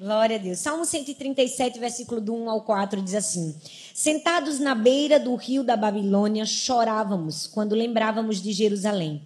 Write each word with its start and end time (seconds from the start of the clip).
Glória 0.00 0.36
a 0.36 0.38
Deus. 0.38 0.60
Salmo 0.60 0.86
137, 0.86 1.78
versículo 1.78 2.22
do 2.22 2.34
1 2.34 2.48
ao 2.48 2.62
4 2.62 3.02
diz 3.02 3.14
assim: 3.14 3.54
Sentados 3.92 4.58
na 4.58 4.74
beira 4.74 5.20
do 5.20 5.34
rio 5.34 5.62
da 5.62 5.76
Babilônia, 5.76 6.46
chorávamos 6.46 7.46
quando 7.46 7.74
lembrávamos 7.74 8.40
de 8.40 8.50
Jerusalém. 8.50 9.20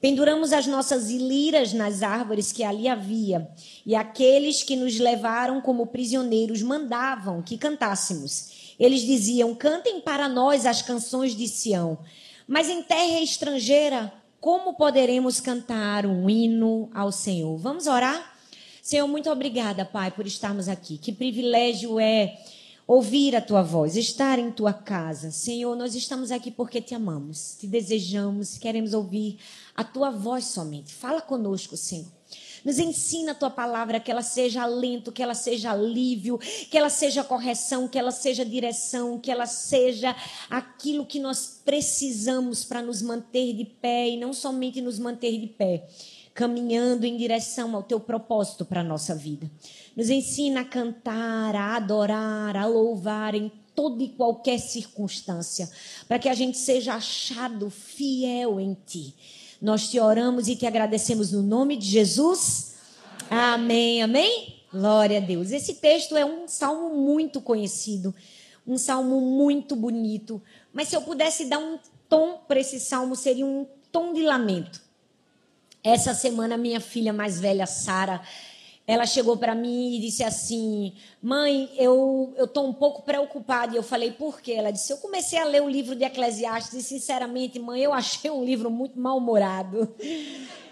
Penduramos 0.00 0.52
as 0.52 0.64
nossas 0.64 1.10
liras 1.10 1.72
nas 1.72 2.04
árvores 2.04 2.52
que 2.52 2.62
ali 2.62 2.86
havia, 2.86 3.50
e 3.84 3.96
aqueles 3.96 4.62
que 4.62 4.76
nos 4.76 4.96
levaram 4.96 5.60
como 5.60 5.88
prisioneiros 5.88 6.62
mandavam 6.62 7.42
que 7.42 7.58
cantássemos. 7.58 8.76
Eles 8.78 9.00
diziam: 9.00 9.56
Cantem 9.56 10.00
para 10.00 10.28
nós 10.28 10.66
as 10.66 10.82
canções 10.82 11.34
de 11.34 11.48
Sião. 11.48 11.98
Mas 12.46 12.68
em 12.68 12.80
terra 12.80 13.18
estrangeira, 13.18 14.12
como 14.40 14.74
poderemos 14.74 15.40
cantar 15.40 16.06
um 16.06 16.30
hino 16.30 16.88
ao 16.94 17.10
Senhor? 17.10 17.56
Vamos 17.58 17.88
orar? 17.88 18.31
Senhor, 18.82 19.06
muito 19.06 19.30
obrigada, 19.30 19.84
Pai, 19.84 20.10
por 20.10 20.26
estarmos 20.26 20.68
aqui. 20.68 20.98
Que 20.98 21.12
privilégio 21.12 22.00
é 22.00 22.36
ouvir 22.84 23.36
a 23.36 23.40
tua 23.40 23.62
voz, 23.62 23.94
estar 23.94 24.40
em 24.40 24.50
tua 24.50 24.72
casa. 24.72 25.30
Senhor, 25.30 25.76
nós 25.76 25.94
estamos 25.94 26.32
aqui 26.32 26.50
porque 26.50 26.80
te 26.82 26.92
amamos, 26.92 27.56
te 27.60 27.68
desejamos, 27.68 28.58
queremos 28.58 28.92
ouvir 28.92 29.38
a 29.76 29.84
tua 29.84 30.10
voz 30.10 30.46
somente. 30.46 30.92
Fala 30.92 31.20
conosco, 31.20 31.76
Senhor. 31.76 32.08
Nos 32.64 32.80
ensina 32.80 33.32
a 33.32 33.34
tua 33.36 33.50
palavra, 33.50 34.00
que 34.00 34.10
ela 34.10 34.22
seja 34.22 34.62
alento, 34.62 35.12
que 35.12 35.22
ela 35.22 35.34
seja 35.34 35.70
alívio, 35.70 36.38
que 36.38 36.76
ela 36.76 36.90
seja 36.90 37.22
correção, 37.22 37.86
que 37.86 37.98
ela 37.98 38.10
seja 38.10 38.44
direção, 38.44 39.16
que 39.16 39.30
ela 39.30 39.46
seja 39.46 40.14
aquilo 40.50 41.06
que 41.06 41.20
nós 41.20 41.60
precisamos 41.64 42.64
para 42.64 42.82
nos 42.82 43.00
manter 43.00 43.54
de 43.54 43.64
pé 43.64 44.10
e 44.10 44.16
não 44.16 44.32
somente 44.32 44.80
nos 44.80 44.98
manter 44.98 45.38
de 45.38 45.46
pé, 45.46 45.86
caminhando 46.34 47.04
em 47.04 47.16
direção 47.16 47.74
ao 47.76 47.82
teu 47.82 48.00
propósito 48.00 48.64
para 48.64 48.80
a 48.80 48.84
nossa 48.84 49.14
vida. 49.14 49.50
Nos 49.96 50.08
ensina 50.08 50.60
a 50.60 50.64
cantar, 50.64 51.54
a 51.54 51.76
adorar, 51.76 52.56
a 52.56 52.66
louvar 52.66 53.34
em 53.34 53.50
toda 53.74 54.02
e 54.02 54.08
qualquer 54.08 54.58
circunstância, 54.58 55.70
para 56.06 56.18
que 56.18 56.28
a 56.28 56.34
gente 56.34 56.58
seja 56.58 56.94
achado 56.94 57.70
fiel 57.70 58.60
em 58.60 58.76
ti. 58.86 59.14
Nós 59.60 59.88
te 59.88 60.00
oramos 60.00 60.48
e 60.48 60.56
te 60.56 60.66
agradecemos 60.66 61.32
no 61.32 61.42
nome 61.42 61.76
de 61.76 61.86
Jesus. 61.86 62.74
Amém, 63.30 64.02
amém? 64.02 64.62
Glória 64.72 65.18
a 65.18 65.20
Deus. 65.20 65.50
Esse 65.50 65.74
texto 65.74 66.16
é 66.16 66.24
um 66.24 66.48
salmo 66.48 66.96
muito 66.96 67.40
conhecido, 67.40 68.14
um 68.66 68.78
salmo 68.78 69.20
muito 69.20 69.76
bonito, 69.76 70.42
mas 70.72 70.88
se 70.88 70.96
eu 70.96 71.02
pudesse 71.02 71.44
dar 71.44 71.58
um 71.58 71.78
tom 72.08 72.40
para 72.48 72.60
esse 72.60 72.80
salmo, 72.80 73.14
seria 73.14 73.44
um 73.44 73.66
tom 73.90 74.12
de 74.12 74.22
lamento. 74.22 74.80
Essa 75.84 76.14
semana, 76.14 76.56
minha 76.56 76.80
filha 76.80 77.12
mais 77.12 77.40
velha, 77.40 77.66
Sara, 77.66 78.20
ela 78.86 79.04
chegou 79.04 79.36
para 79.36 79.54
mim 79.54 79.96
e 79.96 80.00
disse 80.00 80.22
assim: 80.22 80.92
Mãe, 81.20 81.70
eu 81.76 82.34
estou 82.38 82.68
um 82.68 82.72
pouco 82.72 83.02
preocupada. 83.02 83.74
E 83.74 83.76
eu 83.76 83.82
falei: 83.82 84.12
Por 84.12 84.40
quê? 84.40 84.52
Ela 84.52 84.70
disse: 84.70 84.92
Eu 84.92 84.98
comecei 84.98 85.38
a 85.38 85.44
ler 85.44 85.60
o 85.60 85.68
livro 85.68 85.96
de 85.96 86.04
Eclesiastes 86.04 86.74
e, 86.74 86.82
sinceramente, 86.82 87.58
mãe, 87.58 87.80
eu 87.80 87.92
achei 87.92 88.30
um 88.30 88.44
livro 88.44 88.70
muito 88.70 88.98
mal-humorado. 88.98 89.92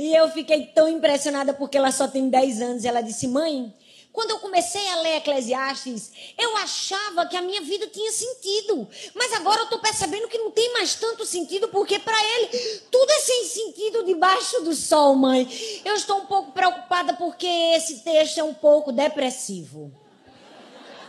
E 0.00 0.14
eu 0.14 0.28
fiquei 0.30 0.66
tão 0.66 0.86
impressionada 0.88 1.52
porque 1.52 1.76
ela 1.76 1.90
só 1.90 2.06
tem 2.06 2.28
10 2.28 2.62
anos. 2.62 2.84
Ela 2.84 3.00
disse: 3.00 3.26
Mãe, 3.26 3.74
quando 4.12 4.30
eu 4.30 4.38
comecei 4.38 4.86
a 4.88 5.00
ler 5.00 5.16
Eclesiastes, 5.16 6.10
eu 6.36 6.56
achava 6.56 7.26
que 7.26 7.36
a 7.36 7.42
minha 7.42 7.60
vida 7.60 7.86
tinha 7.86 8.10
sentido. 8.10 8.88
Mas 9.14 9.32
agora 9.34 9.60
eu 9.60 9.64
estou 9.64 9.78
percebendo 9.78 10.28
que 10.28 10.38
não 10.38 10.50
tem 10.50 10.72
mais 10.72 10.94
tanto 10.94 11.24
sentido, 11.24 11.68
porque 11.68 11.98
para 11.98 12.18
ele 12.24 12.48
tudo 12.90 13.10
é 13.10 13.20
sem 13.20 13.44
sentido 13.44 14.04
debaixo 14.04 14.62
do 14.62 14.74
sol, 14.74 15.14
mãe. 15.14 15.48
Eu 15.84 15.94
estou 15.94 16.18
um 16.18 16.26
pouco 16.26 16.52
preocupada 16.52 17.12
porque 17.14 17.46
esse 17.46 18.00
texto 18.00 18.38
é 18.38 18.44
um 18.44 18.54
pouco 18.54 18.90
depressivo. 18.90 19.92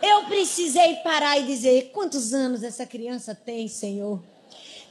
Eu 0.01 0.25
precisei 0.25 0.95
parar 0.97 1.39
e 1.39 1.45
dizer: 1.45 1.91
quantos 1.91 2.33
anos 2.33 2.63
essa 2.63 2.85
criança 2.85 3.33
tem, 3.33 3.67
Senhor? 3.67 4.21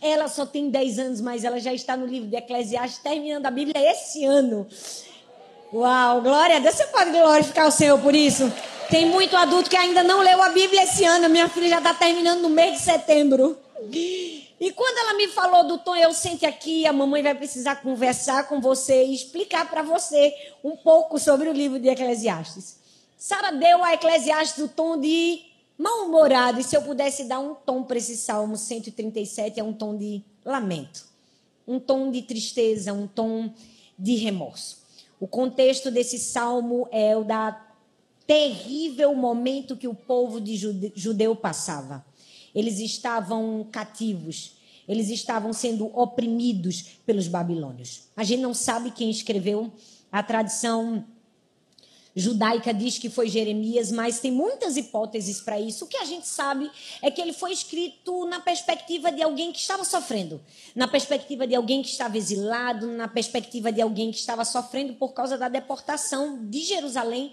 Ela 0.01 0.29
só 0.29 0.47
tem 0.47 0.71
10 0.71 0.99
anos, 0.99 1.21
mas 1.21 1.45
ela 1.45 1.59
já 1.59 1.73
está 1.73 1.97
no 1.97 2.07
livro 2.07 2.29
de 2.29 2.37
Eclesiastes, 2.37 3.03
terminando 3.03 3.47
a 3.47 3.51
Bíblia 3.51 3.91
esse 3.91 4.25
ano. 4.25 4.67
Uau, 5.71 6.23
glória 6.23 6.57
a 6.57 6.59
Deus. 6.61 6.77
Você 6.77 6.87
pode 6.87 7.11
glorificar 7.11 7.69
o 7.69 7.71
Senhor 7.71 7.99
por 8.01 8.15
isso? 8.15 8.51
Tem 8.89 9.05
muito 9.05 9.37
adulto 9.37 9.69
que 9.69 9.77
ainda 9.77 10.03
não 10.03 10.21
leu 10.21 10.43
a 10.43 10.49
Bíblia 10.49 10.85
esse 10.85 11.05
ano. 11.05 11.29
Minha 11.29 11.47
filha 11.47 11.69
já 11.69 11.79
está 11.79 11.93
terminando 11.93 12.41
no 12.41 12.49
mês 12.49 12.79
de 12.79 12.85
setembro. 12.85 13.59
E 13.93 14.73
quando 14.75 14.97
ela 14.97 15.15
me 15.15 15.29
falou 15.29 15.65
do 15.65 15.77
tom, 15.77 15.95
eu 15.95 16.15
sente 16.15 16.47
aqui, 16.47 16.87
a 16.87 16.93
mamãe 16.93 17.23
vai 17.23 17.35
precisar 17.35 17.77
conversar 17.77 18.49
com 18.49 18.63
você 18.63 19.05
e 19.05 19.15
explicar 19.15 19.69
para 19.69 19.83
você 19.83 20.35
um 20.65 20.75
pouco 20.75 21.19
sobre 21.19 21.51
o 21.51 21.53
livro 21.53 21.79
de 21.79 21.89
Eclesiastes. 21.89 22.79
Sara 23.19 23.51
deu 23.51 23.85
a 23.85 23.93
Eclesiastes 23.93 24.65
o 24.65 24.69
tom 24.69 24.99
de 24.99 25.43
mal-humorado. 25.77 26.61
E 26.61 26.65
se 26.65 26.75
eu 26.75 26.81
pudesse 26.81 27.25
dar 27.25 27.41
um 27.41 27.55
tom 27.55 27.83
para 27.83 27.99
esse 27.99 28.17
Salmo 28.17 28.57
137, 28.57 29.61
é 29.61 29.63
um 29.63 29.75
tom 29.75 29.99
de 29.99 30.25
lamento. 30.47 31.05
Um 31.67 31.79
tom 31.79 32.11
de 32.11 32.23
tristeza, 32.23 32.95
um 32.95 33.07
tom 33.07 33.53
de 33.99 34.15
remorso. 34.15 34.78
O 35.21 35.27
contexto 35.27 35.91
desse 35.91 36.19
salmo 36.19 36.89
é 36.91 37.17
o 37.17 37.25
da 37.25 37.65
terrível 38.27 39.15
momento 39.15 39.77
que 39.77 39.89
o 39.89 39.95
povo 39.95 40.41
de 40.41 40.57
judeu 40.95 41.35
passava. 41.35 42.05
Eles 42.55 42.79
estavam 42.79 43.67
cativos, 43.73 44.59
eles 44.87 45.09
estavam 45.09 45.53
sendo 45.53 45.87
oprimidos 45.99 47.01
pelos 47.07 47.27
babilônios. 47.27 48.09
A 48.17 48.23
gente 48.25 48.41
não 48.41 48.53
sabe 48.53 48.91
quem 48.91 49.11
escreveu, 49.11 49.73
a 50.13 50.23
tradição 50.23 51.05
judaica 52.19 52.75
diz 52.75 52.99
que 52.99 53.09
foi 53.09 53.29
Jeremias, 53.29 53.93
mas 53.93 54.19
tem 54.19 54.33
muitas 54.33 54.77
hipóteses 54.77 55.41
para 55.41 55.61
isso. 55.61 55.85
O 55.85 55.89
que 55.89 55.97
a 55.97 56.05
gente 56.05 56.27
sabe 56.27 56.71
é 57.01 57.11
que 57.11 57.21
ele 57.21 57.33
foi 57.33 57.53
escrito 57.53 58.27
na 58.27 58.41
perspectiva 58.41 59.13
de 59.13 59.23
alguém 59.23 59.53
que 59.53 59.59
estava 59.59 59.85
sofrendo, 59.85 60.41
na 60.75 60.89
perspectiva 60.89 61.47
de 61.47 61.55
alguém 61.55 61.83
que 61.83 61.89
estava 61.89 62.19
exilado, 62.19 62.89
na 62.89 63.07
perspectiva 63.07 63.71
de 63.71 63.81
alguém 63.81 64.11
que 64.11 64.19
estava 64.19 64.45
sofrendo 64.45 64.95
por 64.95 65.13
causa 65.13 65.39
da 65.39 65.49
deportação 65.49 66.45
de 66.45 66.63
Jerusalém 66.63 67.33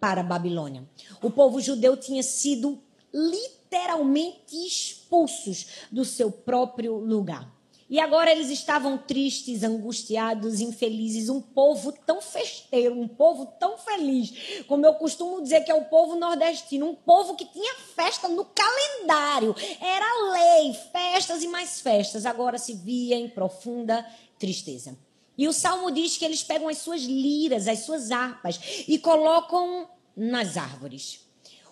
para 0.00 0.20
a 0.20 0.24
Babilônia. 0.24 0.82
O 1.22 1.30
povo 1.30 1.60
judeu 1.60 1.96
tinha 1.96 2.22
sido 2.22 2.78
literalmente 3.12 4.54
expulsos 4.66 5.66
do 5.90 6.04
seu 6.04 6.30
próprio 6.30 6.96
lugar. 6.96 7.50
E 7.88 8.00
agora 8.00 8.32
eles 8.32 8.48
estavam 8.48 8.96
tristes, 8.96 9.62
angustiados, 9.62 10.60
infelizes. 10.60 11.28
Um 11.28 11.40
povo 11.40 11.92
tão 11.92 12.20
festeiro, 12.20 12.98
um 12.98 13.06
povo 13.06 13.46
tão 13.58 13.76
feliz. 13.76 14.64
Como 14.66 14.86
eu 14.86 14.94
costumo 14.94 15.42
dizer 15.42 15.64
que 15.64 15.70
é 15.70 15.74
o 15.74 15.84
povo 15.84 16.16
nordestino. 16.16 16.88
Um 16.88 16.94
povo 16.94 17.36
que 17.36 17.44
tinha 17.44 17.74
festa 17.94 18.26
no 18.26 18.44
calendário. 18.46 19.54
Era 19.80 20.32
lei, 20.32 20.74
festas 20.92 21.42
e 21.42 21.48
mais 21.48 21.80
festas. 21.80 22.24
Agora 22.24 22.56
se 22.56 22.72
via 22.72 23.16
em 23.16 23.28
profunda 23.28 24.04
tristeza. 24.38 24.96
E 25.36 25.46
o 25.46 25.52
salmo 25.52 25.90
diz 25.90 26.16
que 26.16 26.24
eles 26.24 26.42
pegam 26.42 26.68
as 26.68 26.78
suas 26.78 27.02
liras, 27.02 27.68
as 27.68 27.80
suas 27.80 28.10
harpas 28.10 28.58
e 28.86 28.98
colocam 28.98 29.88
nas 30.16 30.56
árvores. 30.56 31.20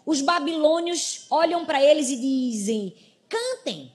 Os 0.04 0.20
babilônios 0.20 1.26
olham 1.30 1.64
para 1.64 1.82
eles 1.82 2.10
e 2.10 2.16
dizem: 2.16 2.94
cantem 3.28 3.92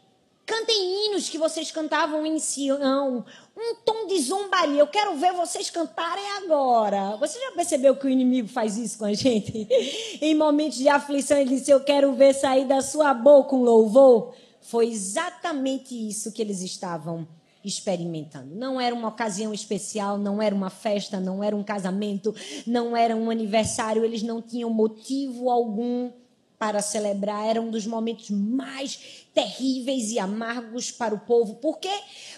Cantem 0.47 1.07
hinos 1.07 1.27
que 1.27 1.37
vocês 1.37 1.71
cantavam 1.71 2.25
em 2.25 2.39
Sião. 2.39 3.25
Um 3.55 3.75
tom 3.83 4.07
de 4.07 4.17
zombaria. 4.21 4.79
Eu 4.79 4.87
quero 4.87 5.17
ver 5.17 5.33
vocês 5.33 5.69
cantarem 5.69 6.23
agora. 6.37 7.17
Você 7.17 7.37
já 7.37 7.51
percebeu 7.51 7.97
que 7.97 8.07
o 8.07 8.09
inimigo 8.09 8.47
faz 8.47 8.77
isso 8.77 8.97
com 8.97 9.03
a 9.03 9.13
gente? 9.13 9.67
em 10.21 10.33
momentos 10.33 10.77
de 10.77 10.87
aflição, 10.87 11.37
ele 11.37 11.57
disse: 11.57 11.69
Eu 11.69 11.83
quero 11.83 12.13
ver 12.13 12.33
sair 12.33 12.63
da 12.63 12.81
sua 12.81 13.13
boca 13.13 13.57
um 13.57 13.61
louvor. 13.61 14.33
Foi 14.61 14.87
exatamente 14.87 15.93
isso 15.93 16.31
que 16.31 16.41
eles 16.41 16.61
estavam 16.61 17.27
experimentando. 17.61 18.55
Não 18.55 18.79
era 18.79 18.95
uma 18.95 19.09
ocasião 19.09 19.53
especial, 19.53 20.17
não 20.17 20.41
era 20.41 20.55
uma 20.55 20.69
festa, 20.69 21.19
não 21.19 21.43
era 21.43 21.57
um 21.57 21.63
casamento, 21.63 22.33
não 22.65 22.95
era 22.95 23.13
um 23.13 23.29
aniversário. 23.29 24.05
Eles 24.05 24.23
não 24.23 24.41
tinham 24.41 24.69
motivo 24.69 25.49
algum 25.49 26.09
para 26.57 26.81
celebrar. 26.81 27.45
Era 27.47 27.61
um 27.61 27.69
dos 27.69 27.85
momentos 27.85 28.29
mais 28.29 29.27
terríveis 29.33 30.11
e 30.11 30.19
amargos 30.19 30.91
para 30.91 31.13
o 31.13 31.19
povo. 31.19 31.55
Por 31.55 31.79
quê? 31.79 31.93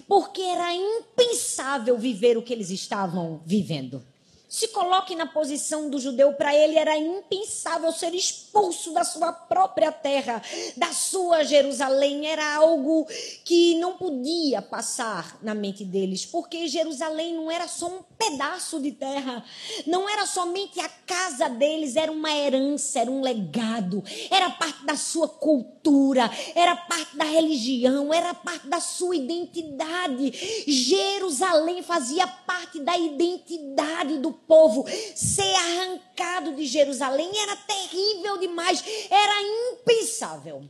Porque 0.07 0.41
era 0.41 0.73
impensável 0.73 1.97
viver 1.97 2.37
o 2.37 2.41
que 2.41 2.53
eles 2.53 2.69
estavam 2.69 3.41
vivendo. 3.45 4.03
Se 4.49 4.69
coloque 4.69 5.13
na 5.13 5.27
posição 5.27 5.91
do 5.91 5.99
judeu, 5.99 6.33
para 6.33 6.55
ele 6.55 6.75
era 6.75 6.97
impensável 6.97 7.91
ser 7.91 8.15
expulso 8.15 8.91
da 8.91 9.03
sua 9.03 9.31
própria 9.31 9.91
terra, 9.91 10.41
da 10.75 10.91
sua 10.91 11.43
Jerusalém. 11.43 12.25
Era 12.25 12.55
algo 12.55 13.07
que 13.45 13.75
não 13.75 13.93
podia 13.93 14.59
passar 14.59 15.37
na 15.43 15.53
mente 15.53 15.85
deles, 15.85 16.25
porque 16.25 16.67
Jerusalém 16.67 17.35
não 17.35 17.51
era 17.51 17.67
só 17.67 17.85
um 17.85 18.01
pedaço 18.17 18.81
de 18.81 18.91
terra, 18.91 19.45
não 19.85 20.09
era 20.09 20.25
somente 20.25 20.79
a 20.79 20.89
casa 20.89 21.47
deles, 21.47 21.95
era 21.95 22.11
uma 22.11 22.35
herança, 22.35 23.01
era 23.01 23.11
um 23.11 23.21
legado, 23.21 24.03
era 24.31 24.49
parte 24.49 24.83
da 24.83 24.95
sua 24.95 25.27
cultura, 25.27 26.27
era 26.55 26.75
parte 26.75 27.15
da 27.15 27.25
religião, 27.25 28.11
era 28.11 28.33
parte 28.33 28.67
da 28.67 28.79
sua 28.79 29.15
identidade. 29.15 30.31
Jerusalém 30.67 31.83
fazia 31.83 32.25
parte 32.25 32.79
da 32.79 32.97
identidade 32.97 34.17
do 34.17 34.38
povo 34.47 34.85
ser 35.15 35.55
arrancado 35.55 36.55
de 36.55 36.65
Jerusalém 36.65 37.29
era 37.41 37.55
terrível 37.55 38.37
demais, 38.37 38.83
era 39.09 39.41
impensável. 39.73 40.63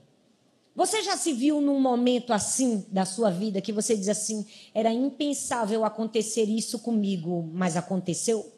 Você 0.76 1.04
já 1.04 1.18
se 1.18 1.34
viu 1.34 1.60
num 1.60 1.80
momento 1.80 2.32
assim 2.32 2.86
da 2.90 3.04
sua 3.04 3.30
vida 3.30 3.60
que 3.60 3.74
você 3.74 3.98
diz 3.98 4.08
assim: 4.08 4.46
era 4.74 4.94
impensável 4.94 5.84
acontecer 5.84 6.44
isso 6.44 6.80
comigo, 6.80 7.50
mas 7.54 7.76
aconteceu? 7.76 8.50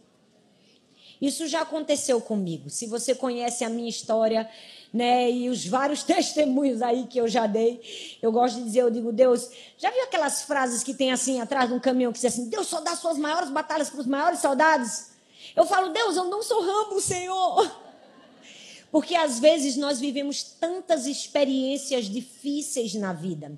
Isso 1.22 1.48
já 1.48 1.62
aconteceu 1.62 2.20
comigo. 2.20 2.70
Se 2.70 2.88
você 2.88 3.14
conhece 3.14 3.64
a 3.64 3.70
minha 3.70 3.90
história, 3.90 4.50
né, 4.94 5.32
e 5.32 5.50
os 5.50 5.66
vários 5.66 6.04
testemunhos 6.04 6.82
aí 6.82 7.08
que 7.08 7.20
eu 7.20 7.28
já 7.28 7.48
dei, 7.48 7.82
eu 8.22 8.32
gosto 8.32 8.58
de 8.58 8.64
dizer, 8.64 8.82
eu 8.82 8.90
digo, 8.90 9.12
Deus, 9.12 9.50
já 9.78 9.90
viu 9.90 10.04
aquelas 10.04 10.44
frases 10.44 10.84
que 10.84 10.94
tem 10.94 11.12
assim 11.12 11.40
atrás 11.40 11.70
de 11.70 11.76
um 11.76 11.80
caminhão 11.80 12.12
que 12.12 12.20
diz 12.20 12.26
assim, 12.26 12.50
Deus 12.50 12.68
só 12.68 12.82
dá 12.82 12.96
suas 12.96 13.18
maiores 13.18 13.50
batalhas 13.50 13.90
para 13.90 14.02
os 14.02 14.08
maiores 14.08 14.40
soldados? 14.40 15.12
Eu 15.56 15.66
falo, 15.66 15.90
Deus, 15.90 16.16
eu 16.16 16.26
não 16.26 16.44
sou 16.44 16.62
Rambo, 16.62 17.00
Senhor. 17.02 17.72
Porque 18.92 19.16
às 19.16 19.40
vezes 19.40 19.78
nós 19.78 20.00
vivemos 20.00 20.44
tantas 20.44 21.06
experiências 21.06 22.06
difíceis 22.06 22.94
na 22.94 23.14
vida. 23.14 23.58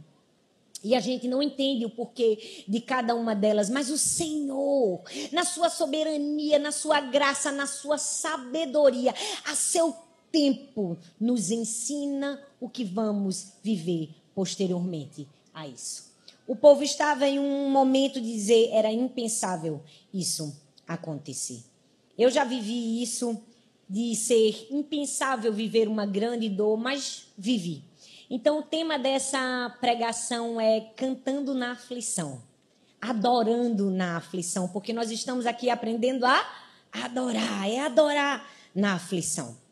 E 0.83 0.93
a 0.95 0.99
gente 0.99 1.27
não 1.29 1.41
entende 1.41 1.85
o 1.85 1.89
porquê 1.89 2.65
de 2.67 2.81
cada 2.81 3.15
uma 3.15 3.33
delas, 3.33 3.69
mas 3.69 3.89
o 3.89 3.97
Senhor, 3.97 5.01
na 5.31 5.45
sua 5.45 5.69
soberania, 5.69 6.59
na 6.59 6.73
sua 6.73 6.99
graça, 6.99 7.53
na 7.53 7.65
sua 7.65 7.97
sabedoria, 7.97 9.15
a 9.45 9.55
seu 9.55 9.95
tempo, 10.33 10.97
nos 11.19 11.51
ensina 11.51 12.41
o 12.59 12.67
que 12.67 12.83
vamos 12.83 13.53
viver 13.61 14.09
posteriormente 14.33 15.27
a 15.53 15.67
isso. 15.67 16.11
O 16.47 16.55
povo 16.55 16.83
estava 16.83 17.27
em 17.27 17.39
um 17.39 17.69
momento 17.69 18.19
de 18.19 18.33
dizer 18.33 18.69
era 18.71 18.91
impensável 18.91 19.81
isso 20.11 20.59
acontecer. 20.87 21.63
Eu 22.17 22.31
já 22.31 22.43
vivi 22.43 23.01
isso 23.01 23.39
de 23.87 24.15
ser 24.15 24.67
impensável 24.71 25.53
viver 25.53 25.87
uma 25.87 26.05
grande 26.05 26.49
dor, 26.49 26.77
mas 26.77 27.27
vivi. 27.37 27.83
Então, 28.29 28.59
o 28.59 28.63
tema 28.63 28.97
dessa 28.97 29.77
pregação 29.79 30.59
é 30.59 30.81
cantando 30.95 31.53
na 31.53 31.73
aflição, 31.73 32.41
adorando 32.99 33.91
na 33.91 34.17
aflição, 34.17 34.67
porque 34.67 34.91
nós 34.91 35.11
estamos 35.11 35.45
aqui 35.45 35.69
aprendendo 35.69 36.25
a 36.25 36.43
adorar, 36.91 37.69
é 37.69 37.79
adorar 37.79 38.49
na 38.73 38.95
aflição. 38.95 39.62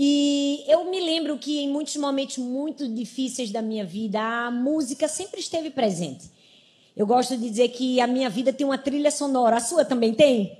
E 0.00 0.62
eu 0.68 0.88
me 0.88 1.00
lembro 1.00 1.36
que 1.36 1.58
em 1.58 1.68
muitos 1.68 1.96
momentos 1.96 2.38
muito 2.38 2.88
difíceis 2.88 3.50
da 3.50 3.60
minha 3.60 3.84
vida, 3.84 4.20
a 4.20 4.48
música 4.48 5.08
sempre 5.08 5.40
esteve 5.40 5.70
presente. 5.70 6.30
Eu 6.96 7.04
gosto 7.04 7.36
de 7.36 7.48
dizer 7.48 7.70
que 7.70 8.00
a 8.00 8.06
minha 8.06 8.30
vida 8.30 8.52
tem 8.52 8.64
uma 8.64 8.78
trilha 8.78 9.10
sonora, 9.10 9.56
a 9.56 9.60
sua 9.60 9.84
também 9.84 10.14
tem? 10.14 10.56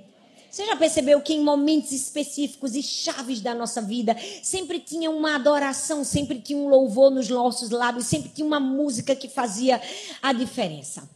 Você 0.51 0.65
já 0.65 0.75
percebeu 0.75 1.21
que 1.21 1.33
em 1.33 1.41
momentos 1.41 1.93
específicos 1.93 2.75
e 2.75 2.83
chaves 2.83 3.39
da 3.39 3.55
nossa 3.55 3.81
vida, 3.81 4.13
sempre 4.43 4.77
tinha 4.79 5.09
uma 5.09 5.35
adoração, 5.35 6.03
sempre 6.03 6.39
tinha 6.39 6.59
um 6.59 6.67
louvor 6.67 7.09
nos 7.09 7.29
nossos 7.29 7.69
lábios, 7.69 8.07
sempre 8.07 8.29
tinha 8.29 8.45
uma 8.45 8.59
música 8.59 9.15
que 9.15 9.29
fazia 9.29 9.79
a 10.21 10.33
diferença. 10.33 11.07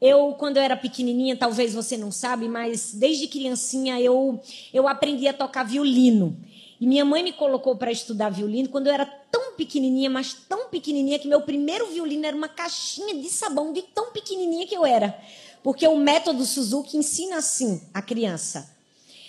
Eu, 0.00 0.34
quando 0.36 0.56
eu 0.56 0.62
era 0.64 0.76
pequenininha, 0.76 1.36
talvez 1.36 1.74
você 1.74 1.96
não 1.96 2.10
sabe, 2.10 2.48
mas 2.48 2.92
desde 2.92 3.28
criancinha 3.28 4.00
eu, 4.00 4.40
eu 4.74 4.88
aprendi 4.88 5.28
a 5.28 5.32
tocar 5.32 5.62
violino. 5.62 6.36
E 6.82 6.86
minha 6.88 7.04
mãe 7.04 7.22
me 7.22 7.32
colocou 7.32 7.76
para 7.76 7.92
estudar 7.92 8.28
violino 8.28 8.68
quando 8.68 8.88
eu 8.88 8.92
era 8.92 9.06
tão 9.06 9.52
pequenininha, 9.52 10.10
mas 10.10 10.34
tão 10.34 10.68
pequenininha 10.68 11.16
que 11.16 11.28
meu 11.28 11.40
primeiro 11.42 11.86
violino 11.86 12.26
era 12.26 12.36
uma 12.36 12.48
caixinha 12.48 13.14
de 13.14 13.28
sabão 13.28 13.72
de 13.72 13.82
tão 13.82 14.10
pequenininha 14.10 14.66
que 14.66 14.74
eu 14.74 14.84
era. 14.84 15.16
Porque 15.62 15.86
o 15.86 15.96
método 15.96 16.44
Suzuki 16.44 16.96
ensina 16.96 17.36
assim 17.36 17.80
a 17.94 18.02
criança. 18.02 18.68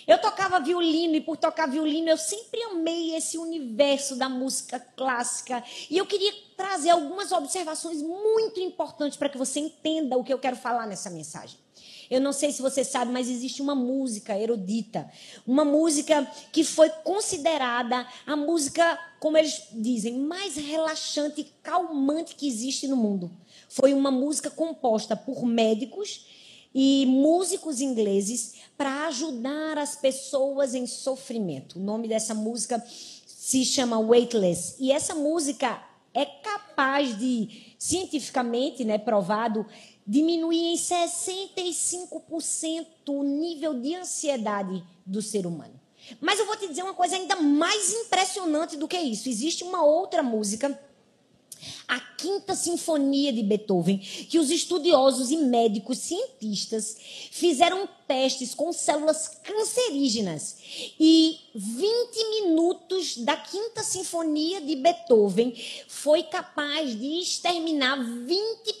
Eu 0.04 0.20
tocava 0.20 0.58
violino 0.58 1.14
e 1.14 1.20
por 1.20 1.36
tocar 1.36 1.68
violino 1.68 2.08
eu 2.08 2.18
sempre 2.18 2.60
amei 2.60 3.14
esse 3.14 3.38
universo 3.38 4.16
da 4.16 4.28
música 4.28 4.80
clássica. 4.80 5.62
E 5.88 5.96
eu 5.96 6.06
queria 6.06 6.32
trazer 6.56 6.90
algumas 6.90 7.30
observações 7.30 8.02
muito 8.02 8.58
importantes 8.58 9.16
para 9.16 9.28
que 9.28 9.38
você 9.38 9.60
entenda 9.60 10.16
o 10.16 10.24
que 10.24 10.32
eu 10.32 10.40
quero 10.40 10.56
falar 10.56 10.88
nessa 10.88 11.08
mensagem. 11.08 11.56
Eu 12.14 12.20
não 12.20 12.32
sei 12.32 12.52
se 12.52 12.62
você 12.62 12.84
sabe, 12.84 13.10
mas 13.10 13.28
existe 13.28 13.60
uma 13.60 13.74
música 13.74 14.38
erudita, 14.38 15.10
uma 15.44 15.64
música 15.64 16.24
que 16.52 16.62
foi 16.62 16.88
considerada 16.88 18.06
a 18.24 18.36
música, 18.36 18.96
como 19.18 19.36
eles 19.36 19.64
dizem, 19.72 20.20
mais 20.20 20.54
relaxante 20.54 21.40
e 21.40 21.44
calmante 21.60 22.36
que 22.36 22.46
existe 22.46 22.86
no 22.86 22.96
mundo. 22.96 23.32
Foi 23.68 23.92
uma 23.92 24.12
música 24.12 24.48
composta 24.48 25.16
por 25.16 25.44
médicos 25.44 26.26
e 26.72 27.04
músicos 27.06 27.80
ingleses 27.80 28.54
para 28.76 29.08
ajudar 29.08 29.76
as 29.76 29.96
pessoas 29.96 30.72
em 30.72 30.86
sofrimento. 30.86 31.80
O 31.80 31.82
nome 31.82 32.06
dessa 32.06 32.32
música 32.32 32.80
se 33.26 33.64
chama 33.64 33.98
Weightless. 33.98 34.76
E 34.78 34.92
essa 34.92 35.16
música 35.16 35.82
é 36.14 36.24
capaz 36.24 37.18
de, 37.18 37.74
cientificamente 37.76 38.84
né, 38.84 38.98
provado, 38.98 39.66
diminuir 40.06 40.72
em 40.72 40.76
65% 40.76 42.86
o 43.08 43.22
nível 43.22 43.74
de 43.74 43.94
ansiedade 43.94 44.82
do 45.04 45.20
ser 45.22 45.46
humano. 45.46 45.78
Mas 46.20 46.38
eu 46.38 46.46
vou 46.46 46.56
te 46.56 46.68
dizer 46.68 46.82
uma 46.82 46.94
coisa 46.94 47.16
ainda 47.16 47.36
mais 47.36 47.92
impressionante 47.92 48.76
do 48.76 48.86
que 48.86 48.98
isso. 48.98 49.28
Existe 49.28 49.64
uma 49.64 49.82
outra 49.82 50.22
música 50.22 50.78
a 51.86 52.00
Quinta 52.00 52.54
Sinfonia 52.54 53.32
de 53.32 53.42
Beethoven, 53.42 53.98
que 53.98 54.38
os 54.38 54.50
estudiosos 54.50 55.30
e 55.30 55.36
médicos 55.36 55.98
cientistas 55.98 56.96
fizeram 57.30 57.88
testes 58.06 58.54
com 58.54 58.72
células 58.72 59.28
cancerígenas. 59.42 60.56
E 60.98 61.38
20 61.54 62.30
minutos 62.30 63.18
da 63.18 63.36
Quinta 63.36 63.82
Sinfonia 63.82 64.60
de 64.60 64.76
Beethoven 64.76 65.54
foi 65.88 66.22
capaz 66.24 66.98
de 66.98 67.20
exterminar 67.20 67.98
20% 67.98 68.73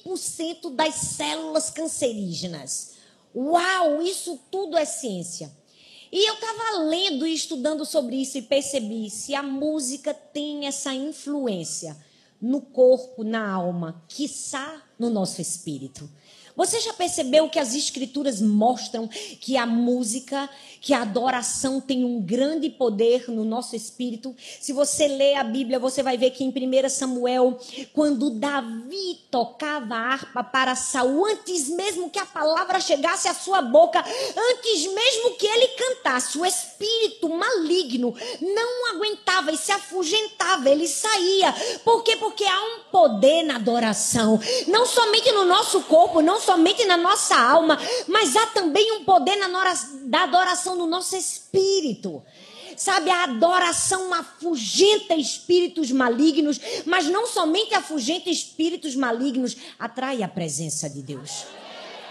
das 0.70 0.94
células 0.94 1.70
cancerígenas. 1.70 2.92
Uau, 3.34 4.00
isso 4.02 4.38
tudo 4.50 4.76
é 4.76 4.84
ciência. 4.84 5.50
E 6.12 6.28
eu 6.28 6.34
estava 6.34 6.78
lendo 6.84 7.26
e 7.26 7.34
estudando 7.34 7.84
sobre 7.84 8.16
isso 8.16 8.38
e 8.38 8.42
percebi 8.42 9.10
se 9.10 9.34
a 9.34 9.42
música 9.42 10.14
tem 10.14 10.66
essa 10.66 10.94
influência 10.94 11.96
no 12.40 12.60
corpo, 12.60 13.24
na 13.24 13.50
alma, 13.50 14.04
quiçá 14.06 14.82
no 14.98 15.10
nosso 15.10 15.40
espírito. 15.40 16.08
Você 16.56 16.78
já 16.80 16.92
percebeu 16.92 17.48
que 17.48 17.58
as 17.58 17.74
escrituras 17.74 18.40
mostram 18.40 19.08
que 19.08 19.56
a 19.56 19.66
música, 19.66 20.48
que 20.80 20.94
a 20.94 21.02
adoração 21.02 21.80
tem 21.80 22.04
um 22.04 22.20
grande 22.20 22.70
poder 22.70 23.28
no 23.28 23.44
nosso 23.44 23.74
espírito? 23.74 24.34
Se 24.60 24.72
você 24.72 25.08
lê 25.08 25.34
a 25.34 25.42
Bíblia, 25.42 25.80
você 25.80 26.00
vai 26.00 26.16
ver 26.16 26.30
que 26.30 26.44
em 26.44 26.50
1 26.50 26.88
Samuel, 26.88 27.58
quando 27.92 28.30
Davi 28.30 29.18
tocava 29.32 29.96
a 29.96 30.12
harpa 30.12 30.44
para 30.44 30.76
Saul, 30.76 31.26
antes 31.26 31.68
mesmo 31.70 32.08
que 32.08 32.20
a 32.20 32.26
palavra 32.26 32.78
chegasse 32.78 33.26
à 33.26 33.34
sua 33.34 33.60
boca, 33.60 33.98
antes 34.00 34.86
mesmo 34.86 35.34
que 35.36 35.46
ele 35.46 35.68
cantasse, 35.68 36.38
o 36.38 36.46
espírito 36.46 37.28
maligno 37.28 38.14
não 38.40 38.94
aguentava 38.94 39.50
e 39.50 39.58
se 39.58 39.72
afugentava, 39.72 40.70
ele 40.70 40.86
saía. 40.86 41.52
Por 41.84 42.04
quê? 42.04 42.14
Porque 42.16 42.44
há 42.44 42.60
um 42.60 42.80
poder 42.92 43.42
na 43.42 43.56
adoração, 43.56 44.40
não 44.68 44.86
somente 44.86 45.32
no 45.32 45.44
nosso 45.44 45.80
corpo, 45.82 46.22
não 46.22 46.43
somente 46.44 46.84
na 46.84 46.96
nossa 46.96 47.36
alma, 47.36 47.78
mas 48.06 48.36
há 48.36 48.46
também 48.46 48.92
um 48.92 49.04
poder 49.04 49.36
na 49.36 49.48
da 50.04 50.22
adoração 50.24 50.76
do 50.76 50.86
nosso 50.86 51.16
espírito. 51.16 52.22
Sabe, 52.76 53.08
a 53.08 53.24
adoração 53.24 54.12
afugenta 54.12 55.14
espíritos 55.14 55.92
malignos, 55.92 56.60
mas 56.84 57.06
não 57.06 57.26
somente 57.26 57.72
afugenta 57.72 58.28
espíritos 58.28 58.96
malignos, 58.96 59.56
atrai 59.78 60.24
a 60.24 60.28
presença 60.28 60.90
de 60.90 61.00
Deus. 61.00 61.44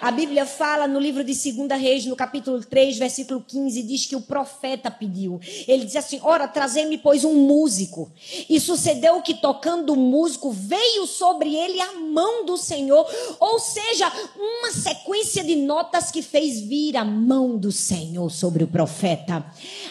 A 0.04 0.12
Bíblia 0.12 0.46
fala 0.46 0.86
no 0.86 1.00
livro 1.00 1.24
de 1.24 1.32
2 1.32 1.82
Reis, 1.82 2.06
no 2.06 2.14
capítulo 2.14 2.60
3, 2.60 2.98
versículo 2.98 3.40
15, 3.40 3.82
diz 3.84 4.06
que 4.06 4.18
o 4.18 4.22
profeta 4.22 4.92
pediu. 4.92 5.40
Ele 5.66 5.86
diz 5.86 5.96
assim: 5.96 6.20
Ora, 6.22 6.46
trazei-me, 6.46 6.98
pois, 6.98 7.24
um 7.24 7.34
músico. 7.34 8.12
E 8.50 8.60
sucedeu 8.60 9.22
que, 9.22 9.34
tocando 9.34 9.94
o 9.94 9.96
músico, 9.96 10.52
veio 10.52 11.08
sobre 11.08 11.56
ele 11.56 11.80
a 11.80 11.94
mão 11.94 12.46
do 12.46 12.58
Senhor. 12.58 13.10
Ou 13.40 13.58
seja, 13.60 14.12
uma 14.36 14.74
sequência 14.74 15.42
de 15.42 15.56
notas 15.56 16.12
que 16.12 16.22
fez 16.22 16.60
vir 16.60 16.98
a 16.98 17.06
mão 17.06 17.58
do 17.58 17.72
Senhor 17.72 18.30
sobre 18.30 18.66
o 18.66 18.68
profeta. 18.68 19.46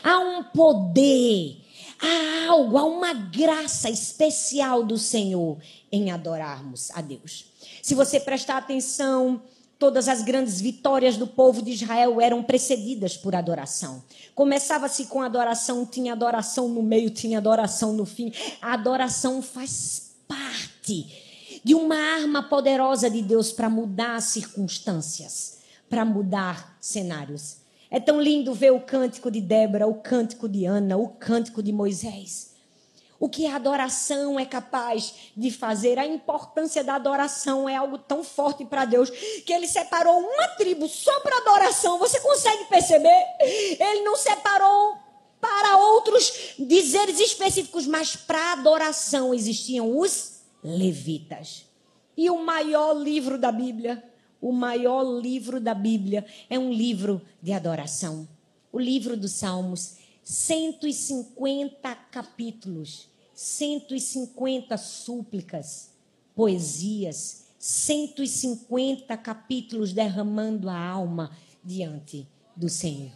Há 0.05 0.19
um 0.19 0.45
poder 0.45 1.57
há 2.03 2.51
algo, 2.51 2.77
há 2.77 2.85
uma 2.85 3.15
graça 3.15 3.89
especial 3.89 4.83
do 4.83 4.99
Senhor 4.99 5.57
em 5.91 6.11
adorarmos 6.11 6.91
a 6.91 7.01
Deus. 7.01 7.47
Se 7.81 7.95
você 7.95 8.19
prestar 8.19 8.59
atenção 8.59 9.41
Todas 9.83 10.07
as 10.07 10.23
grandes 10.23 10.61
vitórias 10.61 11.17
do 11.17 11.27
povo 11.27 11.61
de 11.61 11.73
Israel 11.73 12.21
eram 12.21 12.41
precedidas 12.41 13.17
por 13.17 13.35
adoração. 13.35 14.01
Começava-se 14.33 15.07
com 15.07 15.21
adoração, 15.21 15.85
tinha 15.85 16.13
adoração 16.13 16.69
no 16.69 16.85
meio, 16.85 17.11
tinha 17.11 17.39
adoração 17.39 17.93
no 17.93 18.07
fim. 18.07 18.33
A 18.61 18.75
adoração 18.75 19.43
faz 19.43 20.13
parte 20.29 21.61
de 21.65 21.75
uma 21.75 21.97
arma 21.97 22.45
poderosa 22.45 23.11
de 23.11 23.23
Deus 23.23 23.51
para 23.51 23.69
mudar 23.69 24.23
circunstâncias, 24.23 25.59
para 25.91 26.05
mudar 26.05 26.77
cenários. 26.81 27.57
É 27.91 27.99
tão 27.99 28.23
lindo 28.23 28.55
ver 28.55 28.71
o 28.71 28.79
cântico 28.79 29.33
de 29.33 29.41
Débora, 29.41 29.89
o 29.89 29.97
cântico 29.97 30.49
de 30.49 30.65
Ana, 30.65 30.97
o 30.97 31.09
cântico 31.09 31.61
de 31.61 31.73
Moisés. 31.73 32.52
O 33.23 33.29
que 33.29 33.47
a 33.47 33.55
adoração 33.55 34.37
é 34.37 34.45
capaz 34.45 35.15
de 35.37 35.49
fazer, 35.53 35.97
a 35.97 36.05
importância 36.05 36.83
da 36.83 36.97
adoração 36.97 37.69
é 37.69 37.77
algo 37.77 37.97
tão 37.97 38.25
forte 38.25 38.65
para 38.65 38.85
Deus 38.85 39.11
que 39.47 39.53
ele 39.53 39.69
separou 39.69 40.19
uma 40.19 40.49
tribo 40.57 40.89
só 40.89 41.21
para 41.21 41.37
adoração. 41.37 42.01
Você 42.01 42.19
consegue 42.19 42.65
perceber? 42.65 43.25
Ele 43.39 44.03
não 44.03 44.17
separou 44.17 44.97
para 45.41 45.77
outros 45.77 46.57
dizeres 46.59 47.21
específicos, 47.21 47.87
mas 47.87 48.17
para 48.17 48.55
adoração 48.55 49.33
existiam 49.33 49.97
os 49.97 50.41
levitas. 50.61 51.65
E 52.17 52.29
o 52.29 52.45
maior 52.45 52.93
livro 52.93 53.39
da 53.39 53.53
Bíblia, 53.53 54.03
o 54.41 54.51
maior 54.51 55.05
livro 55.05 55.61
da 55.61 55.75
Bíblia 55.75 56.27
é 56.51 56.59
um 56.59 56.73
livro 56.73 57.23
de 57.41 57.53
adoração. 57.53 58.27
O 58.73 58.81
livro 58.81 59.17
dos 59.17 59.31
Salmos, 59.31 59.99
150 60.25 61.95
capítulos, 62.11 63.12
150 63.43 64.77
súplicas, 64.79 65.91
poesias, 66.33 67.47
150 67.59 69.17
capítulos 69.17 69.93
derramando 69.93 70.71
a 70.71 70.79
alma 70.79 71.37
diante 71.63 72.29
do 72.55 72.69
Senhor. 72.69 73.11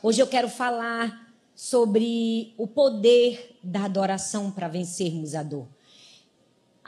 Hoje 0.00 0.22
eu 0.22 0.26
quero 0.28 0.48
falar 0.48 1.34
sobre 1.52 2.54
o 2.56 2.68
poder 2.68 3.58
da 3.60 3.86
adoração 3.86 4.52
para 4.52 4.68
vencermos 4.68 5.34
a 5.34 5.42
dor 5.42 5.66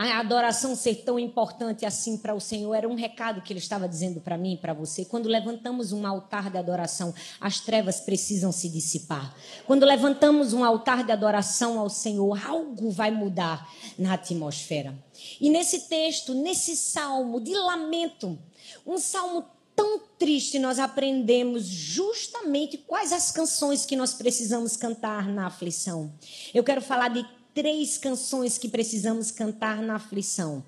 a 0.09 0.21
adoração 0.21 0.75
ser 0.75 1.03
tão 1.05 1.19
importante 1.19 1.85
assim 1.85 2.17
para 2.17 2.35
o 2.35 2.41
Senhor 2.41 2.75
era 2.75 2.89
um 2.89 2.95
recado 2.95 3.43
que 3.43 3.53
ele 3.53 3.61
estava 3.61 3.87
dizendo 3.87 4.21
para 4.21 4.39
mim 4.39 4.55
e 4.55 4.57
para 4.57 4.73
você. 4.73 5.05
Quando 5.05 5.29
levantamos 5.29 5.93
um 5.93 6.07
altar 6.07 6.51
de 6.51 6.57
adoração, 6.57 7.13
as 7.39 7.61
trevas 7.61 8.01
precisam 8.01 8.51
se 8.51 8.69
dissipar. 8.69 9.35
Quando 9.67 9.85
levantamos 9.85 10.55
um 10.55 10.65
altar 10.65 11.05
de 11.05 11.13
adoração 11.13 11.79
ao 11.79 11.91
Senhor, 11.91 12.47
algo 12.47 12.91
vai 12.91 13.11
mudar 13.11 13.69
na 13.99 14.15
atmosfera. 14.15 14.95
E 15.39 15.51
nesse 15.51 15.81
texto, 15.81 16.33
nesse 16.33 16.77
salmo 16.77 17.41
de 17.41 17.55
lamento, 17.55 18.39
um 18.87 18.97
salmo 18.97 19.45
tão 19.77 20.01
triste, 20.19 20.59
nós 20.59 20.79
aprendemos 20.79 21.65
justamente 21.65 22.79
quais 22.79 23.13
as 23.13 23.31
canções 23.31 23.85
que 23.85 23.97
nós 23.97 24.15
precisamos 24.15 24.77
cantar 24.77 25.29
na 25.29 25.47
aflição. 25.47 26.13
Eu 26.55 26.65
quero 26.65 26.81
falar 26.81 27.09
de 27.09 27.40
três 27.55 27.99
canções 27.99 28.59
que 28.59 28.69
precisamos 28.69 29.31
cantar 29.31 29.83
na 29.83 29.97
aflição, 29.97 30.65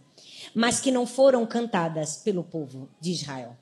mas 0.55 0.81
que 0.81 0.91
não 0.91 1.07
foram 1.07 1.47
cantadas 1.47 2.17
pelo 2.17 2.43
povo 2.43 2.89
de 3.01 3.13
Israel. 3.13 3.57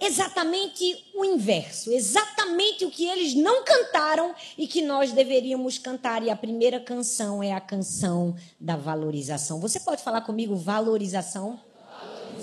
Exatamente 0.00 1.04
o 1.14 1.24
inverso, 1.24 1.92
exatamente 1.92 2.84
o 2.84 2.90
que 2.90 3.06
eles 3.06 3.34
não 3.34 3.64
cantaram 3.64 4.34
e 4.58 4.66
que 4.66 4.82
nós 4.82 5.12
deveríamos 5.12 5.78
cantar. 5.78 6.22
E 6.22 6.30
a 6.30 6.36
primeira 6.36 6.80
canção 6.80 7.42
é 7.42 7.52
a 7.52 7.60
canção 7.60 8.34
da 8.60 8.76
valorização. 8.76 9.60
Você 9.60 9.78
pode 9.78 10.02
falar 10.02 10.22
comigo 10.22 10.56
valorização? 10.56 11.60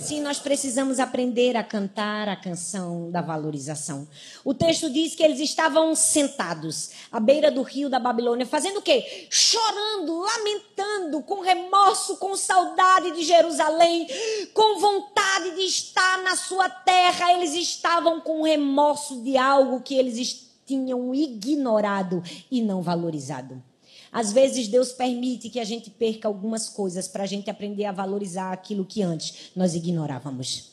Sim, 0.02 0.20
nós 0.22 0.40
precisamos 0.40 1.00
aprender 1.00 1.56
a 1.56 1.64
cantar 1.64 2.28
a 2.28 2.36
canção 2.36 3.12
da 3.12 3.22
valorização. 3.22 4.08
O 4.44 4.52
texto 4.52 4.90
diz 4.90 5.14
que 5.14 5.22
eles 5.22 5.40
estavam 5.40 5.94
sentados 5.94 6.90
à 7.12 7.20
beira 7.20 7.52
do 7.52 7.62
rio 7.62 7.88
da 7.88 8.00
Babilônia, 8.00 8.46
fazendo 8.46 8.80
o 8.80 8.82
quê? 8.82 9.28
Chorando, 9.30 10.20
lamentando, 10.20 11.22
com 11.22 11.42
remorso, 11.42 12.18
com 12.18 12.36
saudade 12.36 13.12
de 13.12 13.24
Jerusalém, 13.24 14.08
com 14.56 14.80
vontade 14.80 15.56
de 15.56 15.62
estar 15.62 16.24
na 16.24 16.36
sua 16.36 16.68
terra. 16.68 17.34
Eles 17.34 17.54
estavam 17.54 18.20
com 18.22 18.42
remorso 18.42 19.22
de 19.22 19.38
algo 19.38 19.82
que 19.82 19.94
eles 19.94 20.50
tinham 20.66 21.14
ignorado 21.14 22.24
e 22.50 22.60
não 22.60 22.82
valorizado. 22.82 23.71
Às 24.12 24.34
vezes 24.34 24.68
Deus 24.68 24.92
permite 24.92 25.50
que 25.50 25.60
a 25.60 25.64
gente 25.64 25.90
perca 25.90 26.28
algumas 26.28 26.68
coisas 26.68 27.08
para 27.08 27.24
a 27.24 27.28
gente 27.28 27.50
aprender 27.50 27.86
a 27.86 27.92
valorizar 27.92 28.52
aquilo 28.52 28.86
que 28.86 29.02
antes 29.02 29.52
nós 29.56 29.74
ignorávamos. 29.74 30.72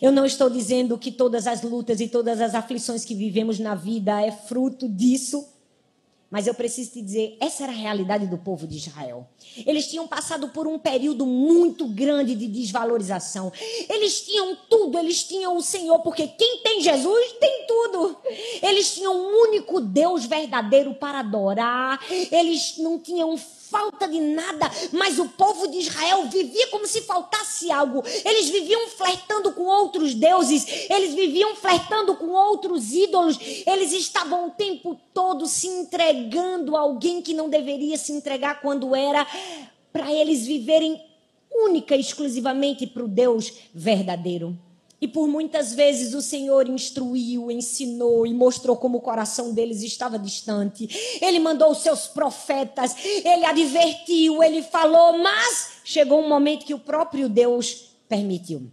Eu 0.00 0.12
não 0.12 0.24
estou 0.24 0.50
dizendo 0.50 0.98
que 0.98 1.12
todas 1.12 1.46
as 1.46 1.62
lutas 1.62 2.00
e 2.00 2.08
todas 2.08 2.40
as 2.40 2.54
aflições 2.54 3.04
que 3.04 3.14
vivemos 3.14 3.58
na 3.58 3.74
vida 3.74 4.20
é 4.20 4.30
fruto 4.30 4.88
disso, 4.88 5.46
mas 6.34 6.48
eu 6.48 6.54
preciso 6.54 6.90
te 6.90 7.00
dizer, 7.00 7.36
essa 7.38 7.62
era 7.62 7.70
a 7.70 7.76
realidade 7.76 8.26
do 8.26 8.36
povo 8.36 8.66
de 8.66 8.76
Israel. 8.76 9.24
Eles 9.64 9.86
tinham 9.86 10.08
passado 10.08 10.48
por 10.48 10.66
um 10.66 10.80
período 10.80 11.24
muito 11.24 11.86
grande 11.86 12.34
de 12.34 12.48
desvalorização. 12.48 13.52
Eles 13.88 14.22
tinham 14.22 14.58
tudo, 14.68 14.98
eles 14.98 15.22
tinham 15.22 15.56
o 15.56 15.62
Senhor, 15.62 16.00
porque 16.00 16.26
quem 16.26 16.58
tem 16.58 16.80
Jesus 16.80 17.36
tem 17.38 17.66
tudo. 17.68 18.16
Eles 18.60 18.96
tinham 18.96 19.14
um 19.14 19.42
único 19.42 19.80
Deus 19.80 20.24
verdadeiro 20.24 20.92
para 20.94 21.20
adorar. 21.20 22.00
Eles 22.10 22.78
não 22.78 22.98
tinham 22.98 23.38
falta 23.74 24.06
de 24.06 24.20
nada, 24.20 24.70
mas 24.92 25.18
o 25.18 25.28
povo 25.30 25.66
de 25.66 25.78
Israel 25.78 26.28
vivia 26.28 26.68
como 26.68 26.86
se 26.86 27.00
faltasse 27.00 27.72
algo. 27.72 28.04
Eles 28.24 28.48
viviam 28.48 28.86
flertando 28.86 29.50
com 29.50 29.64
outros 29.64 30.14
deuses, 30.14 30.64
eles 30.88 31.12
viviam 31.12 31.56
flertando 31.56 32.14
com 32.14 32.28
outros 32.28 32.92
ídolos. 32.92 33.36
Eles 33.66 33.92
estavam 33.92 34.46
o 34.46 34.50
tempo 34.52 34.96
todo 35.12 35.44
se 35.48 35.66
entregando 35.66 36.76
a 36.76 36.80
alguém 36.80 37.20
que 37.20 37.34
não 37.34 37.48
deveria 37.48 37.98
se 37.98 38.12
entregar 38.12 38.60
quando 38.60 38.94
era 38.94 39.26
para 39.92 40.12
eles 40.12 40.46
viverem 40.46 41.04
única 41.50 41.96
e 41.96 42.00
exclusivamente 42.00 42.86
para 42.86 43.02
o 43.02 43.08
Deus 43.08 43.52
verdadeiro. 43.74 44.56
E 45.04 45.06
por 45.06 45.28
muitas 45.28 45.74
vezes 45.74 46.14
o 46.14 46.22
Senhor 46.22 46.66
instruiu, 46.66 47.50
ensinou 47.50 48.26
e 48.26 48.32
mostrou 48.32 48.74
como 48.74 48.96
o 48.96 49.02
coração 49.02 49.52
deles 49.52 49.82
estava 49.82 50.18
distante. 50.18 50.88
Ele 51.20 51.38
mandou 51.38 51.70
os 51.70 51.82
seus 51.82 52.06
profetas, 52.06 52.96
ele 53.22 53.44
advertiu, 53.44 54.42
ele 54.42 54.62
falou, 54.62 55.18
mas 55.18 55.82
chegou 55.84 56.22
um 56.22 56.26
momento 56.26 56.64
que 56.64 56.72
o 56.72 56.78
próprio 56.78 57.28
Deus 57.28 57.90
permitiu. 58.08 58.72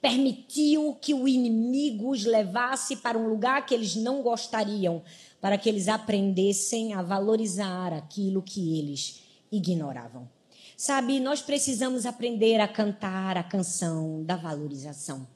Permitiu 0.00 0.96
que 0.98 1.12
o 1.12 1.28
inimigo 1.28 2.08
os 2.08 2.24
levasse 2.24 2.96
para 2.96 3.18
um 3.18 3.28
lugar 3.28 3.66
que 3.66 3.74
eles 3.74 3.96
não 3.96 4.22
gostariam, 4.22 5.02
para 5.42 5.58
que 5.58 5.68
eles 5.68 5.88
aprendessem 5.88 6.94
a 6.94 7.02
valorizar 7.02 7.92
aquilo 7.92 8.40
que 8.40 8.78
eles 8.78 9.20
ignoravam. 9.52 10.37
Sabe, 10.80 11.18
nós 11.18 11.42
precisamos 11.42 12.06
aprender 12.06 12.60
a 12.60 12.68
cantar 12.68 13.36
a 13.36 13.42
canção 13.42 14.22
da 14.22 14.36
valorização. 14.36 15.26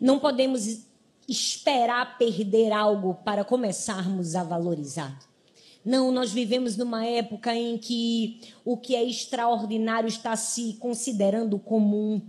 Não 0.00 0.18
podemos 0.18 0.86
esperar 1.28 2.16
perder 2.16 2.72
algo 2.72 3.16
para 3.16 3.44
começarmos 3.44 4.34
a 4.34 4.42
valorizar. 4.42 5.18
Não, 5.84 6.10
nós 6.10 6.32
vivemos 6.32 6.78
numa 6.78 7.04
época 7.04 7.54
em 7.54 7.76
que 7.76 8.40
o 8.64 8.74
que 8.74 8.96
é 8.96 9.04
extraordinário 9.04 10.08
está 10.08 10.34
se 10.34 10.72
considerando 10.80 11.58
comum. 11.58 12.22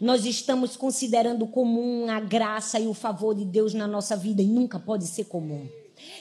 Nós 0.00 0.24
estamos 0.26 0.76
considerando 0.76 1.46
comum 1.46 2.10
a 2.10 2.18
graça 2.18 2.80
e 2.80 2.88
o 2.88 2.94
favor 2.94 3.32
de 3.32 3.44
Deus 3.44 3.74
na 3.74 3.86
nossa 3.86 4.16
vida 4.16 4.42
e 4.42 4.46
nunca 4.46 4.80
pode 4.80 5.06
ser 5.06 5.26
comum. 5.26 5.68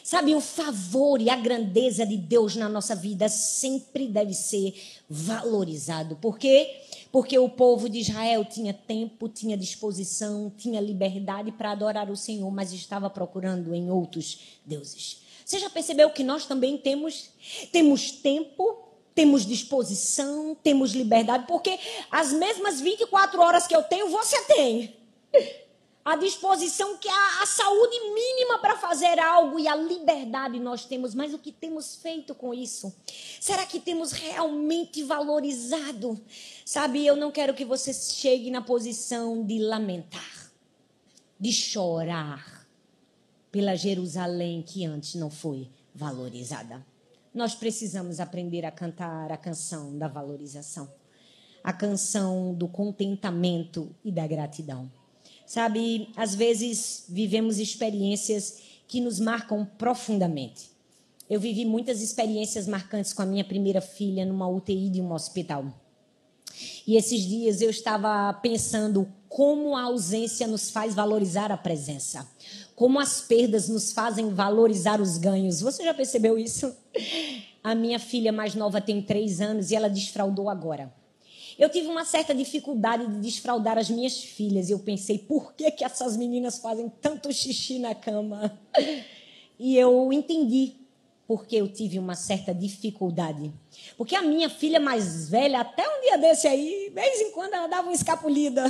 Sabe, 0.10 0.34
o 0.34 0.42
favor 0.42 1.22
e 1.22 1.30
a 1.30 1.36
grandeza 1.36 2.04
de 2.04 2.18
Deus 2.18 2.56
na 2.56 2.68
nossa 2.68 2.96
vida 2.96 3.30
sempre 3.30 4.08
deve 4.08 4.34
ser 4.34 4.74
valorizado. 5.08 6.16
Por 6.16 6.40
quê? 6.40 6.82
Porque 7.12 7.38
o 7.38 7.48
povo 7.48 7.88
de 7.88 8.00
Israel 8.00 8.44
tinha 8.44 8.74
tempo, 8.74 9.30
tinha 9.30 9.56
disposição, 9.56 10.52
tinha 10.58 10.82
liberdade 10.82 11.52
para 11.52 11.74
adorar 11.74 12.10
o 12.10 12.18
Senhor, 12.18 12.50
mas 12.50 12.74
estava 12.74 13.08
procurando 13.08 13.72
em 13.72 13.92
outros 13.92 14.58
deuses. 14.66 15.22
Você 15.46 15.60
já 15.60 15.70
percebeu 15.70 16.10
que 16.10 16.24
nós 16.24 16.48
também 16.48 16.76
temos? 16.76 17.30
Temos 17.72 18.10
tempo, 18.10 18.80
temos 19.14 19.46
disposição, 19.46 20.58
temos 20.64 20.94
liberdade, 20.94 21.46
porque 21.48 21.78
as 22.10 22.34
mesmas 22.34 22.82
24 22.82 23.40
horas 23.40 23.68
que 23.68 23.76
eu 23.76 23.84
tenho, 23.84 24.10
você 24.10 24.42
tem 24.46 24.96
a 26.04 26.16
disposição 26.16 26.98
que 26.98 27.08
a, 27.08 27.44
a 27.44 27.46
saúde 27.46 28.00
mínima 28.14 28.60
para 28.60 28.78
fazer 28.78 29.20
algo 29.20 29.60
e 29.60 29.68
a 29.68 29.76
liberdade 29.76 30.60
nós 30.60 30.86
temos, 30.86 31.14
mas 31.14 31.34
o 31.34 31.40
que 31.40 31.52
temos 31.52 31.96
feito 31.96 32.34
com 32.34 32.54
isso? 32.54 32.94
Será 33.40 33.66
que 33.66 33.80
temos 33.80 34.12
realmente 34.12 35.04
valorizado? 35.04 36.20
Sabe, 36.66 37.06
eu 37.06 37.16
não 37.16 37.32
quero 37.32 37.54
que 37.54 37.66
você 37.66 37.94
chegue 37.94 38.50
na 38.50 38.62
posição 38.62 39.46
de 39.46 39.60
lamentar, 39.60 40.52
de 41.40 41.52
chorar 41.52 42.68
pela 43.52 43.76
Jerusalém 43.76 44.62
que 44.62 44.86
antes 44.86 45.16
não 45.16 45.30
foi 45.30 45.70
valorizada. 45.94 46.86
Nós 47.34 47.54
precisamos 47.54 48.20
aprender 48.20 48.66
a 48.66 48.72
cantar 48.72 49.32
a 49.32 49.38
canção 49.38 49.98
da 49.98 50.08
valorização, 50.08 50.92
a 51.64 51.72
canção 51.72 52.54
do 52.54 52.68
contentamento 52.68 53.96
e 54.04 54.12
da 54.12 54.26
gratidão. 54.26 54.90
Sabe, 55.50 56.10
às 56.16 56.36
vezes 56.36 57.06
vivemos 57.10 57.58
experiências 57.58 58.60
que 58.88 59.02
nos 59.02 59.20
marcam 59.20 59.66
profundamente. 59.66 60.70
Eu 61.28 61.40
vivi 61.40 61.66
muitas 61.66 62.04
experiências 62.04 62.68
marcantes 62.68 63.14
com 63.14 63.24
a 63.24 63.26
minha 63.26 63.44
primeira 63.44 63.82
filha 63.82 64.28
numa 64.28 64.48
UTI 64.48 64.92
de 64.92 65.02
um 65.02 65.12
hospital. 65.12 65.66
E 66.86 66.96
esses 66.96 67.22
dias 67.22 67.62
eu 67.62 67.72
estava 67.72 68.32
pensando 68.44 69.12
como 69.28 69.76
a 69.76 69.86
ausência 69.86 70.46
nos 70.46 70.70
faz 70.70 70.94
valorizar 70.94 71.52
a 71.52 71.58
presença. 71.58 72.28
Como 72.76 73.00
as 73.00 73.20
perdas 73.20 73.68
nos 73.68 73.92
fazem 73.92 74.30
valorizar 74.32 75.02
os 75.02 75.18
ganhos. 75.18 75.62
Você 75.62 75.84
já 75.84 75.96
percebeu 75.96 76.38
isso? 76.38 76.72
A 77.64 77.74
minha 77.74 77.98
filha 77.98 78.32
mais 78.32 78.54
nova 78.54 78.80
tem 78.80 79.02
três 79.02 79.42
anos 79.42 79.72
e 79.72 79.76
ela 79.76 79.90
desfraudou 79.90 80.48
agora. 80.48 80.94
Eu 81.60 81.68
tive 81.70 81.88
uma 81.88 82.06
certa 82.06 82.34
dificuldade 82.34 83.06
de 83.06 83.20
desfraldar 83.20 83.78
as 83.78 83.90
minhas 83.90 84.24
filhas 84.24 84.70
eu 84.70 84.80
pensei, 84.80 85.20
por 85.20 85.54
que, 85.54 85.70
que 85.70 85.84
essas 85.84 86.16
meninas 86.16 86.58
fazem 86.60 86.90
tanto 87.02 87.32
xixi 87.34 87.80
na 87.80 87.94
cama? 87.94 88.58
E 89.60 89.78
eu 89.78 90.14
entendi 90.14 90.76
porque 91.28 91.58
eu 91.58 91.68
tive 91.68 92.00
uma 92.00 92.16
certa 92.16 92.54
dificuldade. 92.54 93.54
Porque 93.98 94.16
a 94.16 94.22
minha 94.22 94.50
filha 94.50 94.80
mais 94.80 95.30
velha, 95.30 95.60
até 95.60 95.84
um 95.86 96.02
dia 96.02 96.18
desse 96.18 96.48
aí, 96.48 96.86
de 96.88 96.96
vez 96.96 97.20
em 97.20 97.32
quando 97.32 97.54
ela 97.54 97.68
dava 97.68 97.90
uma 97.90 97.94
escapulida. 97.94 98.66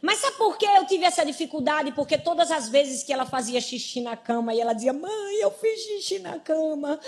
Mas 0.00 0.18
sabe 0.20 0.36
por 0.36 0.56
que 0.56 0.64
eu 0.64 0.86
tive 0.86 1.04
essa 1.04 1.24
dificuldade? 1.24 1.92
Porque 1.92 2.16
todas 2.16 2.50
as 2.50 2.68
vezes 2.68 3.02
que 3.02 3.12
ela 3.12 3.26
fazia 3.26 3.60
xixi 3.60 4.00
na 4.00 4.16
cama 4.16 4.54
e 4.54 4.60
ela 4.60 4.72
dizia, 4.72 4.92
mãe, 4.92 5.36
eu 5.40 5.50
fiz 5.50 5.80
xixi 5.80 6.20
na 6.20 6.38
cama, 6.38 7.00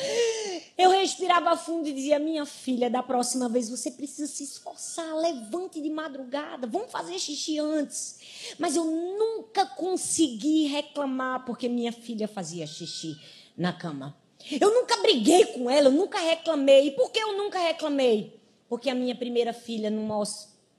eu 0.76 0.90
respirava 0.90 1.56
fundo 1.56 1.88
e 1.88 1.92
dizia, 1.92 2.18
minha 2.18 2.44
filha, 2.44 2.90
da 2.90 3.02
próxima 3.02 3.48
vez 3.48 3.70
você 3.70 3.90
precisa 3.90 4.26
se 4.26 4.42
esforçar, 4.42 5.14
levante 5.16 5.80
de 5.80 5.88
madrugada, 5.88 6.66
vamos 6.66 6.90
fazer 6.90 7.18
xixi 7.18 7.58
antes. 7.58 8.18
Mas 8.58 8.74
eu 8.74 8.84
nunca 8.84 9.64
consegui 9.66 10.66
reclamar 10.66 11.44
porque 11.44 11.68
minha 11.68 11.92
filha 11.92 12.26
fazia 12.26 12.66
xixi 12.66 13.16
na 13.56 13.72
cama. 13.72 14.16
Eu 14.60 14.72
nunca 14.74 14.96
briguei 14.96 15.44
com 15.46 15.70
ela, 15.70 15.88
eu 15.88 15.92
nunca 15.92 16.18
reclamei. 16.18 16.88
E 16.88 16.90
por 16.92 17.10
que 17.10 17.18
eu 17.20 17.36
nunca 17.36 17.58
reclamei? 17.58 18.40
Porque 18.68 18.88
a 18.88 18.94
minha 18.94 19.14
primeira 19.14 19.52
filha, 19.52 19.90
numa 19.90 20.16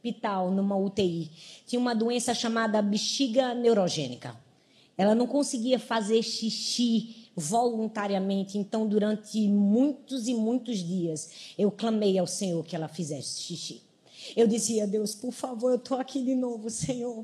hospital, 0.01 0.49
numa 0.49 0.75
UTI, 0.75 1.29
tinha 1.67 1.79
uma 1.79 1.93
doença 1.93 2.33
chamada 2.33 2.81
bexiga 2.81 3.53
neurogênica. 3.53 4.35
Ela 4.97 5.13
não 5.13 5.27
conseguia 5.27 5.77
fazer 5.77 6.23
xixi 6.23 7.29
voluntariamente, 7.35 8.57
então 8.57 8.87
durante 8.87 9.47
muitos 9.47 10.27
e 10.27 10.33
muitos 10.33 10.79
dias 10.79 11.53
eu 11.57 11.71
clamei 11.71 12.17
ao 12.17 12.27
Senhor 12.27 12.63
que 12.65 12.75
ela 12.75 12.87
fizesse 12.87 13.41
xixi. 13.41 13.81
Eu 14.35 14.47
dizia, 14.47 14.85
Deus, 14.87 15.15
por 15.15 15.31
favor, 15.31 15.69
eu 15.69 15.77
estou 15.77 15.97
aqui 15.97 16.21
de 16.23 16.35
novo, 16.35 16.69
Senhor. 16.69 17.23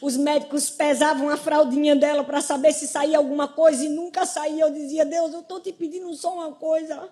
Os 0.00 0.16
médicos 0.16 0.70
pesavam 0.70 1.28
a 1.28 1.36
fraldinha 1.36 1.94
dela 1.94 2.24
para 2.24 2.40
saber 2.40 2.72
se 2.72 2.88
saía 2.88 3.18
alguma 3.18 3.46
coisa 3.46 3.84
e 3.84 3.88
nunca 3.90 4.24
saía. 4.24 4.64
Eu 4.64 4.72
dizia: 4.72 5.04
Deus, 5.04 5.30
eu 5.34 5.40
estou 5.40 5.60
te 5.60 5.74
pedindo 5.74 6.12
só 6.14 6.32
uma 6.32 6.52
coisa. 6.52 7.06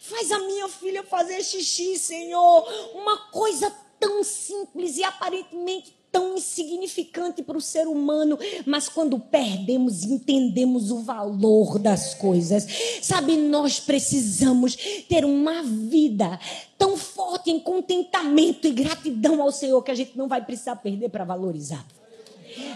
Faz 0.00 0.32
a 0.32 0.38
minha 0.38 0.68
filha 0.68 1.02
fazer 1.02 1.42
xixi, 1.44 1.98
Senhor. 1.98 2.66
Uma 2.94 3.28
coisa 3.30 3.70
tão 3.98 4.22
simples 4.22 4.96
e 4.96 5.04
aparentemente 5.04 5.98
tão 6.10 6.36
insignificante 6.36 7.42
para 7.42 7.56
o 7.56 7.60
ser 7.60 7.86
humano, 7.86 8.38
mas 8.66 8.88
quando 8.88 9.18
perdemos, 9.18 10.04
entendemos 10.04 10.90
o 10.90 11.00
valor 11.00 11.78
das 11.78 12.14
coisas. 12.14 12.66
Sabe, 13.02 13.36
nós 13.36 13.78
precisamos 13.78 14.76
ter 15.08 15.24
uma 15.24 15.62
vida 15.62 16.38
tão 16.76 16.96
forte 16.96 17.50
em 17.50 17.60
contentamento 17.60 18.66
e 18.66 18.72
gratidão 18.72 19.42
ao 19.42 19.52
Senhor 19.52 19.82
que 19.82 19.90
a 19.90 19.94
gente 19.94 20.16
não 20.16 20.28
vai 20.28 20.44
precisar 20.44 20.76
perder 20.76 21.10
para 21.10 21.24
valorizar. 21.24 21.84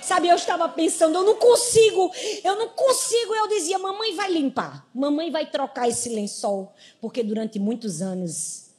Sabe, 0.03 0.29
eu 0.29 0.37
estava 0.37 0.69
pensando, 0.69 1.17
eu 1.17 1.25
não 1.25 1.37
consigo, 1.37 2.13
eu 2.45 2.57
não 2.57 2.69
consigo. 2.69 3.35
Eu 3.35 3.49
dizia, 3.49 3.79
mamãe 3.79 4.15
vai 4.15 4.31
limpar, 4.31 4.87
mamãe 4.95 5.31
vai 5.31 5.51
trocar 5.51 5.89
esse 5.89 6.09
lençol, 6.11 6.73
porque 7.01 7.23
durante 7.23 7.59
muitos 7.59 8.03
anos 8.03 8.72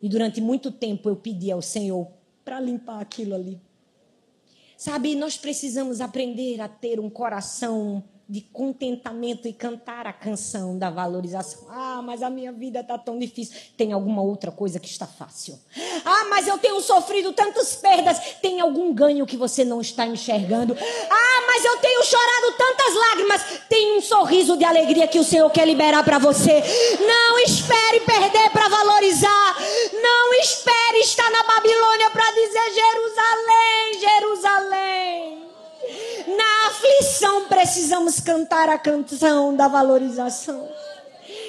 e 0.00 0.08
durante 0.08 0.40
muito 0.40 0.70
tempo 0.70 1.08
eu 1.08 1.16
pedi 1.16 1.50
ao 1.50 1.62
Senhor 1.62 2.08
para 2.44 2.60
limpar 2.60 3.00
aquilo 3.00 3.34
ali. 3.34 3.60
Sabe, 4.76 5.14
nós 5.16 5.36
precisamos 5.36 6.00
aprender 6.00 6.60
a 6.60 6.68
ter 6.68 7.00
um 7.00 7.10
coração 7.10 8.04
de 8.28 8.42
contentamento 8.42 9.48
e 9.48 9.54
cantar 9.54 10.06
a 10.06 10.12
canção 10.12 10.76
da 10.76 10.90
valorização. 10.90 11.66
Ah, 11.70 12.02
mas 12.04 12.22
a 12.22 12.28
minha 12.28 12.52
vida 12.52 12.80
está 12.80 12.98
tão 12.98 13.18
difícil. 13.18 13.56
Tem 13.74 13.90
alguma 13.90 14.20
outra 14.20 14.52
coisa 14.52 14.78
que 14.78 14.86
está 14.86 15.06
fácil. 15.06 15.58
Ah, 16.04 16.26
mas 16.28 16.46
eu 16.46 16.58
tenho 16.58 16.78
sofrido 16.82 17.32
tantas 17.32 17.76
perdas. 17.76 18.18
Tem 18.42 18.60
algum 18.60 18.92
ganho 18.92 19.24
que 19.24 19.36
você 19.36 19.64
não 19.64 19.80
está 19.80 20.06
enxergando. 20.06 20.76
Ah, 20.78 21.44
mas 21.46 21.64
eu 21.64 21.78
tenho 21.78 22.04
chorado 22.04 22.52
tantas 22.58 22.94
lágrimas. 22.94 23.42
Tem 23.66 23.96
um 23.96 24.02
sorriso 24.02 24.58
de 24.58 24.64
alegria 24.64 25.08
que 25.08 25.18
o 25.18 25.24
Senhor 25.24 25.48
quer 25.50 25.66
liberar 25.66 26.04
para 26.04 26.18
você. 26.18 26.62
Não 27.00 27.38
espere 27.38 28.00
perder 28.00 28.50
para 28.50 28.68
valorizar. 28.68 29.56
Não 30.02 30.34
espere 30.34 30.98
estar 30.98 31.30
na 31.30 31.44
Babilônia 31.44 32.10
para 32.10 32.30
dizer 32.32 32.74
Jerusalém, 32.74 34.00
Jerusalém. 34.00 35.47
Na 36.38 36.68
aflição 36.68 37.48
precisamos 37.48 38.20
cantar 38.20 38.68
a 38.68 38.78
canção 38.78 39.56
da 39.56 39.66
valorização. 39.66 40.68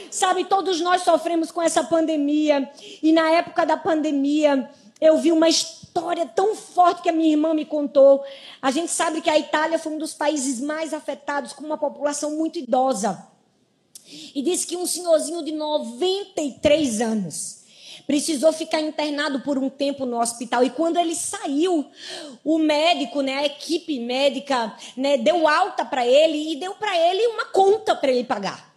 Sabe, 0.09 0.45
todos 0.45 0.81
nós 0.81 1.03
sofremos 1.03 1.51
com 1.51 1.61
essa 1.61 1.83
pandemia. 1.83 2.67
E 3.03 3.11
na 3.11 3.29
época 3.29 3.67
da 3.67 3.77
pandemia, 3.77 4.67
eu 4.99 5.19
vi 5.19 5.31
uma 5.31 5.47
história 5.47 6.25
tão 6.25 6.55
forte 6.55 7.03
que 7.03 7.09
a 7.09 7.13
minha 7.13 7.29
irmã 7.29 7.53
me 7.53 7.65
contou. 7.65 8.23
A 8.59 8.71
gente 8.71 8.91
sabe 8.91 9.21
que 9.21 9.29
a 9.29 9.37
Itália 9.37 9.77
foi 9.77 9.93
um 9.93 9.99
dos 9.99 10.15
países 10.15 10.59
mais 10.59 10.91
afetados, 10.91 11.53
com 11.53 11.63
uma 11.63 11.77
população 11.77 12.35
muito 12.35 12.57
idosa. 12.57 13.27
E 14.33 14.41
disse 14.41 14.65
que 14.65 14.75
um 14.75 14.87
senhorzinho 14.87 15.43
de 15.45 15.51
93 15.51 16.99
anos 16.99 17.58
precisou 18.05 18.51
ficar 18.51 18.81
internado 18.81 19.41
por 19.41 19.57
um 19.57 19.69
tempo 19.69 20.05
no 20.05 20.19
hospital. 20.19 20.63
E 20.63 20.69
quando 20.69 20.97
ele 20.97 21.15
saiu, 21.15 21.85
o 22.43 22.57
médico, 22.57 23.21
né, 23.21 23.37
a 23.37 23.45
equipe 23.45 23.99
médica, 23.99 24.75
né, 24.95 25.17
deu 25.17 25.47
alta 25.47 25.85
para 25.85 26.05
ele 26.05 26.53
e 26.53 26.55
deu 26.55 26.75
para 26.75 26.97
ele 26.97 27.27
uma 27.27 27.45
conta 27.45 27.95
para 27.95 28.11
ele 28.11 28.23
pagar. 28.23 28.73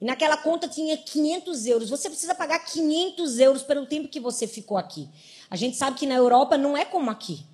E 0.00 0.04
naquela 0.04 0.36
conta 0.36 0.66
tinha 0.66 0.96
500 0.96 1.66
euros. 1.66 1.90
Você 1.90 2.10
precisa 2.10 2.34
pagar 2.34 2.58
500 2.58 3.38
euros 3.38 3.62
pelo 3.62 3.86
tempo 3.86 4.08
que 4.08 4.18
você 4.18 4.48
ficou 4.48 4.76
aqui. 4.76 5.08
A 5.48 5.56
gente 5.56 5.76
sabe 5.76 5.98
que 5.98 6.06
na 6.06 6.14
Europa 6.16 6.58
não 6.58 6.76
é 6.76 6.84
como 6.84 7.10
aqui. 7.10 7.44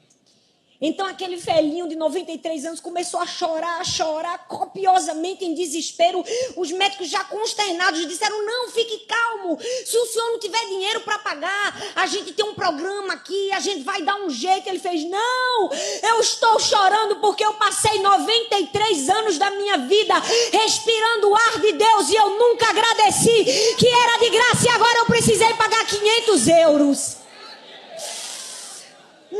Então 0.80 1.06
aquele 1.06 1.36
velhinho 1.36 1.88
de 1.88 1.96
93 1.96 2.64
anos 2.64 2.80
começou 2.80 3.18
a 3.18 3.26
chorar, 3.26 3.80
a 3.80 3.84
chorar 3.84 4.46
copiosamente 4.46 5.44
em 5.44 5.52
desespero. 5.52 6.24
Os 6.56 6.70
médicos 6.70 7.08
já 7.08 7.24
consternados 7.24 8.06
disseram: 8.06 8.44
"Não, 8.46 8.70
fique 8.70 8.98
calmo. 9.06 9.58
Se 9.84 9.96
o 9.96 10.06
senhor 10.06 10.30
não 10.30 10.38
tiver 10.38 10.64
dinheiro 10.66 11.00
para 11.00 11.18
pagar, 11.18 11.92
a 11.96 12.06
gente 12.06 12.32
tem 12.32 12.44
um 12.44 12.54
programa 12.54 13.14
aqui, 13.14 13.50
a 13.52 13.58
gente 13.58 13.82
vai 13.82 14.02
dar 14.02 14.16
um 14.16 14.30
jeito". 14.30 14.68
Ele 14.68 14.78
fez: 14.78 15.02
"Não, 15.04 15.70
eu 16.10 16.20
estou 16.20 16.60
chorando 16.60 17.16
porque 17.16 17.44
eu 17.44 17.54
passei 17.54 18.00
93 18.00 19.08
anos 19.08 19.36
da 19.36 19.50
minha 19.50 19.78
vida 19.78 20.14
respirando 20.52 21.28
o 21.28 21.34
ar 21.34 21.60
de 21.60 21.72
Deus 21.72 22.08
e 22.08 22.14
eu 22.14 22.30
nunca 22.38 22.70
agradeci 22.70 23.44
que 23.76 23.88
era 23.88 24.18
de 24.18 24.30
graça 24.30 24.66
e 24.66 24.68
agora 24.68 24.98
eu 24.98 25.06
precisei 25.06 25.52
pagar 25.54 25.84
500 25.86 26.48
euros". 26.48 27.27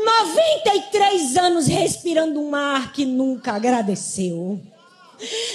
93 0.05 1.37
anos 1.37 1.67
respirando 1.67 2.39
um 2.41 2.55
ar 2.55 2.91
que 2.91 3.05
nunca 3.05 3.53
agradeceu. 3.53 4.59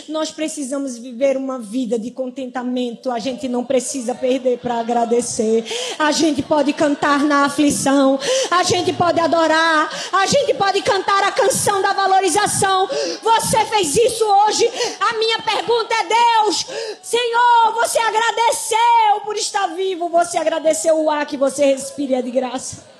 Nós 0.09 0.30
precisamos 0.30 0.98
viver 0.98 1.37
uma 1.37 1.59
vida 1.59 1.98
de 1.98 2.11
contentamento. 2.11 3.11
A 3.11 3.18
gente 3.18 3.48
não 3.48 3.64
precisa 3.64 4.14
perder 4.14 4.59
para 4.59 4.78
agradecer. 4.78 5.64
A 5.98 6.12
gente 6.12 6.42
pode 6.42 6.72
cantar 6.72 7.24
na 7.24 7.46
aflição. 7.46 8.18
A 8.50 8.62
gente 8.62 8.92
pode 8.92 9.18
adorar. 9.20 9.88
A 10.12 10.26
gente 10.26 10.54
pode 10.54 10.83
cantar 10.83 11.24
a 11.24 11.33
canção 11.33 11.80
da 11.80 11.92
valorização. 11.92 12.88
Você 13.22 13.64
fez 13.66 13.96
isso 13.96 14.24
hoje. 14.24 14.70
A 15.00 15.18
minha 15.18 15.38
pergunta 15.40 15.94
é: 15.94 16.42
Deus, 16.42 16.66
Senhor, 17.02 17.72
você 17.74 17.98
agradeceu 17.98 19.20
por 19.24 19.37
estar 19.37 19.68
vivo. 19.68 20.09
Você 20.11 20.37
agradeceu 20.37 21.00
o 21.02 21.11
ar 21.11 21.24
que 21.26 21.37
você 21.37 21.64
respira 21.64 22.22
de 22.22 22.30
graça. 22.30 22.93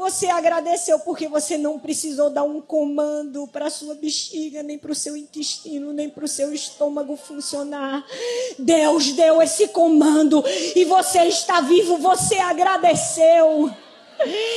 Você 0.00 0.28
agradeceu 0.28 0.98
porque 1.00 1.28
você 1.28 1.58
não 1.58 1.78
precisou 1.78 2.30
dar 2.30 2.42
um 2.42 2.58
comando 2.58 3.46
para 3.46 3.66
a 3.66 3.70
sua 3.70 3.94
bexiga, 3.94 4.62
nem 4.62 4.78
para 4.78 4.92
o 4.92 4.94
seu 4.94 5.14
intestino, 5.14 5.92
nem 5.92 6.08
para 6.08 6.24
o 6.24 6.28
seu 6.28 6.54
estômago 6.54 7.16
funcionar. 7.16 8.02
Deus 8.58 9.12
deu 9.12 9.42
esse 9.42 9.68
comando 9.68 10.42
e 10.74 10.86
você 10.86 11.24
está 11.24 11.60
vivo, 11.60 11.98
você 11.98 12.36
agradeceu. 12.36 13.70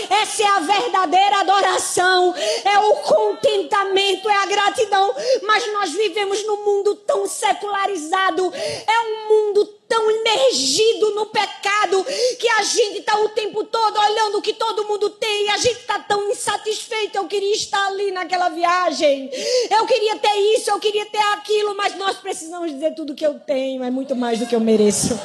Essa 0.09 0.43
é 0.43 0.47
a 0.47 0.59
verdadeira 0.61 1.41
adoração, 1.41 2.33
é 2.63 2.79
o 2.79 2.95
contentamento, 3.03 4.29
é 4.29 4.35
a 4.35 4.45
gratidão. 4.45 5.13
Mas 5.43 5.73
nós 5.73 5.91
vivemos 5.91 6.41
num 6.47 6.63
mundo 6.63 6.95
tão 6.95 7.27
secularizado, 7.27 8.49
é 8.55 8.99
um 9.01 9.27
mundo 9.27 9.65
tão 9.65 9.82
imergido 10.09 11.11
no 11.15 11.25
pecado 11.27 12.05
que 12.39 12.47
a 12.49 12.63
gente 12.63 12.99
está 12.99 13.19
o 13.19 13.29
tempo 13.29 13.63
todo 13.63 13.99
olhando 13.99 14.37
o 14.37 14.41
que 14.41 14.53
todo 14.53 14.85
mundo 14.85 15.09
tem 15.09 15.45
e 15.45 15.49
a 15.49 15.57
gente 15.57 15.79
está 15.79 15.99
tão 15.99 16.29
insatisfeito. 16.29 17.17
Eu 17.17 17.27
queria 17.27 17.53
estar 17.53 17.87
ali 17.87 18.11
naquela 18.11 18.49
viagem. 18.49 19.29
Eu 19.69 19.85
queria 19.85 20.17
ter 20.17 20.35
isso, 20.55 20.69
eu 20.69 20.79
queria 20.79 21.05
ter 21.05 21.21
aquilo, 21.33 21.75
mas 21.75 21.95
nós 21.95 22.17
precisamos 22.17 22.71
dizer 22.71 22.95
tudo 22.95 23.15
que 23.15 23.25
eu 23.25 23.39
tenho. 23.39 23.83
É 23.83 23.91
muito 23.91 24.15
mais 24.15 24.39
do 24.39 24.47
que 24.47 24.55
eu 24.55 24.59
mereço. 24.59 25.19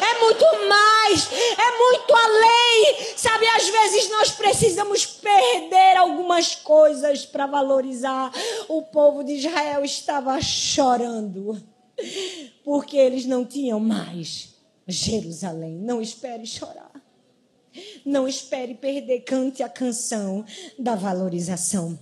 É 0.00 0.20
muito 0.20 0.44
mais. 0.68 1.28
É 1.58 1.78
muito 1.78 2.14
além. 2.14 2.96
Sabe, 3.16 3.46
às 3.48 3.68
vezes 3.68 4.10
nós 4.10 4.30
precisamos 4.30 5.06
perder 5.06 5.96
algumas 5.96 6.54
coisas 6.54 7.24
para 7.24 7.46
valorizar. 7.46 8.32
O 8.68 8.82
povo 8.82 9.22
de 9.22 9.34
Israel 9.34 9.84
estava 9.84 10.40
chorando 10.40 11.71
porque 12.64 12.96
eles 12.96 13.26
não 13.26 13.44
tinham 13.44 13.80
mais 13.80 14.54
Jerusalém. 14.86 15.74
Não 15.74 16.00
espere 16.00 16.46
chorar. 16.46 16.90
Não 18.04 18.28
espere 18.28 18.74
perder, 18.74 19.20
cante 19.20 19.62
a 19.62 19.68
canção 19.68 20.44
da 20.78 20.94
valorização. 20.94 21.98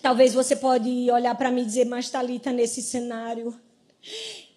Talvez 0.00 0.32
você 0.32 0.54
pode 0.54 1.10
olhar 1.10 1.34
para 1.34 1.50
mim 1.50 1.62
e 1.62 1.66
dizer, 1.66 1.86
mas 1.86 2.08
Talita 2.08 2.52
nesse 2.52 2.80
cenário, 2.80 3.58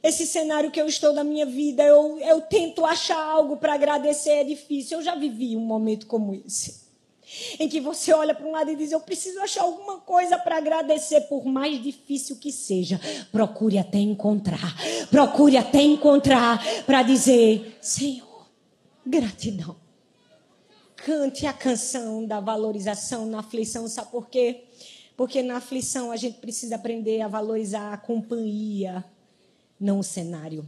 esse 0.04 0.28
cenário 0.28 0.70
que 0.70 0.80
eu 0.80 0.86
estou 0.86 1.14
da 1.14 1.24
minha 1.24 1.46
vida, 1.46 1.84
eu, 1.84 2.20
eu 2.20 2.42
tento 2.42 2.86
achar 2.86 3.18
algo 3.18 3.58
para 3.58 3.74
agradecer, 3.74 4.30
é 4.30 4.44
difícil. 4.44 5.00
Eu 5.00 5.04
já 5.04 5.16
vivi 5.16 5.58
um 5.58 5.62
momento 5.62 6.06
como 6.06 6.36
esse 6.36 6.87
em 7.60 7.68
que 7.68 7.80
você 7.80 8.14
olha 8.14 8.34
para 8.34 8.46
um 8.46 8.52
lado 8.52 8.72
e 8.72 8.76
diz: 8.76 8.92
Eu 8.92 9.00
preciso 9.00 9.40
achar 9.40 9.64
alguma 9.64 10.00
coisa 10.00 10.38
para 10.38 10.58
agradecer, 10.58 11.22
por 11.22 11.46
mais 11.46 11.82
difícil 11.82 12.38
que 12.38 12.52
seja. 12.52 13.00
Procure 13.32 13.78
até 13.78 13.98
encontrar, 13.98 14.76
procure 15.10 15.58
até 15.58 15.82
encontrar 15.82 16.62
para 16.86 17.04
dizer: 17.04 17.78
Senhor, 17.82 18.48
gratidão. 19.06 19.76
Cante 20.96 21.46
a 21.46 21.54
canção 21.54 22.26
da 22.26 22.40
valorização 22.40 23.26
na 23.26 23.40
aflição, 23.40 23.88
sabe 23.88 24.12
por 24.12 24.28
quê? 24.28 24.66
Porque 25.16 25.42
na 25.42 25.58
aflição 25.58 26.12
a 26.12 26.18
gente 26.18 26.40
precisa 26.40 26.76
aprender 26.76 27.22
a 27.22 27.28
valorizar 27.28 27.94
a 27.94 27.98
companhia, 27.98 29.06
não 29.80 30.00
o 30.00 30.04
cenário. 30.04 30.68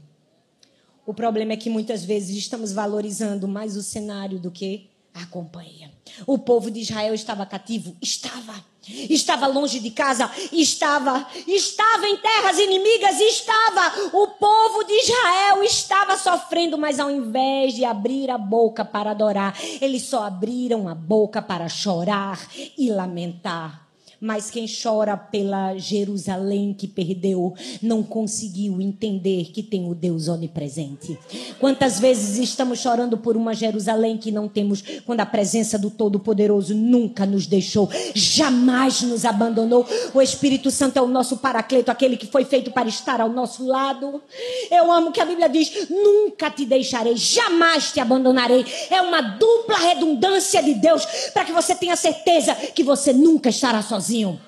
O 1.05 1.13
problema 1.13 1.53
é 1.53 1.57
que 1.57 1.69
muitas 1.69 2.05
vezes 2.05 2.37
estamos 2.37 2.71
valorizando 2.71 3.47
mais 3.47 3.75
o 3.75 3.81
cenário 3.81 4.39
do 4.39 4.51
que 4.51 4.89
a 5.13 5.25
companhia. 5.25 5.91
O 6.25 6.37
povo 6.37 6.69
de 6.71 6.79
Israel 6.79 7.13
estava 7.13 7.45
cativo? 7.45 7.95
Estava. 8.01 8.55
Estava 8.87 9.45
longe 9.45 9.79
de 9.79 9.91
casa? 9.91 10.29
Estava. 10.51 11.27
Estava 11.47 12.07
em 12.07 12.17
terras 12.17 12.57
inimigas? 12.57 13.19
Estava. 13.19 14.09
O 14.13 14.27
povo 14.27 14.83
de 14.83 14.93
Israel 14.93 15.63
estava 15.63 16.17
sofrendo, 16.17 16.77
mas 16.77 16.99
ao 16.99 17.11
invés 17.11 17.73
de 17.73 17.85
abrir 17.85 18.29
a 18.29 18.37
boca 18.37 18.83
para 18.83 19.11
adorar, 19.11 19.55
eles 19.81 20.03
só 20.03 20.23
abriram 20.23 20.87
a 20.87 20.95
boca 20.95 21.41
para 21.41 21.67
chorar 21.69 22.39
e 22.77 22.89
lamentar. 22.89 23.88
Mas 24.21 24.51
quem 24.51 24.65
chora 24.67 25.15
pela 25.15 25.77
Jerusalém 25.77 26.73
que 26.77 26.87
perdeu 26.87 27.53
não 27.81 28.03
conseguiu 28.03 28.81
entender 28.81 29.45
que 29.53 29.63
tem 29.63 29.89
o 29.89 29.95
Deus 29.95 30.27
onipresente. 30.27 31.17
Quantas 31.57 31.99
vezes 31.99 32.37
estamos 32.37 32.79
chorando 32.79 33.17
por 33.17 33.37
uma 33.37 33.53
Jerusalém 33.53 34.17
que 34.17 34.29
não 34.29 34.49
temos, 34.49 34.83
quando 35.05 35.21
a 35.21 35.25
presença 35.25 35.79
do 35.79 35.89
Todo-Poderoso 35.89 36.75
nunca 36.75 37.25
nos 37.25 37.47
deixou, 37.47 37.89
jamais 38.13 39.01
nos 39.03 39.23
abandonou. 39.23 39.87
O 40.13 40.21
Espírito 40.21 40.69
Santo 40.69 40.97
é 40.97 41.01
o 41.01 41.07
nosso 41.07 41.37
paracleto, 41.37 41.89
aquele 41.89 42.17
que 42.17 42.27
foi 42.27 42.43
feito 42.43 42.71
para 42.71 42.89
estar 42.89 43.21
ao 43.21 43.29
nosso 43.29 43.65
lado. 43.65 44.21
Eu 44.69 44.91
amo 44.91 45.13
que 45.13 45.21
a 45.21 45.25
Bíblia 45.25 45.47
diz: 45.47 45.87
nunca 45.89 46.51
te 46.51 46.65
deixarei, 46.65 47.15
jamais 47.15 47.93
te 47.93 48.01
abandonarei. 48.01 48.65
É 48.89 49.01
uma 49.01 49.21
dupla 49.21 49.77
redundância 49.77 50.61
de 50.61 50.73
Deus 50.73 51.05
para 51.33 51.45
que 51.45 51.53
você 51.53 51.73
tenha 51.73 51.95
certeza 51.95 52.53
que 52.53 52.83
você 52.83 53.13
nunca 53.13 53.49
estará 53.49 53.81
sozinho 53.81 54.08
sozinho. 54.09 54.41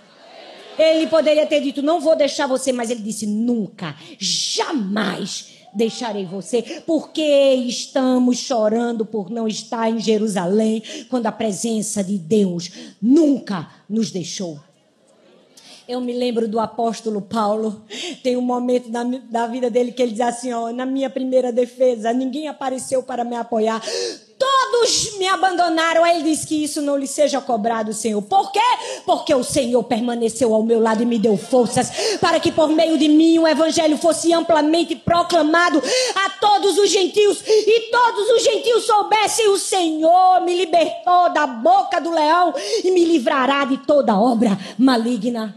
Ele 0.78 1.08
poderia 1.08 1.46
ter 1.46 1.62
dito: 1.62 1.82
Não 1.82 2.00
vou 2.00 2.16
deixar 2.16 2.48
você, 2.48 2.72
mas 2.72 2.90
ele 2.90 3.02
disse: 3.02 3.28
Nunca, 3.28 3.96
jamais 4.18 5.60
deixarei 5.74 6.26
você, 6.26 6.84
porque 6.86 7.22
estamos 7.22 8.40
chorando 8.40 9.06
por 9.06 9.30
não 9.30 9.48
estar 9.48 9.90
em 9.90 10.00
Jerusalém, 10.00 10.84
quando 11.10 11.28
a 11.28 11.32
presença 11.32 12.04
de 12.04 12.18
Deus 12.18 12.72
nunca 13.02 13.70
nos 13.88 14.12
deixou. 14.12 14.60
Eu 15.88 16.00
me 16.00 16.14
lembro 16.14 16.48
do 16.48 16.60
apóstolo 16.60 17.22
Paulo. 17.22 17.84
Tem 18.24 18.38
um 18.38 18.42
momento 18.42 18.90
da, 18.90 19.04
da 19.04 19.48
vida 19.48 19.70
dele 19.70 19.92
que 19.92 20.02
ele 20.02 20.14
diz 20.14 20.22
assim: 20.22 20.52
ó, 20.54 20.72
na 20.72 20.86
minha 20.86 21.10
primeira 21.10 21.52
defesa, 21.52 22.14
ninguém 22.14 22.48
apareceu 22.48 23.04
para 23.04 23.24
me 23.24 23.36
apoiar 23.36 23.82
todos 24.72 25.18
me 25.18 25.28
abandonaram. 25.28 26.04
Aí 26.04 26.20
ele 26.20 26.32
diz 26.32 26.46
que 26.46 26.64
isso 26.64 26.82
não 26.82 26.98
lhe 26.98 27.08
seja 27.08 27.42
cobrado, 27.42 27.94
Senhor. 27.94 28.22
Por 28.22 28.52
quê? 28.52 28.60
Porque 29.06 29.34
o 29.36 29.44
Senhor 29.44 29.84
permaneceu 29.84 30.54
ao 30.54 30.64
meu 30.64 30.80
lado 30.80 31.04
e 31.04 31.06
me 31.06 31.20
deu 31.20 31.38
forças 31.38 32.18
para 32.20 32.40
que 32.40 32.52
por 32.52 32.70
meio 32.70 32.98
de 32.98 33.08
mim 33.08 33.38
o 33.40 33.48
evangelho 33.48 33.98
fosse 33.98 34.34
amplamente 34.34 34.96
proclamado 34.96 35.82
a 36.16 36.30
todos 36.40 36.78
os 36.78 36.90
gentios 36.90 37.44
e 37.46 37.92
todos 37.92 38.30
os 38.30 38.44
gentios 38.44 38.86
soubessem 38.86 39.50
o 39.50 39.58
Senhor 39.58 40.42
me 40.42 40.56
libertou 40.56 41.32
da 41.34 41.46
boca 41.46 42.00
do 42.00 42.12
leão 42.12 42.54
e 42.84 42.92
me 42.92 43.04
livrará 43.04 43.66
de 43.66 43.78
toda 43.78 44.18
obra 44.18 44.58
maligna. 44.78 45.56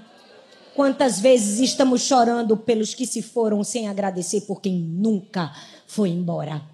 Quantas 0.74 1.20
vezes 1.20 1.60
estamos 1.60 2.02
chorando 2.02 2.56
pelos 2.56 2.94
que 2.94 3.06
se 3.06 3.22
foram 3.22 3.62
sem 3.62 3.88
agradecer 3.88 4.40
por 4.40 4.60
quem 4.60 4.74
nunca 4.74 5.52
foi 5.86 6.08
embora? 6.08 6.73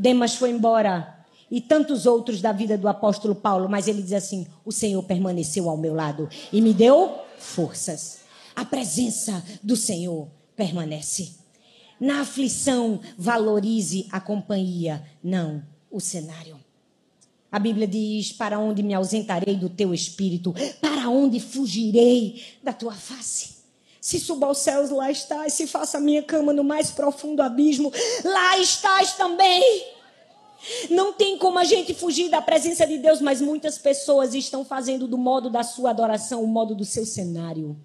Demas 0.00 0.34
foi 0.34 0.48
embora 0.48 1.26
e 1.50 1.60
tantos 1.60 2.06
outros 2.06 2.40
da 2.40 2.52
vida 2.52 2.78
do 2.78 2.88
apóstolo 2.88 3.34
Paulo, 3.34 3.68
mas 3.68 3.86
ele 3.86 4.00
diz 4.00 4.14
assim: 4.14 4.46
O 4.64 4.72
Senhor 4.72 5.02
permaneceu 5.02 5.68
ao 5.68 5.76
meu 5.76 5.92
lado 5.92 6.26
e 6.50 6.62
me 6.62 6.72
deu 6.72 7.18
forças. 7.36 8.20
A 8.56 8.64
presença 8.64 9.44
do 9.62 9.76
Senhor 9.76 10.26
permanece. 10.56 11.34
Na 12.00 12.22
aflição, 12.22 12.98
valorize 13.18 14.08
a 14.10 14.18
companhia, 14.18 15.04
não 15.22 15.62
o 15.90 16.00
cenário. 16.00 16.58
A 17.52 17.58
Bíblia 17.58 17.86
diz: 17.86 18.32
Para 18.32 18.58
onde 18.58 18.82
me 18.82 18.94
ausentarei 18.94 19.54
do 19.54 19.68
teu 19.68 19.92
espírito? 19.92 20.54
Para 20.80 21.10
onde 21.10 21.38
fugirei 21.38 22.42
da 22.62 22.72
tua 22.72 22.94
face? 22.94 23.59
Se 24.00 24.18
suba 24.18 24.46
aos 24.46 24.58
céus, 24.58 24.90
lá 24.90 25.10
estás. 25.10 25.52
Se 25.52 25.66
faça 25.66 25.98
a 25.98 26.00
minha 26.00 26.22
cama 26.22 26.52
no 26.52 26.64
mais 26.64 26.90
profundo 26.90 27.42
abismo, 27.42 27.92
lá 28.24 28.58
estás 28.58 29.12
também. 29.14 29.86
Não 30.90 31.12
tem 31.12 31.38
como 31.38 31.58
a 31.58 31.64
gente 31.64 31.94
fugir 31.94 32.28
da 32.28 32.40
presença 32.40 32.86
de 32.86 32.98
Deus, 32.98 33.20
mas 33.20 33.40
muitas 33.40 33.78
pessoas 33.78 34.34
estão 34.34 34.64
fazendo 34.64 35.06
do 35.06 35.18
modo 35.18 35.50
da 35.50 35.62
sua 35.62 35.90
adoração 35.90 36.42
o 36.42 36.46
modo 36.46 36.74
do 36.74 36.84
seu 36.84 37.04
cenário. 37.04 37.76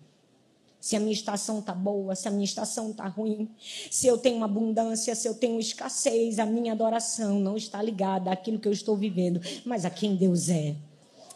Se 0.80 0.96
a 0.96 1.00
minha 1.00 1.14
estação 1.14 1.60
está 1.60 1.74
boa, 1.74 2.16
se 2.16 2.28
a 2.28 2.32
minha 2.32 2.44
estação 2.44 2.92
está 2.92 3.08
ruim, 3.08 3.50
se 3.90 4.06
eu 4.06 4.18
tenho 4.18 4.44
abundância, 4.44 5.16
se 5.16 5.28
eu 5.28 5.34
tenho 5.34 5.60
escassez, 5.60 6.38
a 6.38 6.46
minha 6.46 6.74
adoração 6.74 7.40
não 7.40 7.58
está 7.58 7.82
ligada 7.82 8.32
àquilo 8.32 8.60
que 8.60 8.68
eu 8.68 8.72
estou 8.72 8.96
vivendo, 8.96 9.42
mas 9.66 9.84
a 9.84 9.90
quem 9.90 10.16
Deus 10.16 10.48
é. 10.48 10.76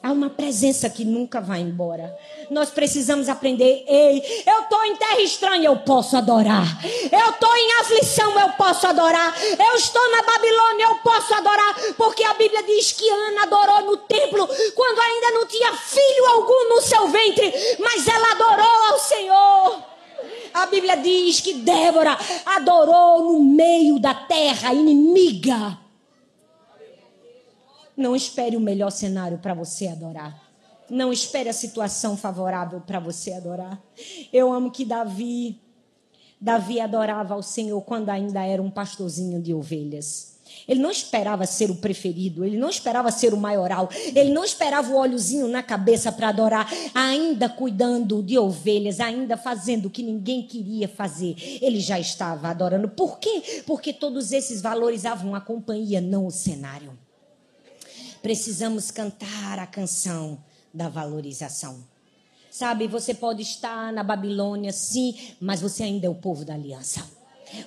Há 0.02 0.14
uma 0.14 0.30
presença 0.30 0.90
que 0.90 1.04
nunca 1.04 1.42
vai 1.42 1.60
embora. 1.60 2.18
Nós 2.50 2.70
precisamos 2.70 3.28
aprender. 3.28 3.84
Ei, 3.86 4.44
eu 4.48 4.62
estou 4.62 4.82
em 4.86 4.96
terra 4.96 5.22
estranha, 5.22 5.66
eu 5.66 5.76
posso 5.78 6.16
adorar. 6.16 6.66
Eu 7.12 7.30
estou 7.32 7.54
em 7.58 7.72
aflição, 7.82 8.40
eu 8.40 8.50
posso 8.54 8.88
adorar. 8.88 9.36
Eu 9.44 9.76
estou 9.76 10.12
na 10.12 10.22
Babilônia, 10.24 10.86
eu 10.86 10.96
posso 10.96 11.34
adorar. 11.34 11.76
Porque 11.98 12.24
a 12.24 12.34
Bíblia 12.34 12.64
diz 12.64 12.94
que 12.94 13.10
Ana 13.10 13.44
adorou 13.44 13.82
no 13.88 13.98
templo 13.98 14.48
quando 14.74 15.00
ainda 15.00 15.32
não 15.32 15.46
tinha 15.46 15.74
filho 15.74 16.26
algum 16.28 16.70
no 16.70 16.82
seu 16.82 17.08
ventre. 17.10 17.54
Mas 17.80 18.08
ela 18.08 18.32
adorou 18.32 18.92
ao 18.92 19.00
Senhor. 19.00 19.84
A 20.54 20.66
Bíblia 20.68 20.96
diz 20.96 21.42
que 21.42 21.56
Débora 21.56 22.18
adorou 22.46 23.34
no 23.34 23.44
meio 23.44 24.00
da 24.00 24.14
terra 24.14 24.74
inimiga. 24.74 25.89
Não 28.00 28.16
espere 28.16 28.56
o 28.56 28.62
melhor 28.62 28.92
cenário 28.92 29.40
para 29.40 29.54
você 29.54 29.88
adorar. 29.88 30.42
Não 30.90 31.12
espere 31.12 31.50
a 31.50 31.54
situação 31.54 32.16
favorável 32.16 32.80
para 32.80 32.98
você 32.98 33.34
adorar. 33.34 33.78
Eu 34.32 34.54
amo 34.54 34.72
que 34.72 34.86
Davi, 34.86 35.60
Davi 36.40 36.80
adorava 36.80 37.34
ao 37.34 37.44
Senhor 37.44 37.82
quando 37.82 38.08
ainda 38.08 38.42
era 38.42 38.62
um 38.62 38.72
pastorzinho 38.72 39.42
de 39.42 39.54
ovelhas. 39.54 40.40
Ele 40.66 40.80
não 40.80 40.90
esperava 40.90 41.46
ser 41.46 41.70
o 41.70 41.76
preferido, 41.76 42.46
ele 42.46 42.58
não 42.58 42.70
esperava 42.70 43.12
ser 43.12 43.34
o 43.34 43.38
maioral, 43.38 43.90
ele 44.16 44.32
não 44.32 44.46
esperava 44.46 44.94
o 44.94 44.98
olhozinho 44.98 45.50
na 45.50 45.62
cabeça 45.62 46.10
para 46.10 46.30
adorar, 46.30 46.72
ainda 46.96 47.50
cuidando 47.50 48.24
de 48.24 48.40
ovelhas, 48.40 49.02
ainda 49.02 49.36
fazendo 49.36 49.88
o 49.88 49.90
que 49.90 50.02
ninguém 50.02 50.42
queria 50.44 50.88
fazer. 50.88 51.36
Ele 51.62 51.82
já 51.82 52.00
estava 52.00 52.48
adorando. 52.48 52.88
Por 52.88 53.20
quê? 53.20 53.62
Porque 53.68 53.92
todos 53.92 54.32
esses 54.32 54.62
valorizavam 54.62 55.36
a 55.36 55.42
companhia, 55.42 56.00
não 56.00 56.26
o 56.26 56.32
cenário 56.32 56.98
precisamos 58.22 58.92
cantar 58.92 59.60
a 59.60 59.68
canção 59.68 60.44
da 60.74 60.90
valorização. 60.90 61.84
Sabe, 62.52 62.88
você 62.88 63.14
pode 63.14 63.42
estar 63.42 63.94
na 63.94 64.04
Babilônia, 64.04 64.72
sim, 64.72 65.16
mas 65.40 65.62
você 65.62 65.84
ainda 65.84 66.08
é 66.08 66.10
o 66.10 66.16
povo 66.16 66.44
da 66.44 66.56
aliança. 66.56 67.06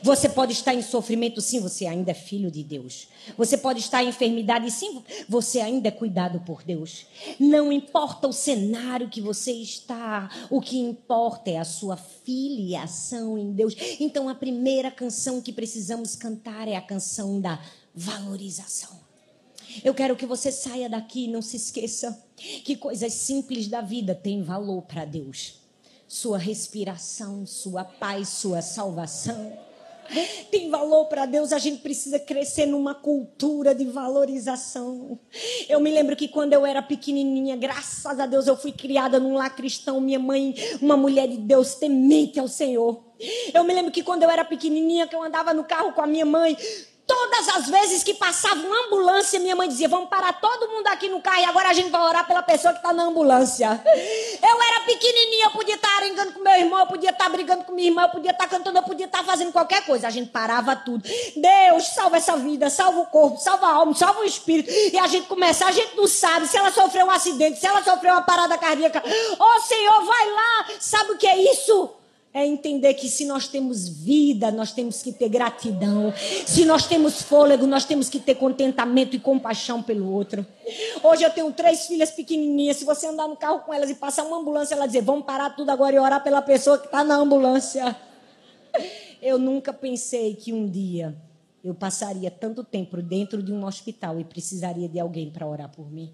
Você 0.02 0.28
pode 0.28 0.52
estar 0.52 0.74
em 0.74 0.82
sofrimento, 0.82 1.40
sim, 1.40 1.60
você 1.60 1.86
ainda 1.86 2.12
é 2.12 2.14
filho 2.14 2.50
de 2.50 2.62
Deus. 2.62 3.08
Você 3.36 3.56
pode 3.56 3.80
estar 3.80 4.02
em 4.02 4.08
enfermidade, 4.08 4.70
sim, 4.70 5.02
você 5.28 5.60
ainda 5.60 5.88
é 5.88 5.90
cuidado 5.90 6.40
por 6.40 6.62
Deus. 6.62 7.06
Não 7.38 7.72
importa 7.72 8.28
o 8.28 8.32
cenário 8.32 9.08
que 9.08 9.20
você 9.20 9.52
está, 9.52 10.30
o 10.50 10.60
que 10.60 10.78
importa 10.78 11.50
é 11.50 11.58
a 11.58 11.64
sua 11.64 11.96
filiação 11.96 13.36
em 13.36 13.52
Deus. 13.52 13.74
Então, 13.98 14.28
a 14.28 14.34
primeira 14.34 14.90
canção 14.90 15.40
que 15.40 15.52
precisamos 15.52 16.14
cantar 16.14 16.68
é 16.68 16.76
a 16.76 16.82
canção 16.82 17.40
da 17.40 17.60
valorização. 17.94 19.01
Eu 19.84 19.94
quero 19.94 20.16
que 20.16 20.26
você 20.26 20.50
saia 20.50 20.88
daqui 20.88 21.24
e 21.24 21.28
não 21.28 21.42
se 21.42 21.56
esqueça 21.56 22.22
que 22.36 22.76
coisas 22.76 23.12
simples 23.12 23.68
da 23.68 23.80
vida 23.80 24.14
têm 24.14 24.42
valor 24.42 24.82
para 24.82 25.04
Deus. 25.04 25.60
Sua 26.06 26.38
respiração, 26.38 27.46
sua 27.46 27.84
paz, 27.84 28.28
sua 28.28 28.60
salvação 28.60 29.52
tem 30.50 30.68
valor 30.68 31.06
para 31.06 31.26
Deus, 31.26 31.52
a 31.52 31.58
gente 31.58 31.80
precisa 31.80 32.18
crescer 32.18 32.66
numa 32.66 32.94
cultura 32.94 33.74
de 33.74 33.84
valorização. 33.84 35.18
Eu 35.68 35.80
me 35.80 35.90
lembro 35.90 36.16
que 36.16 36.28
quando 36.28 36.52
eu 36.52 36.66
era 36.66 36.82
pequenininha, 36.82 37.56
graças 37.56 38.20
a 38.20 38.26
Deus, 38.26 38.46
eu 38.46 38.56
fui 38.56 38.72
criada 38.72 39.18
num 39.18 39.34
lar 39.34 39.54
cristão, 39.54 40.00
minha 40.00 40.18
mãe, 40.18 40.54
uma 40.80 40.96
mulher 40.96 41.28
de 41.28 41.38
Deus 41.38 41.74
temente 41.74 42.38
ao 42.38 42.48
Senhor. 42.48 43.02
Eu 43.54 43.64
me 43.64 43.72
lembro 43.72 43.92
que 43.92 44.02
quando 44.02 44.22
eu 44.22 44.30
era 44.30 44.44
pequenininha, 44.44 45.06
que 45.06 45.14
eu 45.14 45.22
andava 45.22 45.54
no 45.54 45.64
carro 45.64 45.92
com 45.92 46.02
a 46.02 46.06
minha 46.06 46.26
mãe, 46.26 46.56
Todas 47.06 47.48
as 47.48 47.68
vezes 47.68 48.04
que 48.04 48.14
passava 48.14 48.54
uma 48.54 48.86
ambulância, 48.86 49.40
minha 49.40 49.56
mãe 49.56 49.68
dizia: 49.68 49.88
Vamos 49.88 50.08
parar 50.08 50.34
todo 50.34 50.68
mundo 50.68 50.86
aqui 50.86 51.08
no 51.08 51.20
carro 51.20 51.40
e 51.40 51.44
agora 51.44 51.70
a 51.70 51.72
gente 51.72 51.90
vai 51.90 52.00
orar 52.00 52.26
pela 52.26 52.42
pessoa 52.42 52.72
que 52.72 52.78
está 52.78 52.92
na 52.92 53.04
ambulância. 53.04 53.68
Eu 54.42 54.62
era 54.62 54.80
pequenininha, 54.86 55.46
eu 55.46 55.50
podia 55.52 55.76
estar 55.76 55.88
tá 55.88 55.96
arengando 55.96 56.32
com 56.32 56.40
meu 56.40 56.52
irmão, 56.52 56.80
eu 56.80 56.86
podia 56.86 57.10
estar 57.10 57.24
tá 57.24 57.30
brigando 57.30 57.64
com 57.64 57.72
minha 57.72 57.88
irmã, 57.88 58.02
eu 58.02 58.08
podia 58.08 58.32
estar 58.32 58.44
tá 58.44 58.50
cantando, 58.50 58.78
eu 58.78 58.82
podia 58.82 59.06
estar 59.06 59.22
fazendo 59.22 59.52
qualquer 59.52 59.84
coisa. 59.86 60.08
A 60.08 60.10
gente 60.10 60.30
parava 60.30 60.74
tudo. 60.74 61.02
Deus, 61.36 61.88
salva 61.94 62.16
essa 62.16 62.36
vida, 62.36 62.68
salva 62.68 63.00
o 63.00 63.06
corpo, 63.06 63.38
salva 63.38 63.66
a 63.66 63.72
alma, 63.74 63.94
salva 63.94 64.20
o 64.20 64.24
espírito. 64.24 64.70
E 64.70 64.98
a 64.98 65.06
gente 65.06 65.28
começa, 65.28 65.64
a 65.64 65.72
gente 65.72 65.96
não 65.96 66.08
sabe 66.08 66.48
se 66.48 66.56
ela 66.56 66.72
sofreu 66.72 67.06
um 67.06 67.10
acidente, 67.10 67.60
se 67.60 67.66
ela 67.66 67.82
sofreu 67.84 68.12
uma 68.12 68.22
parada 68.22 68.58
cardíaca. 68.58 69.02
Ô 69.38 69.44
oh, 69.44 69.60
Senhor, 69.60 70.04
vai 70.04 70.30
lá, 70.30 70.66
sabe 70.80 71.12
o 71.12 71.18
que 71.18 71.26
é 71.26 71.36
isso? 71.52 72.01
É 72.34 72.46
entender 72.46 72.94
que 72.94 73.08
se 73.08 73.26
nós 73.26 73.46
temos 73.46 73.86
vida, 73.86 74.50
nós 74.50 74.72
temos 74.72 75.02
que 75.02 75.12
ter 75.12 75.28
gratidão. 75.28 76.12
Se 76.46 76.64
nós 76.64 76.86
temos 76.86 77.20
fôlego, 77.20 77.66
nós 77.66 77.84
temos 77.84 78.08
que 78.08 78.18
ter 78.18 78.36
contentamento 78.36 79.14
e 79.14 79.18
compaixão 79.18 79.82
pelo 79.82 80.10
outro. 80.10 80.46
Hoje 81.02 81.24
eu 81.24 81.30
tenho 81.30 81.52
três 81.52 81.86
filhas 81.86 82.10
pequenininhas. 82.10 82.78
Se 82.78 82.84
você 82.86 83.06
andar 83.06 83.28
no 83.28 83.36
carro 83.36 83.60
com 83.60 83.74
elas 83.74 83.90
e 83.90 83.94
passar 83.94 84.24
uma 84.24 84.38
ambulância, 84.38 84.74
ela 84.74 84.86
dizer: 84.86 85.02
Vamos 85.02 85.26
parar 85.26 85.50
tudo 85.50 85.70
agora 85.70 85.94
e 85.94 85.98
orar 85.98 86.22
pela 86.22 86.40
pessoa 86.40 86.78
que 86.78 86.86
está 86.86 87.04
na 87.04 87.16
ambulância. 87.16 87.94
Eu 89.20 89.38
nunca 89.38 89.72
pensei 89.72 90.34
que 90.34 90.52
um 90.52 90.68
dia 90.68 91.16
eu 91.62 91.72
passaria 91.72 92.28
tanto 92.28 92.64
tempo 92.64 93.00
dentro 93.00 93.40
de 93.40 93.52
um 93.52 93.64
hospital 93.64 94.18
e 94.18 94.24
precisaria 94.24 94.88
de 94.88 94.98
alguém 94.98 95.30
para 95.30 95.46
orar 95.46 95.70
por 95.70 95.88
mim. 95.88 96.12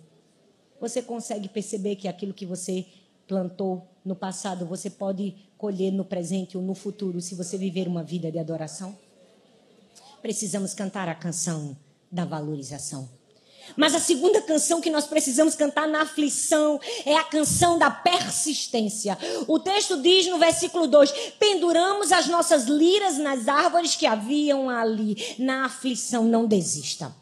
Você 0.79 1.01
consegue 1.01 1.49
perceber 1.49 1.97
que 1.97 2.07
aquilo 2.07 2.35
que 2.35 2.45
você 2.45 2.85
plantou 3.27 3.89
no 4.05 4.15
passado, 4.15 4.67
você 4.67 4.91
pode 4.91 5.35
colher 5.59 5.93
no 5.93 6.05
presente 6.05 6.57
ou 6.57 6.63
no 6.63 6.75
futuro 6.75 7.21
se 7.21 7.35
você 7.35 7.59
viver 7.59 7.89
uma 7.89 8.05
vida 8.05 8.31
de 8.31 8.39
adoração? 8.39 8.97
Precisamos 10.23 10.73
cantar 10.73 11.09
a 11.09 11.15
canção 11.15 11.77
da 12.11 12.25
valorização. 12.25 13.09
Mas 13.77 13.95
a 13.95 14.01
segunda 14.01 14.41
canção 14.41 14.81
que 14.81 14.89
nós 14.89 15.07
precisamos 15.07 15.55
cantar 15.55 15.87
na 15.87 16.03
aflição 16.03 16.81
é 17.05 17.17
a 17.17 17.25
canção 17.25 17.79
da 17.79 17.91
persistência. 17.91 19.19
O 19.47 19.59
texto 19.59 20.01
diz 20.01 20.27
no 20.27 20.39
versículo 20.39 20.87
2: 20.87 21.11
Penduramos 21.39 22.11
as 22.13 22.29
nossas 22.29 22.65
liras 22.65 23.19
nas 23.19 23.47
árvores 23.47 23.95
que 23.95 24.07
haviam 24.07 24.71
ali. 24.71 25.37
Na 25.39 25.67
aflição, 25.67 26.25
não 26.25 26.47
desista. 26.47 27.15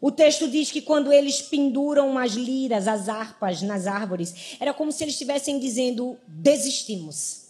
O 0.00 0.10
texto 0.10 0.48
diz 0.48 0.70
que 0.70 0.80
quando 0.80 1.12
eles 1.12 1.42
penduram 1.42 2.16
as 2.16 2.32
liras, 2.32 2.86
as 2.86 3.08
harpas 3.08 3.62
nas 3.62 3.86
árvores, 3.86 4.56
era 4.60 4.72
como 4.72 4.92
se 4.92 5.02
eles 5.02 5.14
estivessem 5.14 5.58
dizendo: 5.58 6.16
desistimos, 6.26 7.46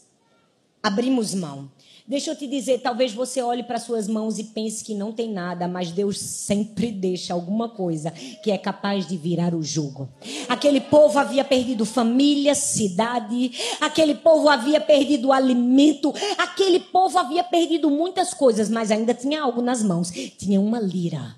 abrimos 0.82 1.34
mão. 1.34 1.70
Deixa 2.08 2.30
eu 2.30 2.36
te 2.36 2.46
dizer, 2.46 2.80
talvez 2.80 3.12
você 3.12 3.42
olhe 3.42 3.62
para 3.62 3.78
suas 3.78 4.08
mãos 4.08 4.38
e 4.38 4.44
pense 4.44 4.82
que 4.82 4.94
não 4.94 5.12
tem 5.12 5.30
nada, 5.30 5.68
mas 5.68 5.90
Deus 5.90 6.18
sempre 6.18 6.90
deixa 6.90 7.34
alguma 7.34 7.68
coisa 7.68 8.10
que 8.42 8.50
é 8.50 8.56
capaz 8.56 9.06
de 9.06 9.14
virar 9.14 9.54
o 9.54 9.62
jugo. 9.62 10.08
Aquele 10.48 10.80
povo 10.80 11.18
havia 11.18 11.44
perdido 11.44 11.84
família, 11.84 12.54
cidade, 12.54 13.52
aquele 13.78 14.14
povo 14.14 14.48
havia 14.48 14.80
perdido 14.80 15.30
alimento, 15.30 16.14
aquele 16.38 16.80
povo 16.80 17.18
havia 17.18 17.44
perdido 17.44 17.90
muitas 17.90 18.32
coisas, 18.32 18.70
mas 18.70 18.90
ainda 18.90 19.12
tinha 19.12 19.42
algo 19.42 19.60
nas 19.60 19.82
mãos. 19.82 20.10
Tinha 20.10 20.58
uma 20.58 20.80
lira 20.80 21.36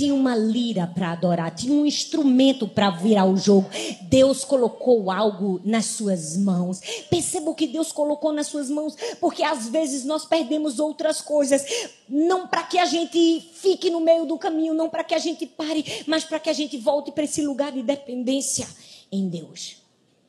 tinha 0.00 0.14
uma 0.14 0.34
lira 0.34 0.86
para 0.86 1.12
adorar, 1.12 1.54
tinha 1.54 1.74
um 1.74 1.84
instrumento 1.84 2.66
para 2.66 2.88
virar 2.88 3.26
o 3.26 3.36
jogo. 3.36 3.68
Deus 4.00 4.46
colocou 4.46 5.10
algo 5.10 5.60
nas 5.62 5.84
suas 5.84 6.38
mãos. 6.38 6.80
Perceba 7.10 7.50
o 7.50 7.54
que 7.54 7.66
Deus 7.66 7.92
colocou 7.92 8.32
nas 8.32 8.46
suas 8.46 8.70
mãos, 8.70 8.96
porque 9.20 9.42
às 9.42 9.68
vezes 9.68 10.06
nós 10.06 10.24
perdemos 10.24 10.78
outras 10.78 11.20
coisas, 11.20 11.62
não 12.08 12.48
para 12.48 12.62
que 12.62 12.78
a 12.78 12.86
gente 12.86 13.50
fique 13.52 13.90
no 13.90 14.00
meio 14.00 14.24
do 14.24 14.38
caminho, 14.38 14.72
não 14.72 14.88
para 14.88 15.04
que 15.04 15.14
a 15.14 15.18
gente 15.18 15.44
pare, 15.44 15.84
mas 16.06 16.24
para 16.24 16.40
que 16.40 16.48
a 16.48 16.54
gente 16.54 16.78
volte 16.78 17.12
para 17.12 17.24
esse 17.24 17.42
lugar 17.42 17.70
de 17.70 17.82
dependência 17.82 18.66
em 19.12 19.28
Deus. 19.28 19.82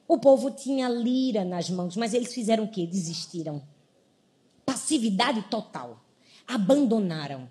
O 0.06 0.18
povo 0.18 0.52
tinha 0.52 0.90
lira 0.90 1.46
nas 1.46 1.70
mãos, 1.70 1.96
mas 1.96 2.14
eles 2.14 2.34
fizeram 2.34 2.66
o 2.66 2.70
quê? 2.70 2.86
Desistiram. 2.86 3.64
Passividade 4.66 5.44
total. 5.44 6.04
Abandonaram. 6.46 7.50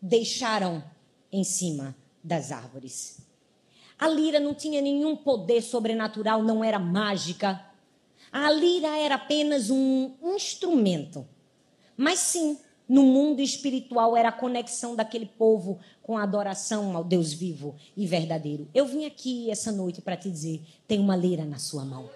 Deixaram 0.00 0.82
em 1.34 1.42
cima 1.42 1.96
das 2.22 2.52
árvores. 2.52 3.18
A 3.98 4.08
lira 4.08 4.38
não 4.38 4.54
tinha 4.54 4.80
nenhum 4.80 5.16
poder 5.16 5.62
sobrenatural, 5.62 6.42
não 6.42 6.62
era 6.62 6.78
mágica. 6.78 7.60
A 8.30 8.50
lira 8.50 8.96
era 8.98 9.16
apenas 9.16 9.68
um 9.68 10.12
instrumento. 10.22 11.26
Mas 11.96 12.18
sim, 12.20 12.58
no 12.88 13.02
mundo 13.02 13.40
espiritual 13.40 14.16
era 14.16 14.28
a 14.28 14.32
conexão 14.32 14.94
daquele 14.94 15.26
povo 15.26 15.78
com 16.02 16.16
a 16.16 16.22
adoração 16.22 16.96
ao 16.96 17.02
Deus 17.02 17.32
vivo 17.32 17.74
e 17.96 18.06
verdadeiro. 18.06 18.68
Eu 18.72 18.86
vim 18.86 19.04
aqui 19.04 19.50
essa 19.50 19.72
noite 19.72 20.00
para 20.00 20.16
te 20.16 20.30
dizer: 20.30 20.62
tem 20.86 21.00
uma 21.00 21.16
lira 21.16 21.44
na 21.44 21.58
sua 21.58 21.84
mão. 21.84 22.08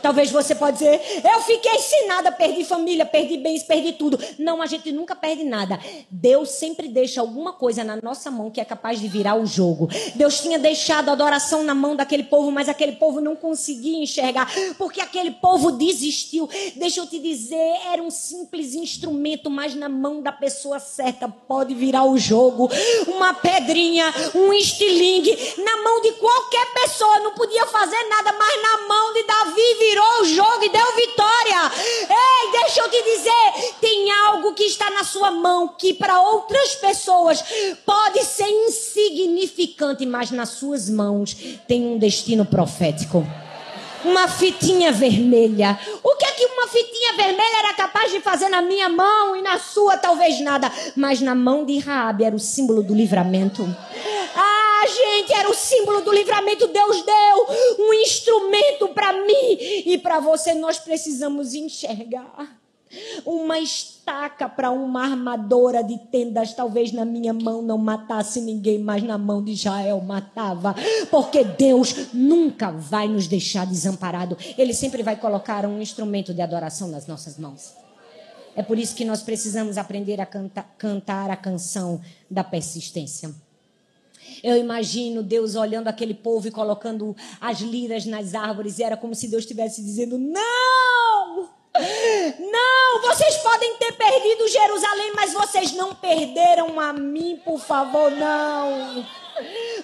Talvez 0.00 0.30
você 0.30 0.54
pode 0.54 0.78
dizer, 0.78 1.00
eu 1.24 1.40
fiquei 1.42 1.78
sem 1.78 2.06
nada, 2.06 2.32
perdi 2.32 2.64
família, 2.64 3.04
perdi 3.04 3.36
bens, 3.36 3.62
perdi 3.62 3.92
tudo. 3.92 4.18
Não, 4.38 4.62
a 4.62 4.66
gente 4.66 4.90
nunca 4.92 5.14
perde 5.14 5.44
nada. 5.44 5.78
Deus 6.10 6.50
sempre 6.50 6.88
deixa 6.88 7.20
alguma 7.20 7.52
coisa 7.52 7.84
na 7.84 7.98
nossa 8.02 8.30
mão 8.30 8.50
que 8.50 8.60
é 8.60 8.64
capaz 8.64 9.00
de 9.00 9.08
virar 9.08 9.34
o 9.34 9.46
jogo. 9.46 9.88
Deus 10.14 10.40
tinha 10.40 10.58
deixado 10.58 11.08
a 11.08 11.12
adoração 11.12 11.62
na 11.62 11.74
mão 11.74 11.94
daquele 11.94 12.24
povo, 12.24 12.50
mas 12.50 12.68
aquele 12.68 12.92
povo 12.92 13.20
não 13.20 13.36
conseguia 13.36 14.02
enxergar, 14.02 14.50
porque 14.78 15.00
aquele 15.00 15.30
povo 15.30 15.72
desistiu. 15.72 16.48
Deixa 16.76 17.00
eu 17.00 17.06
te 17.06 17.18
dizer, 17.18 17.80
era 17.92 18.02
um 18.02 18.10
simples 18.10 18.74
instrumento, 18.74 19.50
mas 19.50 19.74
na 19.74 19.88
mão 19.88 20.22
da 20.22 20.32
pessoa 20.32 20.78
certa 20.78 21.28
pode 21.28 21.74
virar 21.74 22.04
o 22.04 22.18
jogo. 22.18 22.70
Uma 23.06 23.34
pedrinha, 23.34 24.12
um 24.34 24.52
estilingue, 24.52 25.36
na 25.58 25.82
mão 25.82 26.00
de 26.00 26.12
qualquer 26.12 26.72
pessoa, 26.74 27.20
não 27.20 27.32
podia 27.34 27.66
fazer 27.66 28.02
nada, 28.08 28.32
mas 28.32 28.62
na 28.62 28.88
mão 28.88 29.12
de 29.12 29.22
Davi 29.24 29.61
virou 29.78 30.22
o 30.22 30.24
jogo 30.24 30.64
e 30.64 30.68
deu 30.68 30.96
vitória. 30.96 31.72
Ei, 32.08 32.50
deixa 32.52 32.80
eu 32.80 32.90
te 32.90 33.02
dizer, 33.02 33.74
tem 33.80 34.10
algo 34.26 34.54
que 34.54 34.64
está 34.64 34.90
na 34.90 35.04
sua 35.04 35.30
mão 35.30 35.68
que 35.68 35.94
para 35.94 36.20
outras 36.20 36.74
pessoas 36.76 37.42
pode 37.84 38.24
ser 38.24 38.48
insignificante, 38.48 40.04
mas 40.06 40.30
nas 40.30 40.50
suas 40.50 40.88
mãos 40.88 41.36
tem 41.66 41.86
um 41.86 41.98
destino 41.98 42.44
profético 42.44 43.26
uma 44.04 44.28
fitinha 44.28 44.92
vermelha. 44.92 45.78
O 46.02 46.16
que 46.16 46.24
é 46.24 46.32
que 46.32 46.46
uma 46.46 46.66
fitinha 46.68 47.12
vermelha 47.14 47.58
era 47.58 47.74
capaz 47.74 48.12
de 48.12 48.20
fazer 48.20 48.48
na 48.48 48.62
minha 48.62 48.88
mão 48.88 49.36
e 49.36 49.42
na 49.42 49.58
sua 49.58 49.96
talvez 49.96 50.40
nada, 50.40 50.70
mas 50.96 51.20
na 51.20 51.34
mão 51.34 51.64
de 51.64 51.78
Raabe 51.78 52.24
era 52.24 52.34
o 52.34 52.40
símbolo 52.40 52.82
do 52.82 52.94
livramento. 52.94 53.64
Ah, 54.34 54.62
gente 54.86 55.32
era 55.32 55.50
o 55.50 55.54
símbolo 55.54 56.00
do 56.00 56.12
livramento. 56.12 56.66
Deus 56.66 57.02
deu 57.02 57.86
um 57.86 57.94
instrumento 57.94 58.88
para 58.88 59.12
mim 59.12 59.56
e 59.86 59.98
para 59.98 60.20
você. 60.20 60.54
Nós 60.54 60.78
precisamos 60.78 61.54
enxergar 61.54 62.61
uma 63.24 63.58
estaca 63.58 64.48
para 64.48 64.70
uma 64.70 65.02
armadora 65.02 65.82
de 65.82 65.98
tendas, 65.98 66.54
talvez 66.54 66.92
na 66.92 67.04
minha 67.04 67.32
mão 67.32 67.62
não 67.62 67.78
matasse 67.78 68.40
ninguém, 68.40 68.78
mas 68.78 69.02
na 69.02 69.16
mão 69.16 69.42
de 69.42 69.52
Israel 69.52 70.00
matava, 70.00 70.74
porque 71.10 71.44
Deus 71.44 72.12
nunca 72.12 72.70
vai 72.70 73.08
nos 73.08 73.26
deixar 73.26 73.66
desamparado. 73.66 74.36
Ele 74.58 74.74
sempre 74.74 75.02
vai 75.02 75.16
colocar 75.16 75.64
um 75.66 75.80
instrumento 75.80 76.34
de 76.34 76.42
adoração 76.42 76.88
nas 76.88 77.06
nossas 77.06 77.38
mãos. 77.38 77.72
É 78.54 78.62
por 78.62 78.78
isso 78.78 78.94
que 78.94 79.04
nós 79.04 79.22
precisamos 79.22 79.78
aprender 79.78 80.20
a 80.20 80.26
canta, 80.26 80.62
cantar 80.76 81.30
a 81.30 81.36
canção 81.36 82.00
da 82.30 82.44
persistência. 82.44 83.34
Eu 84.42 84.56
imagino 84.56 85.22
Deus 85.22 85.54
olhando 85.54 85.88
aquele 85.88 86.14
povo 86.14 86.48
e 86.48 86.50
colocando 86.50 87.16
as 87.40 87.60
liras 87.60 88.04
nas 88.06 88.34
árvores, 88.34 88.78
e 88.78 88.82
era 88.82 88.96
como 88.96 89.14
se 89.14 89.28
Deus 89.28 89.42
estivesse 89.42 89.82
dizendo: 89.82 90.18
Não! 90.18 91.01
Não! 91.74 93.02
Vocês 93.02 93.38
podem 93.38 93.76
ter 93.76 93.92
perdido 93.92 94.48
Jerusalém, 94.48 95.12
mas 95.14 95.32
vocês 95.32 95.72
não 95.72 95.94
perderam 95.94 96.78
a 96.78 96.92
mim, 96.92 97.40
por 97.44 97.58
favor, 97.58 98.10
não. 98.10 99.06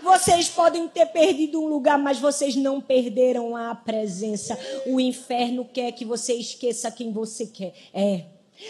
Vocês 0.03 0.49
podem 0.49 0.87
ter 0.89 1.07
perdido 1.07 1.61
um 1.61 1.67
lugar, 1.67 1.99
mas 1.99 2.19
vocês 2.19 2.55
não 2.55 2.81
perderam 2.81 3.57
a 3.57 3.75
presença. 3.75 4.59
O 4.87 5.01
inferno 5.01 5.65
quer 5.65 5.93
que 5.93 6.05
você 6.05 6.35
esqueça 6.35 6.91
quem 6.91 7.13
você 7.13 7.47
quer. 7.47 7.73
É. 7.93 8.25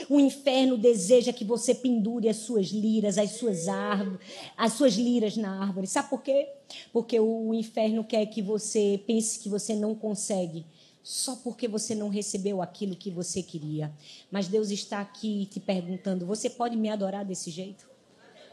O 0.08 0.20
inferno 0.20 0.76
deseja 0.76 1.32
que 1.32 1.44
você 1.44 1.74
pendure 1.74 2.28
as 2.28 2.36
suas 2.36 2.68
liras, 2.68 3.16
as 3.16 3.32
suas 3.32 3.68
árvores, 3.68 4.20
as 4.56 4.74
suas 4.74 4.94
liras 4.94 5.36
na 5.36 5.62
árvore. 5.62 5.86
Sabe 5.86 6.10
por 6.10 6.22
quê? 6.22 6.46
Porque 6.92 7.18
o 7.18 7.54
inferno 7.54 8.04
quer 8.04 8.26
que 8.26 8.42
você 8.42 9.00
pense 9.06 9.38
que 9.38 9.48
você 9.48 9.74
não 9.74 9.94
consegue, 9.94 10.66
só 11.08 11.36
porque 11.36 11.66
você 11.66 11.94
não 11.94 12.10
recebeu 12.10 12.60
aquilo 12.60 12.94
que 12.94 13.10
você 13.10 13.42
queria. 13.42 13.90
Mas 14.30 14.46
Deus 14.46 14.70
está 14.70 15.00
aqui 15.00 15.48
te 15.50 15.58
perguntando: 15.58 16.26
você 16.26 16.50
pode 16.50 16.76
me 16.76 16.90
adorar 16.90 17.24
desse 17.24 17.50
jeito? 17.50 17.88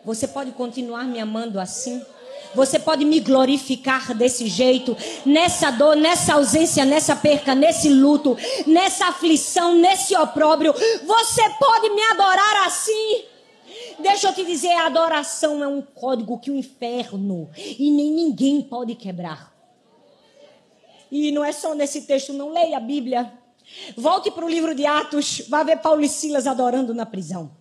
Você 0.06 0.26
pode 0.26 0.54
continuar 0.54 1.04
me 1.04 1.20
amando 1.20 1.60
assim? 1.60 2.02
Você 2.54 2.80
pode 2.80 3.04
me 3.04 3.20
glorificar 3.20 4.16
desse 4.16 4.48
jeito, 4.48 4.96
nessa 5.26 5.70
dor, 5.70 5.98
nessa 5.98 6.36
ausência, 6.36 6.86
nessa 6.86 7.14
perca, 7.14 7.54
nesse 7.54 7.90
luto, 7.90 8.38
nessa 8.66 9.08
aflição, 9.08 9.76
nesse 9.76 10.16
opróbrio. 10.16 10.74
Você 11.06 11.50
pode 11.60 11.90
me 11.90 12.02
adorar 12.04 12.68
assim. 12.68 13.26
Deixa 14.00 14.30
eu 14.30 14.34
te 14.34 14.46
dizer, 14.46 14.72
a 14.72 14.86
adoração 14.86 15.62
é 15.62 15.68
um 15.68 15.82
código 15.82 16.40
que 16.40 16.50
o 16.50 16.56
inferno 16.56 17.50
e 17.58 17.92
nem 17.92 18.12
ninguém 18.12 18.62
pode 18.62 18.96
quebrar. 18.96 19.55
E 21.12 21.32
não 21.32 21.44
é 21.44 21.52
só 21.52 21.74
nesse 21.74 22.02
texto, 22.02 22.34
não 22.34 22.52
leia 22.52 22.78
a 22.78 22.80
Bíblia. 22.82 23.32
Volte 23.98 24.32
para 24.32 24.46
o 24.46 24.50
livro 24.50 24.76
de 24.76 24.86
Atos, 24.86 25.44
vá 25.50 25.64
ver 25.64 25.78
Paulo 25.78 26.02
e 26.02 26.10
Silas 26.10 26.48
adorando 26.48 26.94
na 26.94 27.06
prisão. 27.06 27.52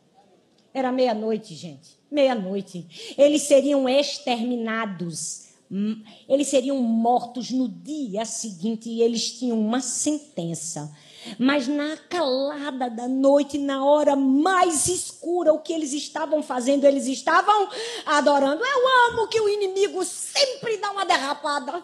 Era 0.73 0.93
meia-noite, 0.93 1.55
gente 1.55 2.05
meia-noite. 2.15 3.15
Eles 3.19 3.43
seriam 3.43 3.89
exterminados. 3.89 5.43
Hum, 5.71 6.01
eles 6.29 6.47
seriam 6.47 6.77
mortos 6.77 7.51
no 7.51 7.69
dia 7.69 8.25
seguinte 8.25 8.89
e 8.89 9.03
eles 9.03 9.33
tinham 9.39 9.59
uma 9.59 9.81
sentença. 9.81 10.95
Mas 11.39 11.67
na 11.67 11.97
calada 11.97 12.89
da 12.89 13.09
noite, 13.09 13.59
na 13.59 13.85
hora 13.85 14.15
mais 14.15 14.87
escura, 14.87 15.53
o 15.53 15.59
que 15.59 15.73
eles 15.73 15.93
estavam 15.93 16.43
fazendo? 16.43 16.85
Eles 16.85 17.07
estavam 17.07 17.69
adorando. 18.07 18.63
Eu 18.63 19.11
amo 19.11 19.27
que 19.27 19.41
o 19.41 19.49
inimigo 19.49 20.05
sempre 20.05 20.77
dá 20.77 20.93
uma 20.93 21.05
derrapada. 21.05 21.83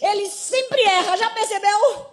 Ele 0.00 0.28
sempre 0.28 0.80
erra, 0.82 1.16
já 1.16 1.30
percebeu? 1.30 2.06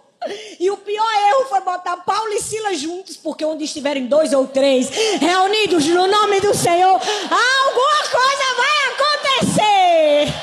E 0.58 0.70
o 0.70 0.76
pior 0.78 1.08
erro 1.28 1.44
foi 1.48 1.60
botar 1.60 1.98
Paulo 1.98 2.32
e 2.32 2.40
Silas 2.40 2.80
juntos, 2.80 3.16
porque 3.16 3.44
onde 3.44 3.64
estiverem 3.64 4.06
dois 4.06 4.32
ou 4.32 4.46
três 4.46 4.88
reunidos 5.20 5.86
no 5.86 6.06
nome 6.06 6.40
do 6.40 6.54
Senhor, 6.54 6.94
alguma 6.94 8.02
coisa 8.10 8.54
vai 8.56 8.76
acontecer. 8.92 10.34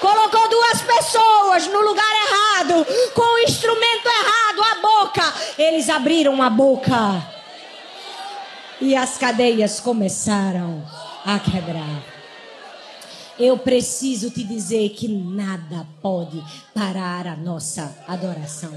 Colocou 0.00 0.48
duas 0.48 0.82
pessoas 0.82 1.66
no 1.66 1.80
lugar 1.80 2.14
errado, 2.26 2.86
com 3.14 3.34
o 3.34 3.38
instrumento 3.38 4.06
errado, 4.06 4.62
a 4.62 4.74
boca. 4.80 5.34
Eles 5.58 5.88
abriram 5.88 6.40
a 6.40 6.50
boca. 6.50 7.26
E 8.80 8.94
as 8.94 9.18
cadeias 9.18 9.80
começaram 9.80 10.84
a 11.24 11.38
quebrar. 11.40 12.17
Eu 13.38 13.56
preciso 13.56 14.30
te 14.30 14.42
dizer 14.42 14.88
que 14.90 15.06
nada 15.06 15.86
pode 16.02 16.42
parar 16.74 17.24
a 17.24 17.36
nossa 17.36 17.96
adoração. 18.08 18.72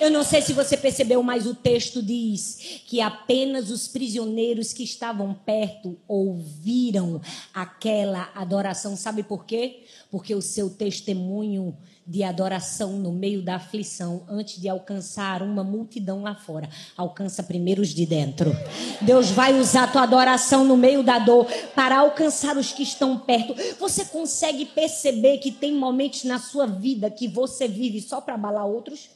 Eu 0.00 0.10
não 0.10 0.22
sei 0.22 0.40
se 0.40 0.52
você 0.52 0.76
percebeu, 0.76 1.20
mas 1.24 1.44
o 1.44 1.56
texto 1.56 2.00
diz 2.00 2.82
que 2.86 3.00
apenas 3.00 3.68
os 3.68 3.88
prisioneiros 3.88 4.72
que 4.72 4.84
estavam 4.84 5.34
perto 5.34 5.98
ouviram 6.06 7.20
aquela 7.52 8.30
adoração. 8.32 8.96
Sabe 8.96 9.24
por 9.24 9.44
quê? 9.44 9.82
Porque 10.08 10.36
o 10.36 10.42
seu 10.42 10.70
testemunho 10.70 11.76
de 12.06 12.22
adoração 12.24 12.94
no 12.94 13.12
meio 13.12 13.42
da 13.42 13.56
aflição, 13.56 14.24
antes 14.28 14.60
de 14.60 14.68
alcançar 14.68 15.42
uma 15.42 15.62
multidão 15.62 16.22
lá 16.22 16.34
fora, 16.34 16.68
alcança 16.96 17.42
primeiro 17.42 17.82
os 17.82 17.90
de 17.90 18.04
dentro. 18.04 18.52
Deus 19.00 19.30
vai 19.30 19.58
usar 19.58 19.84
a 19.84 19.88
tua 19.88 20.02
adoração 20.02 20.64
no 20.64 20.76
meio 20.76 21.02
da 21.02 21.18
dor 21.18 21.46
para 21.74 21.98
alcançar 21.98 22.56
os 22.56 22.72
que 22.72 22.82
estão 22.82 23.18
perto. 23.18 23.54
Você 23.78 24.04
consegue 24.04 24.64
perceber 24.64 25.38
que 25.38 25.52
tem 25.52 25.72
momentos 25.72 26.24
na 26.24 26.38
sua 26.38 26.66
vida 26.66 27.10
que 27.10 27.28
você 27.28 27.68
vive 27.68 28.00
só 28.00 28.20
para 28.20 28.34
abalar 28.34 28.66
outros? 28.66 29.10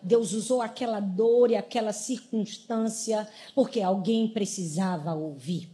Deus 0.00 0.34
usou 0.34 0.60
aquela 0.60 1.00
dor 1.00 1.50
e 1.50 1.56
aquela 1.56 1.92
circunstância 1.92 3.26
porque 3.54 3.80
alguém 3.80 4.28
precisava 4.28 5.14
ouvir. 5.14 5.70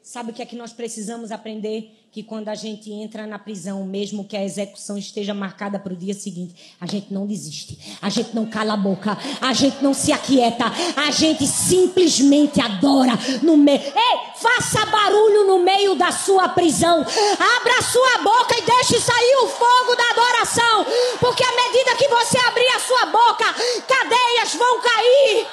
Sabe 0.00 0.30
o 0.30 0.34
que 0.34 0.40
é 0.40 0.46
que 0.46 0.56
nós 0.56 0.72
precisamos 0.72 1.30
aprender? 1.30 1.99
Que 2.12 2.24
quando 2.24 2.48
a 2.48 2.56
gente 2.56 2.92
entra 2.92 3.24
na 3.24 3.38
prisão, 3.38 3.84
mesmo 3.84 4.24
que 4.24 4.36
a 4.36 4.44
execução 4.44 4.98
esteja 4.98 5.32
marcada 5.32 5.78
para 5.78 5.92
o 5.92 5.96
dia 5.96 6.12
seguinte, 6.12 6.74
a 6.80 6.86
gente 6.86 7.12
não 7.14 7.24
desiste, 7.24 7.96
a 8.02 8.08
gente 8.08 8.34
não 8.34 8.46
cala 8.46 8.74
a 8.74 8.76
boca, 8.76 9.16
a 9.40 9.52
gente 9.52 9.80
não 9.80 9.94
se 9.94 10.12
aquieta, 10.12 10.64
a 10.96 11.10
gente 11.12 11.46
simplesmente 11.46 12.60
adora 12.60 13.12
no 13.42 13.56
meio. 13.56 13.80
Ei, 13.80 14.18
faça 14.34 14.84
barulho 14.86 15.46
no 15.46 15.62
meio 15.62 15.94
da 15.94 16.10
sua 16.10 16.48
prisão, 16.48 16.98
abra 16.98 17.82
sua 17.82 18.18
boca 18.24 18.58
e 18.58 18.62
deixe 18.62 19.00
sair 19.00 19.36
o 19.44 19.46
fogo 19.46 19.94
da 19.94 20.10
adoração, 20.10 20.86
porque 21.20 21.44
à 21.44 21.52
medida 21.52 21.94
que 21.94 22.08
você 22.08 22.38
abrir 22.38 22.68
a 22.70 22.80
sua 22.80 23.06
boca, 23.06 23.44
cadeias 23.86 24.54
vão 24.56 24.80
cair, 24.80 25.46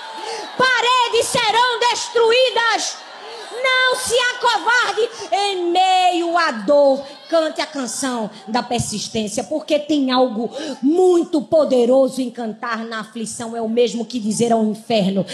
paredes 0.58 1.28
serão 1.28 1.80
destruídas. 1.92 3.07
Não 3.52 3.96
se 3.96 4.14
acovarde 4.36 5.10
em 5.32 5.72
meio 5.72 6.38
à 6.38 6.52
dor. 6.52 7.04
Cante 7.30 7.60
a 7.60 7.66
canção 7.66 8.30
da 8.48 8.64
persistência, 8.64 9.44
porque 9.44 9.78
tem 9.78 10.12
algo 10.12 10.50
muito 10.82 11.42
poderoso 11.42 12.22
em 12.22 12.30
cantar 12.30 12.86
na 12.86 13.02
aflição. 13.02 13.56
É 13.56 13.62
o 13.62 13.68
mesmo 13.68 14.06
que 14.06 14.20
dizer 14.20 14.54
ao 14.54 14.64
inferno: 14.64 15.26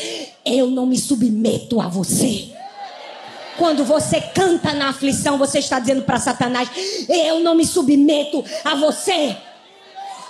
Eu 0.44 0.68
não 0.68 0.86
me 0.86 0.98
submeto 0.98 1.80
a 1.80 1.88
você. 1.88 2.52
Quando 3.58 3.86
você 3.86 4.20
canta 4.20 4.74
na 4.74 4.90
aflição, 4.90 5.38
você 5.38 5.60
está 5.60 5.80
dizendo 5.80 6.02
para 6.02 6.20
Satanás: 6.20 6.70
Eu 7.08 7.40
não 7.40 7.56
me 7.56 7.66
submeto 7.66 8.44
a 8.64 8.76
você. 8.76 9.38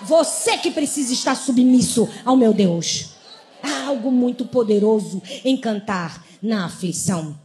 Você 0.02 0.58
que 0.58 0.72
precisa 0.72 1.14
estar 1.14 1.36
submisso 1.36 2.10
ao 2.26 2.36
meu 2.36 2.54
Deus. 2.54 3.12
Há 3.62 3.88
algo 3.88 4.12
muito 4.12 4.46
poderoso 4.46 5.22
em 5.46 5.56
cantar 5.56 6.26
na 6.42 6.66
aflição. 6.66 7.43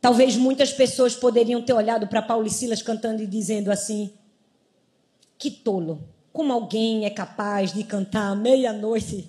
Talvez 0.00 0.36
muitas 0.36 0.72
pessoas 0.72 1.14
poderiam 1.14 1.60
ter 1.60 1.72
olhado 1.72 2.06
para 2.06 2.22
Paulo 2.22 2.46
e 2.46 2.50
Silas 2.50 2.82
cantando 2.82 3.22
e 3.22 3.26
dizendo 3.26 3.70
assim: 3.70 4.12
que 5.38 5.50
tolo. 5.50 6.00
Como 6.32 6.52
alguém 6.52 7.04
é 7.04 7.10
capaz 7.10 7.72
de 7.72 7.82
cantar 7.82 8.36
meia-noite 8.36 9.28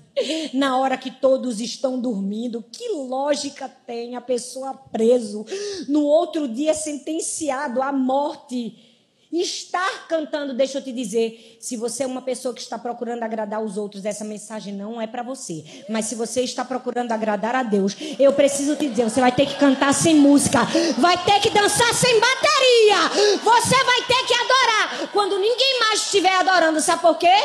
na 0.54 0.78
hora 0.78 0.98
que 0.98 1.10
todos 1.10 1.60
estão 1.60 2.00
dormindo? 2.00 2.64
Que 2.72 2.90
lógica 2.90 3.68
tem 3.68 4.16
a 4.16 4.22
pessoa 4.22 4.74
preso 4.74 5.46
no 5.88 6.04
outro 6.04 6.48
dia 6.48 6.74
sentenciado 6.74 7.82
à 7.82 7.92
morte? 7.92 8.89
Estar 9.32 10.08
cantando, 10.08 10.56
deixa 10.56 10.80
eu 10.80 10.84
te 10.84 10.92
dizer, 10.92 11.58
se 11.60 11.78
você 11.78 12.02
é 12.02 12.08
uma 12.08 12.22
pessoa 12.22 12.52
que 12.52 12.62
está 12.62 12.80
procurando 12.80 13.22
agradar 13.22 13.64
os 13.64 13.78
outros, 13.78 14.04
essa 14.04 14.26
mensagem 14.26 14.74
não 14.74 15.00
é 15.00 15.06
para 15.06 15.22
você. 15.22 15.64
Mas 15.88 16.06
se 16.06 16.16
você 16.16 16.42
está 16.42 16.66
procurando 16.66 17.12
agradar 17.12 17.54
a 17.54 17.62
Deus, 17.62 17.96
eu 18.18 18.34
preciso 18.34 18.76
te 18.76 18.90
dizer, 18.90 19.04
você 19.04 19.22
vai 19.22 19.32
ter 19.32 19.46
que 19.46 19.54
cantar 19.56 19.94
sem 19.94 20.16
música, 20.16 20.62
vai 20.98 21.16
ter 21.24 21.40
que 21.42 21.52
dançar 21.52 21.94
sem 21.94 22.20
bateria, 22.20 23.38
você 23.44 23.84
vai 23.84 24.02
ter 24.08 24.26
que 24.26 24.34
adorar 24.34 25.12
quando 25.14 25.38
ninguém 25.38 25.80
mais 25.80 26.02
estiver 26.06 26.36
adorando. 26.36 26.82
Sabe 26.82 27.04
por 27.04 27.16
quê? 27.20 27.36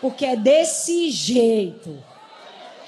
Porque 0.00 0.26
é 0.26 0.34
desse 0.34 1.08
jeito 1.08 2.02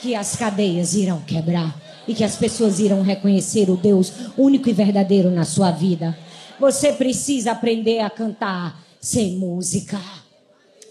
que 0.01 0.17
as 0.17 0.35
cadeias 0.35 0.95
irão 0.95 1.21
quebrar 1.21 1.73
e 2.09 2.15
que 2.15 2.25
as 2.25 2.35
pessoas 2.35 2.81
irão 2.81 3.03
reconhecer 3.03 3.71
o 3.71 3.77
Deus 3.77 4.13
único 4.37 4.69
e 4.69 4.73
verdadeiro 4.73 5.31
na 5.31 5.45
sua 5.45 5.71
vida. 5.71 6.19
Você 6.61 6.93
precisa 6.93 7.53
aprender 7.53 8.01
a 8.01 8.11
cantar 8.11 8.85
sem 9.01 9.39
música. 9.39 9.99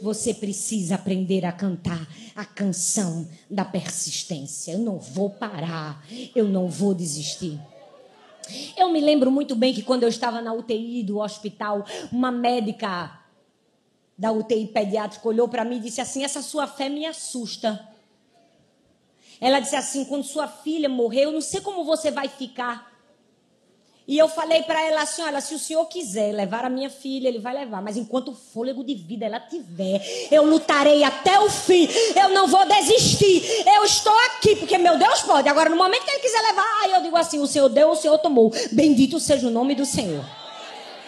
Você 0.01 0.33
precisa 0.33 0.95
aprender 0.95 1.45
a 1.45 1.51
cantar 1.51 2.07
a 2.35 2.43
canção 2.43 3.29
da 3.47 3.63
persistência. 3.63 4.71
Eu 4.71 4.79
não 4.79 4.97
vou 4.97 5.29
parar, 5.29 6.03
eu 6.35 6.47
não 6.47 6.67
vou 6.67 6.95
desistir. 6.95 7.61
Eu 8.75 8.91
me 8.91 8.99
lembro 8.99 9.29
muito 9.29 9.55
bem 9.55 9.71
que 9.71 9.83
quando 9.83 10.01
eu 10.01 10.09
estava 10.09 10.41
na 10.41 10.51
UTI 10.53 11.03
do 11.03 11.19
hospital, 11.19 11.85
uma 12.11 12.31
médica 12.31 13.19
da 14.17 14.31
UTI 14.31 14.65
pediátrica 14.65 15.27
olhou 15.27 15.47
para 15.47 15.63
mim 15.63 15.77
e 15.77 15.81
disse 15.81 16.01
assim: 16.01 16.23
Essa 16.23 16.41
sua 16.41 16.65
fé 16.65 16.89
me 16.89 17.05
assusta. 17.05 17.87
Ela 19.39 19.59
disse 19.59 19.75
assim: 19.75 20.03
Quando 20.03 20.23
sua 20.23 20.47
filha 20.47 20.89
morrer, 20.89 21.25
eu 21.25 21.31
não 21.31 21.41
sei 21.41 21.61
como 21.61 21.85
você 21.85 22.09
vai 22.09 22.27
ficar. 22.27 22.88
E 24.09 24.17
eu 24.17 24.27
falei 24.27 24.63
para 24.63 24.81
ela 24.81 25.03
assim: 25.03 25.21
olha, 25.21 25.39
se 25.39 25.53
o 25.53 25.59
senhor 25.59 25.85
quiser 25.85 26.33
levar 26.33 26.65
a 26.65 26.69
minha 26.69 26.89
filha, 26.89 27.27
ele 27.27 27.37
vai 27.37 27.53
levar. 27.53 27.79
Mas 27.79 27.95
enquanto 27.95 28.29
o 28.29 28.33
fôlego 28.33 28.83
de 28.83 28.95
vida 28.95 29.23
ela 29.23 29.39
tiver, 29.39 30.01
eu 30.31 30.43
lutarei 30.45 31.03
até 31.03 31.39
o 31.39 31.47
fim. 31.47 31.87
Eu 32.19 32.29
não 32.29 32.47
vou 32.47 32.65
desistir. 32.65 33.43
Eu 33.67 33.83
estou 33.83 34.17
aqui, 34.25 34.55
porque 34.55 34.79
meu 34.79 34.97
Deus 34.97 35.21
pode. 35.21 35.47
Agora, 35.47 35.69
no 35.69 35.75
momento 35.75 36.05
que 36.05 36.09
ele 36.09 36.21
quiser 36.21 36.41
levar, 36.41 36.81
aí 36.81 36.93
eu 36.93 37.03
digo 37.03 37.15
assim: 37.15 37.37
o 37.37 37.45
senhor 37.45 37.69
deu, 37.69 37.91
o 37.91 37.95
senhor 37.95 38.17
tomou. 38.17 38.51
Bendito 38.71 39.19
seja 39.19 39.45
o 39.45 39.51
nome 39.51 39.75
do 39.75 39.85
Senhor. 39.85 40.25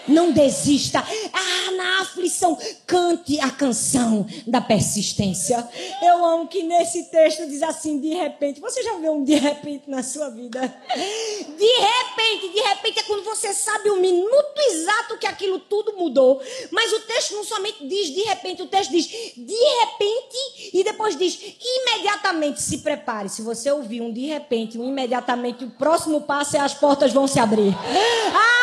Não 0.07 0.31
desista. 0.31 1.03
Ah, 1.33 1.71
na 1.71 2.01
aflição, 2.01 2.57
cante 2.85 3.39
a 3.39 3.49
canção 3.49 4.25
da 4.47 4.59
persistência. 4.61 5.67
Eu 6.01 6.25
amo 6.25 6.47
que 6.47 6.63
nesse 6.63 7.05
texto 7.05 7.47
diz 7.47 7.61
assim: 7.63 7.99
de 7.99 8.13
repente. 8.13 8.59
Você 8.59 8.83
já 8.83 8.95
viu 8.95 9.13
um 9.13 9.23
de 9.23 9.35
repente 9.35 9.89
na 9.89 10.03
sua 10.03 10.29
vida? 10.29 10.61
De 10.91 11.65
repente, 11.65 12.49
de 12.53 12.61
repente 12.61 12.99
é 12.99 13.03
quando 13.03 13.23
você 13.23 13.53
sabe 13.53 13.89
o 13.89 13.97
minuto 13.97 14.59
exato 14.69 15.17
que 15.17 15.27
aquilo 15.27 15.59
tudo 15.59 15.97
mudou. 15.97 16.41
Mas 16.71 16.91
o 16.93 16.99
texto 17.01 17.35
não 17.35 17.43
somente 17.43 17.85
diz 17.87 18.09
de 18.09 18.21
repente, 18.21 18.61
o 18.61 18.67
texto 18.67 18.91
diz 18.91 19.07
de 19.07 19.53
repente 19.79 20.71
e 20.73 20.83
depois 20.83 21.17
diz 21.17 21.39
imediatamente 21.61 22.61
se 22.61 22.79
prepare. 22.79 23.29
Se 23.29 23.41
você 23.41 23.71
ouvir 23.71 24.01
um 24.01 24.11
de 24.11 24.25
repente, 24.27 24.77
um 24.77 24.87
imediatamente, 24.87 25.63
o 25.63 25.69
próximo 25.69 26.21
passo 26.21 26.57
é 26.57 26.59
as 26.59 26.73
portas 26.73 27.13
vão 27.13 27.27
se 27.27 27.39
abrir. 27.39 27.75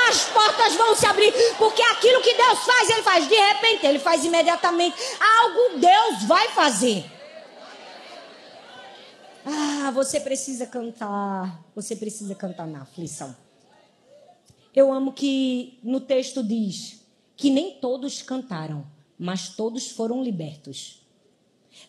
As 0.08 0.24
portas 0.24 0.74
vão 0.74 0.94
se 0.94 1.06
abrir 1.06 1.27
porque 1.58 1.82
aquilo 1.82 2.20
que 2.22 2.34
Deus 2.34 2.58
faz, 2.60 2.90
Ele 2.90 3.02
faz 3.02 3.28
de 3.28 3.34
repente, 3.34 3.86
Ele 3.86 3.98
faz 3.98 4.24
imediatamente. 4.24 4.96
Algo 5.20 5.78
Deus 5.78 6.24
vai 6.24 6.48
fazer. 6.48 7.04
Ah, 9.44 9.90
você 9.92 10.20
precisa 10.20 10.66
cantar. 10.66 11.62
Você 11.74 11.96
precisa 11.96 12.34
cantar 12.34 12.66
na 12.66 12.82
aflição. 12.82 13.34
Eu 14.74 14.92
amo 14.92 15.12
que 15.12 15.78
no 15.82 16.00
texto 16.00 16.42
diz 16.42 17.00
que 17.36 17.50
nem 17.50 17.72
todos 17.80 18.20
cantaram, 18.20 18.86
mas 19.18 19.48
todos 19.50 19.90
foram 19.90 20.22
libertos. 20.22 20.97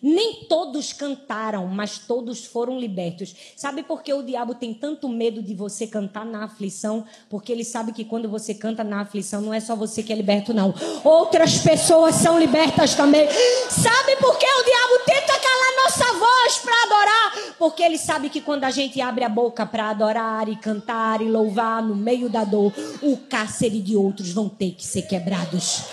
Nem 0.02 0.46
todos 0.46 0.94
cantaram, 0.94 1.68
mas 1.68 2.00
todos 2.00 2.46
foram 2.46 2.80
libertos. 2.80 3.36
Sabe 3.56 3.84
por 3.84 4.02
que 4.02 4.14
o 4.14 4.24
diabo 4.24 4.56
tem 4.56 4.74
tanto 4.74 5.10
medo 5.10 5.42
de 5.42 5.54
você 5.54 5.86
cantar 5.86 6.26
na 6.26 6.46
aflição? 6.46 7.04
Porque 7.30 7.52
ele 7.52 7.66
sabe 7.66 7.92
que 7.92 8.06
quando 8.06 8.30
você 8.30 8.54
canta 8.54 8.82
na 8.82 9.02
aflição, 9.02 9.42
não 9.42 9.54
é 9.54 9.60
só 9.60 9.76
você 9.76 10.02
que 10.02 10.14
é 10.14 10.16
liberto, 10.16 10.54
não. 10.54 10.74
Outras 11.04 11.58
pessoas 11.58 12.16
são 12.16 12.40
libertas 12.40 12.96
também. 12.96 13.28
Sabe 13.70 14.16
por 14.22 14.38
que 14.38 14.46
o 14.46 14.64
diabo 14.64 15.04
tenta 15.06 15.34
calar 15.38 15.84
nossa 15.84 16.14
voz 16.14 16.58
para 16.60 16.84
adorar? 16.84 17.56
Porque 17.58 17.84
ele 17.84 17.98
sabe 17.98 18.30
que 18.30 18.40
quando 18.40 18.64
a 18.64 18.72
gente 18.72 19.02
abre 19.02 19.26
a 19.26 19.30
boca 19.30 19.66
para 19.66 19.90
adorar 19.90 20.48
e 20.48 20.56
cantar 20.56 21.22
e 21.22 21.30
louvar 21.30 21.84
no 21.84 21.94
meio 21.94 22.30
da 22.30 22.46
dor, 22.46 22.72
o 23.02 23.18
cárcere 23.18 23.82
de 23.82 23.98
outros 23.98 24.32
vão 24.32 24.48
ter 24.48 24.72
que 24.72 24.86
ser 24.86 25.02
quebrados. 25.02 25.84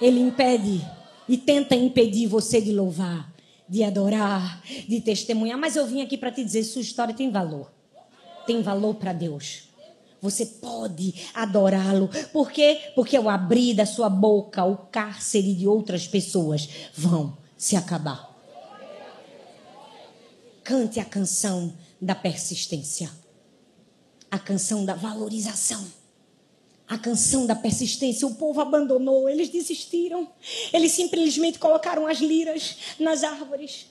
Ele 0.00 0.20
impede 0.20 0.84
e 1.28 1.36
tenta 1.36 1.74
impedir 1.74 2.26
você 2.26 2.60
de 2.60 2.72
louvar, 2.72 3.32
de 3.68 3.82
adorar, 3.82 4.62
de 4.88 5.00
testemunhar. 5.00 5.58
Mas 5.58 5.76
eu 5.76 5.86
vim 5.86 6.02
aqui 6.02 6.16
para 6.16 6.30
te 6.30 6.44
dizer: 6.44 6.64
sua 6.64 6.82
história 6.82 7.14
tem 7.14 7.30
valor. 7.30 7.70
Tem 8.46 8.62
valor 8.62 8.94
para 8.94 9.12
Deus. 9.12 9.64
Você 10.20 10.46
pode 10.46 11.14
adorá-lo. 11.34 12.08
Por 12.32 12.50
quê? 12.50 12.92
Porque 12.94 13.16
ao 13.16 13.28
abrir 13.28 13.74
da 13.74 13.84
sua 13.84 14.08
boca 14.08 14.64
o 14.64 14.76
cárcere 14.76 15.54
de 15.54 15.68
outras 15.68 16.06
pessoas 16.06 16.68
vão 16.94 17.36
se 17.56 17.76
acabar. 17.76 18.34
Cante 20.64 20.98
a 20.98 21.04
canção 21.04 21.72
da 22.00 22.14
persistência, 22.14 23.10
a 24.30 24.38
canção 24.38 24.84
da 24.84 24.94
valorização 24.94 25.86
a 26.88 26.96
canção 26.96 27.46
da 27.46 27.54
persistência. 27.54 28.26
O 28.26 28.34
povo 28.34 28.60
abandonou, 28.60 29.28
eles 29.28 29.48
desistiram. 29.48 30.28
Eles 30.72 30.92
simplesmente 30.92 31.58
colocaram 31.58 32.06
as 32.06 32.18
liras 32.18 32.76
nas 32.98 33.24
árvores. 33.24 33.86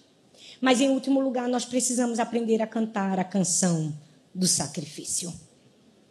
Mas, 0.62 0.80
em 0.80 0.90
último 0.90 1.20
lugar, 1.20 1.48
nós 1.50 1.66
precisamos 1.66 2.20
aprender 2.20 2.62
a 2.62 2.68
cantar 2.68 3.20
a 3.20 3.24
canção 3.24 3.94
do 4.34 4.48
sacrifício. 4.48 5.34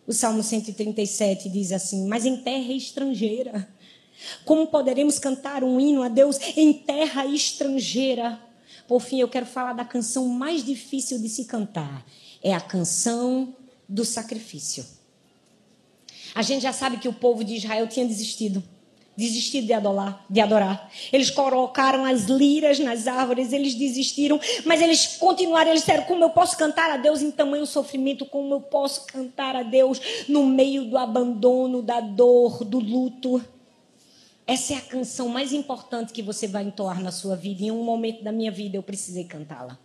O 0.06 0.12
Salmo 0.12 0.42
137 0.42 1.48
diz 1.48 1.72
assim: 1.72 2.06
Mas 2.06 2.26
em 2.26 2.36
terra 2.36 2.72
estrangeira, 2.72 3.68
como 4.44 4.66
poderemos 4.66 5.18
cantar 5.18 5.64
um 5.64 5.80
hino 5.80 6.02
a 6.02 6.08
Deus 6.08 6.38
em 6.56 6.72
terra 6.72 7.24
estrangeira? 7.26 8.38
Por 8.86 9.00
fim, 9.00 9.20
eu 9.20 9.28
quero 9.28 9.46
falar 9.46 9.72
da 9.72 9.84
canção 9.84 10.28
mais 10.28 10.62
difícil 10.62 11.18
de 11.18 11.28
se 11.28 11.46
cantar: 11.46 12.04
é 12.42 12.52
a 12.52 12.60
canção 12.60 13.56
do 13.88 14.04
sacrifício. 14.04 14.84
A 16.34 16.42
gente 16.42 16.62
já 16.62 16.72
sabe 16.72 16.96
que 16.96 17.08
o 17.08 17.12
povo 17.12 17.44
de 17.44 17.54
Israel 17.54 17.86
tinha 17.86 18.06
desistido. 18.06 18.62
Desistido 19.16 19.68
de 19.68 19.72
adorar, 19.72 20.26
de 20.28 20.40
adorar. 20.40 20.90
Eles 21.12 21.30
colocaram 21.30 22.04
as 22.04 22.24
liras 22.24 22.80
nas 22.80 23.06
árvores, 23.06 23.52
eles 23.52 23.74
desistiram, 23.76 24.40
mas 24.64 24.82
eles 24.82 25.16
continuaram. 25.18 25.70
Eles 25.70 25.82
disseram: 25.82 26.02
Como 26.02 26.24
eu 26.24 26.30
posso 26.30 26.56
cantar 26.56 26.90
a 26.90 26.96
Deus 26.96 27.22
em 27.22 27.30
tamanho 27.30 27.64
sofrimento? 27.64 28.26
Como 28.26 28.52
eu 28.52 28.60
posso 28.60 29.06
cantar 29.06 29.54
a 29.54 29.62
Deus 29.62 30.00
no 30.28 30.44
meio 30.44 30.86
do 30.86 30.98
abandono, 30.98 31.80
da 31.80 32.00
dor, 32.00 32.64
do 32.64 32.80
luto? 32.80 33.40
Essa 34.44 34.74
é 34.74 34.76
a 34.76 34.82
canção 34.82 35.28
mais 35.28 35.52
importante 35.52 36.12
que 36.12 36.20
você 36.20 36.48
vai 36.48 36.64
entoar 36.64 37.00
na 37.00 37.12
sua 37.12 37.36
vida. 37.36 37.62
Em 37.62 37.70
um 37.70 37.84
momento 37.84 38.24
da 38.24 38.32
minha 38.32 38.50
vida 38.50 38.76
eu 38.76 38.82
precisei 38.82 39.24
cantá-la. 39.24 39.78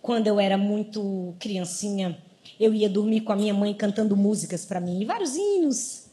Quando 0.00 0.28
eu 0.28 0.38
era 0.38 0.56
muito 0.56 1.34
criancinha, 1.40 2.16
eu 2.58 2.74
ia 2.74 2.88
dormir 2.88 3.20
com 3.20 3.32
a 3.32 3.36
minha 3.36 3.54
mãe 3.54 3.74
cantando 3.74 4.16
músicas 4.16 4.64
para 4.64 4.80
mim, 4.80 5.04
vários 5.04 5.36
hinos. 5.36 6.04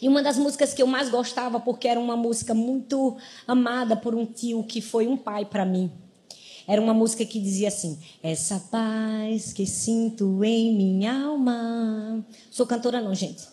E 0.00 0.08
uma 0.08 0.22
das 0.22 0.36
músicas 0.36 0.74
que 0.74 0.82
eu 0.82 0.86
mais 0.86 1.08
gostava, 1.08 1.60
porque 1.60 1.88
era 1.88 1.98
uma 1.98 2.16
música 2.16 2.54
muito 2.54 3.16
amada 3.46 3.96
por 3.96 4.14
um 4.14 4.26
tio 4.26 4.64
que 4.64 4.80
foi 4.80 5.06
um 5.06 5.16
pai 5.16 5.44
para 5.44 5.64
mim. 5.64 5.90
Era 6.66 6.80
uma 6.80 6.94
música 6.94 7.24
que 7.24 7.40
dizia 7.40 7.68
assim: 7.68 7.98
Essa 8.22 8.60
paz 8.70 9.52
que 9.52 9.66
sinto 9.66 10.44
em 10.44 10.74
minha 10.74 11.24
alma. 11.24 12.24
Sou 12.50 12.66
cantora, 12.66 13.00
não, 13.00 13.14
gente. 13.14 13.44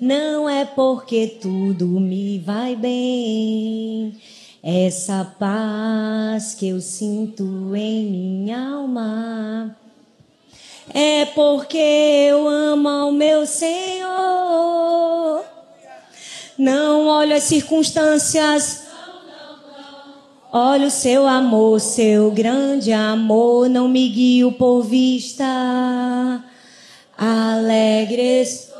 Não 0.00 0.48
é 0.48 0.64
porque 0.64 1.38
tudo 1.40 1.86
me 1.86 2.38
vai 2.38 2.76
bem. 2.76 4.16
Essa 4.62 5.24
paz 5.24 6.54
que 6.54 6.68
eu 6.68 6.80
sinto 6.80 7.74
em 7.74 8.10
minha 8.10 8.60
alma 8.60 9.76
é 10.94 11.24
porque 11.26 11.78
eu 11.78 12.46
amo 12.48 12.88
ao 12.88 13.12
meu 13.12 13.46
Senhor. 13.46 15.42
Não 16.58 17.06
olho 17.06 17.34
as 17.34 17.44
circunstâncias. 17.44 18.82
Olha 20.52 20.86
o 20.86 20.90
seu 20.90 21.26
amor, 21.26 21.80
seu 21.80 22.30
grande 22.30 22.92
amor, 22.92 23.70
não 23.70 23.88
me 23.88 24.06
guio 24.08 24.52
por 24.52 24.82
vista. 24.82 25.44
Alegres. 27.16 28.70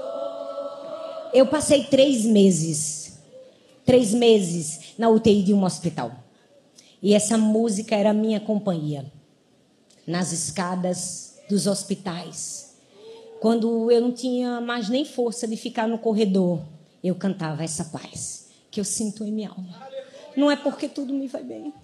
Eu 1.32 1.46
passei 1.46 1.84
três 1.84 2.26
meses, 2.26 3.18
três 3.86 4.12
meses 4.12 4.92
na 4.98 5.08
UTI 5.08 5.42
de 5.42 5.54
um 5.54 5.64
hospital. 5.64 6.12
E 7.02 7.14
essa 7.14 7.38
música 7.38 7.96
era 7.96 8.12
minha 8.12 8.38
companhia. 8.38 9.06
Nas 10.06 10.30
escadas, 10.30 11.31
dos 11.52 11.66
hospitais. 11.66 12.78
Quando 13.38 13.90
eu 13.90 14.00
não 14.00 14.10
tinha 14.10 14.58
mais 14.58 14.88
nem 14.88 15.04
força 15.04 15.46
de 15.46 15.54
ficar 15.54 15.86
no 15.86 15.98
corredor, 15.98 16.62
eu 17.04 17.14
cantava 17.14 17.62
essa 17.62 17.84
paz 17.84 18.48
que 18.70 18.80
eu 18.80 18.84
sinto 18.84 19.22
em 19.22 19.30
minha 19.30 19.50
alma. 19.50 19.86
Não 20.34 20.50
é 20.50 20.56
porque 20.56 20.88
tudo 20.88 21.12
me 21.12 21.28
vai 21.28 21.42
bem. 21.42 21.74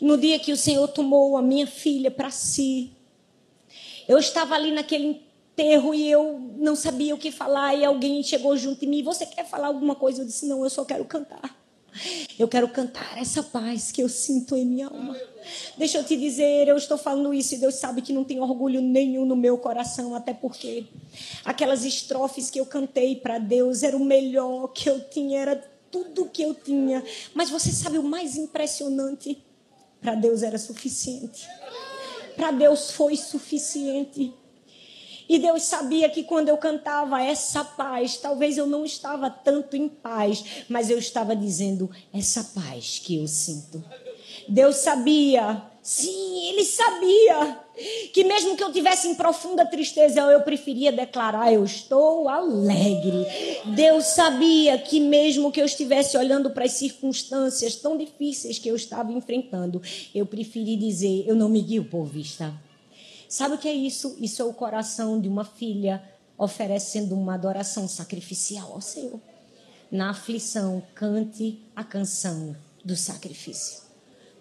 No 0.00 0.18
dia 0.18 0.36
que 0.40 0.52
o 0.52 0.56
Senhor 0.56 0.88
tomou 0.88 1.36
a 1.36 1.42
minha 1.42 1.66
filha 1.66 2.10
para 2.10 2.30
si, 2.30 2.90
eu 4.08 4.18
estava 4.18 4.56
ali 4.56 4.72
naquele 4.72 5.22
enterro 5.52 5.94
e 5.94 6.10
eu 6.10 6.40
não 6.56 6.74
sabia 6.74 7.14
o 7.14 7.18
que 7.18 7.30
falar 7.30 7.76
e 7.76 7.84
alguém 7.84 8.20
chegou 8.20 8.56
junto 8.56 8.80
de 8.80 8.86
mim. 8.88 9.02
Você 9.04 9.26
quer 9.26 9.46
falar 9.46 9.68
alguma 9.68 9.94
coisa? 9.94 10.22
Eu 10.22 10.26
disse: 10.26 10.46
Não, 10.46 10.64
eu 10.64 10.70
só 10.70 10.84
quero 10.84 11.04
cantar. 11.04 11.56
Eu 12.38 12.48
quero 12.48 12.68
cantar 12.68 13.18
essa 13.18 13.42
paz 13.42 13.92
que 13.92 14.02
eu 14.02 14.08
sinto 14.08 14.56
em 14.56 14.64
minha 14.64 14.86
alma. 14.86 15.16
Deixa 15.76 15.98
eu 15.98 16.04
te 16.04 16.16
dizer, 16.16 16.68
eu 16.68 16.76
estou 16.76 16.96
falando 16.96 17.34
isso 17.34 17.54
e 17.54 17.58
Deus 17.58 17.74
sabe 17.74 18.02
que 18.02 18.12
não 18.12 18.24
tem 18.24 18.40
orgulho 18.40 18.80
nenhum 18.80 19.24
no 19.24 19.36
meu 19.36 19.58
coração, 19.58 20.14
até 20.14 20.32
porque 20.32 20.86
aquelas 21.44 21.84
estrofes 21.84 22.50
que 22.50 22.60
eu 22.60 22.66
cantei 22.66 23.16
para 23.16 23.38
Deus 23.38 23.82
era 23.82 23.96
o 23.96 24.04
melhor 24.04 24.68
que 24.68 24.88
eu 24.88 25.00
tinha, 25.08 25.40
era 25.40 25.56
tudo 25.90 26.30
que 26.30 26.42
eu 26.42 26.54
tinha. 26.54 27.02
Mas 27.34 27.50
você 27.50 27.70
sabe 27.72 27.98
o 27.98 28.02
mais 28.02 28.36
impressionante? 28.36 29.42
Para 30.00 30.14
Deus 30.14 30.42
era 30.42 30.58
suficiente. 30.58 31.46
Para 32.36 32.52
Deus 32.52 32.92
foi 32.92 33.16
suficiente. 33.16 34.32
E 35.30 35.38
Deus 35.38 35.62
sabia 35.62 36.08
que 36.08 36.24
quando 36.24 36.48
eu 36.48 36.56
cantava 36.56 37.22
essa 37.22 37.62
paz, 37.62 38.16
talvez 38.16 38.58
eu 38.58 38.66
não 38.66 38.84
estava 38.84 39.30
tanto 39.30 39.76
em 39.76 39.88
paz, 39.88 40.64
mas 40.68 40.90
eu 40.90 40.98
estava 40.98 41.36
dizendo 41.36 41.88
essa 42.12 42.42
paz 42.52 42.98
que 42.98 43.16
eu 43.16 43.28
sinto. 43.28 43.80
Deus 44.48 44.74
sabia 44.78 45.62
Sim, 45.80 46.48
ele 46.48 46.64
sabia 46.64 47.58
que 48.12 48.22
mesmo 48.24 48.54
que 48.54 48.62
eu 48.62 48.70
tivesse 48.70 49.08
em 49.08 49.14
profunda 49.14 49.64
tristeza, 49.64 50.20
eu 50.20 50.42
preferia 50.42 50.92
declarar: 50.92 51.52
eu 51.52 51.64
estou 51.64 52.28
alegre. 52.28 53.24
Deus 53.64 54.06
sabia 54.06 54.76
que 54.76 54.98
mesmo 55.00 55.50
que 55.50 55.60
eu 55.60 55.64
estivesse 55.64 56.18
olhando 56.18 56.50
para 56.50 56.64
as 56.64 56.72
circunstâncias 56.72 57.76
tão 57.76 57.96
difíceis 57.96 58.58
que 58.58 58.68
eu 58.68 58.76
estava 58.76 59.10
enfrentando, 59.12 59.80
eu 60.14 60.26
preferi 60.26 60.76
dizer: 60.76 61.24
eu 61.26 61.36
não 61.36 61.48
me 61.48 61.62
guio 61.62 61.84
por 61.84 62.04
vista. 62.04 62.52
Sabe 63.30 63.54
o 63.54 63.58
que 63.58 63.68
é 63.68 63.72
isso? 63.72 64.16
Isso 64.18 64.42
é 64.42 64.44
o 64.44 64.52
coração 64.52 65.20
de 65.20 65.28
uma 65.28 65.44
filha 65.44 66.02
oferecendo 66.36 67.14
uma 67.14 67.34
adoração 67.34 67.86
sacrificial 67.86 68.72
ao 68.72 68.80
Senhor. 68.80 69.20
Na 69.88 70.10
aflição, 70.10 70.82
cante 70.96 71.62
a 71.76 71.84
canção 71.84 72.56
do 72.84 72.96
sacrifício. 72.96 73.82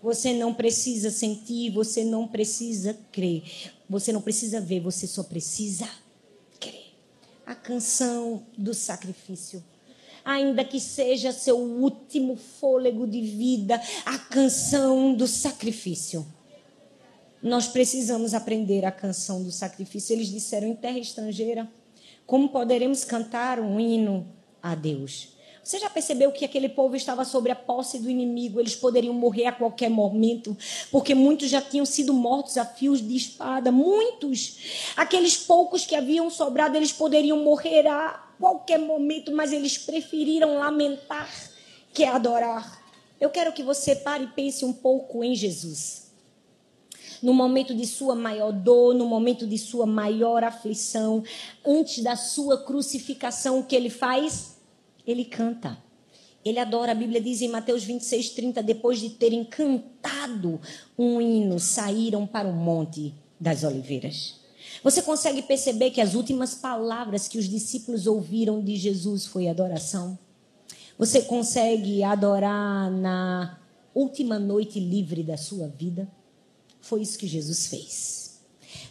Você 0.02 0.34
não 0.34 0.56
precisa 0.56 1.12
sentir, 1.12 1.70
você 1.70 2.04
não 2.04 2.28
precisa 2.28 2.98
crer. 3.12 3.44
Você 3.88 4.12
não 4.12 4.22
precisa 4.24 4.60
ver, 4.60 4.80
você 4.80 5.06
só 5.06 5.22
precisa 5.22 5.88
crer. 6.60 6.96
A 7.46 7.54
canção 7.54 8.42
do 8.58 8.74
sacrifício. 8.74 9.64
Ainda 10.26 10.66
que 10.66 10.80
seja 10.80 11.32
seu 11.32 11.60
último 11.60 12.36
fôlego 12.36 13.06
de 13.06 13.22
vida, 13.22 13.80
a 14.04 14.18
canção 14.18 15.14
do 15.14 15.28
sacrifício. 15.28 16.26
Nós 17.42 17.68
precisamos 17.68 18.34
aprender 18.34 18.86
a 18.86 18.92
canção 18.92 19.42
do 19.42 19.52
sacrifício. 19.52 20.14
Eles 20.14 20.28
disseram 20.28 20.68
em 20.68 20.76
terra 20.76 21.00
estrangeira: 21.00 21.70
como 22.26 22.50
poderemos 22.50 23.06
cantar 23.06 23.60
um 23.60 23.80
hino 23.80 24.28
a 24.62 24.76
Deus? 24.76 25.30
Você 25.64 25.78
já 25.78 25.90
percebeu 25.90 26.32
que 26.32 26.44
aquele 26.44 26.68
povo 26.68 26.96
estava 26.96 27.24
sobre 27.24 27.52
a 27.52 27.56
posse 27.56 28.00
do 28.00 28.10
inimigo? 28.10 28.60
Eles 28.60 28.76
poderiam 28.76 29.14
morrer 29.14 29.46
a 29.46 29.52
qualquer 29.52 29.90
momento, 29.90 30.58
porque 30.92 31.14
muitos 31.14 31.50
já 31.50 31.62
tinham 31.62 31.86
sido 31.86 32.14
mortos 32.14 32.58
a 32.58 32.66
fios 32.66 33.08
de 33.08 33.16
espada. 33.16 33.72
Muitos. 33.72 34.94
Aqueles 34.98 35.38
poucos 35.38 35.86
que 35.86 35.96
haviam 35.96 36.30
sobrado, 36.30 36.76
eles 36.76 36.92
poderiam 36.92 37.44
morrer 37.44 37.88
a 37.88 38.14
qualquer 38.40 38.80
momento, 38.80 39.32
mas 39.32 39.54
eles 39.54 39.78
preferiram 39.78 40.58
lamentar 40.58 41.30
que 41.94 42.04
adorar. 42.04 42.84
Eu 43.20 43.30
quero 43.30 43.54
que 43.54 43.62
você 43.62 43.96
pare 43.96 44.24
e 44.24 44.28
pense 44.28 44.66
um 44.66 44.74
pouco 44.74 45.24
em 45.24 45.36
Jesus. 45.36 46.09
No 47.22 47.34
momento 47.34 47.76
de 47.76 47.86
sua 47.86 48.15
maior 48.15 48.51
dor, 48.51 48.93
no 48.93 49.05
momento 49.05 49.45
de 49.45 49.57
sua 49.57 49.86
maior 49.86 50.43
aflição, 50.43 51.24
antes 51.65 52.03
da 52.03 52.15
sua 52.15 52.57
crucificação, 52.63 53.59
o 53.59 53.63
que 53.63 53.76
ele 53.76 53.89
faz? 53.89 54.59
ele 55.11 55.26
canta. 55.26 55.78
Ele 56.43 56.59
adora. 56.59 56.91
A 56.91 56.95
Bíblia 56.95 57.20
diz 57.20 57.41
em 57.41 57.49
Mateus 57.49 57.84
26, 57.84 58.30
30, 58.30 58.63
depois 58.63 58.99
de 58.99 59.09
terem 59.09 59.43
cantado 59.43 60.59
um 60.97 61.20
hino, 61.20 61.59
saíram 61.59 62.26
para 62.26 62.47
o 62.47 62.53
Monte 62.53 63.13
das 63.39 63.63
Oliveiras. 63.63 64.36
Você 64.84 65.01
consegue 65.01 65.41
perceber 65.41 65.91
que 65.91 65.99
as 65.99 66.13
últimas 66.13 66.53
palavras 66.53 67.28
que 67.28 67.38
os 67.38 67.49
discípulos 67.49 68.07
ouviram 68.07 68.61
de 68.63 68.76
Jesus 68.76 69.26
foi 69.26 69.47
adoração? 69.47 70.17
Você 70.97 71.22
consegue 71.22 72.03
adorar 72.03 72.91
na 72.91 73.57
última 73.93 74.38
noite 74.38 74.80
livre 74.80 75.24
da 75.24 75.38
sua 75.38 75.67
vida? 75.67 76.07
Foi 76.82 77.01
isso 77.01 77.17
que 77.17 77.27
Jesus 77.27 77.67
fez. 77.67 78.39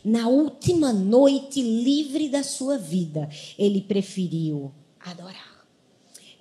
Na 0.04 0.28
última 0.28 0.92
noite 0.92 1.60
livre 1.62 2.28
da 2.28 2.42
sua 2.42 2.78
vida, 2.78 3.28
ele 3.58 3.82
preferiu 3.82 4.72
adorar. 5.00 5.66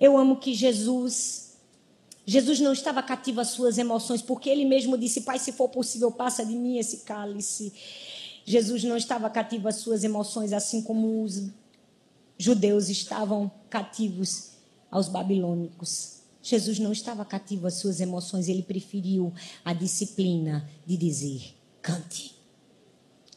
Eu 0.00 0.16
amo 0.16 0.36
que 0.36 0.54
Jesus, 0.54 1.56
Jesus 2.24 2.60
não 2.60 2.72
estava 2.72 3.02
cativo 3.02 3.40
às 3.40 3.48
suas 3.48 3.78
emoções, 3.78 4.22
porque 4.22 4.48
ele 4.48 4.64
mesmo 4.64 4.96
disse: 4.96 5.22
Pai, 5.22 5.38
se 5.38 5.52
for 5.52 5.68
possível, 5.68 6.10
passa 6.10 6.44
de 6.44 6.54
mim 6.54 6.78
esse 6.78 6.98
cálice. 6.98 7.72
Jesus 8.44 8.84
não 8.84 8.96
estava 8.96 9.28
cativo 9.28 9.68
às 9.68 9.76
suas 9.76 10.04
emoções, 10.04 10.52
assim 10.52 10.80
como 10.80 11.22
os 11.22 11.50
judeus 12.38 12.88
estavam 12.88 13.50
cativos 13.68 14.52
aos 14.90 15.08
babilônicos. 15.08 16.17
Jesus 16.48 16.78
não 16.78 16.92
estava 16.92 17.24
cativo 17.24 17.66
às 17.66 17.74
suas 17.74 18.00
emoções, 18.00 18.48
ele 18.48 18.62
preferiu 18.62 19.32
a 19.64 19.72
disciplina 19.72 20.68
de 20.86 20.96
dizer: 20.96 21.54
cante. 21.82 22.36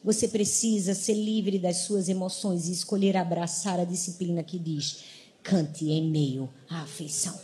Você 0.04 0.28
precisa 0.28 0.96
ser 0.96 1.14
livre 1.14 1.60
das 1.60 1.78
suas 1.78 2.10
emoções 2.10 2.68
e 2.68 2.72
escolher 2.72 3.16
abraçar 3.16 3.80
a 3.80 3.86
disciplina 3.86 4.42
que 4.42 4.58
diz: 4.58 5.04
Cante 5.44 5.90
em 5.90 6.10
meio 6.10 6.50
à 6.70 6.82
aflição. 6.82 7.40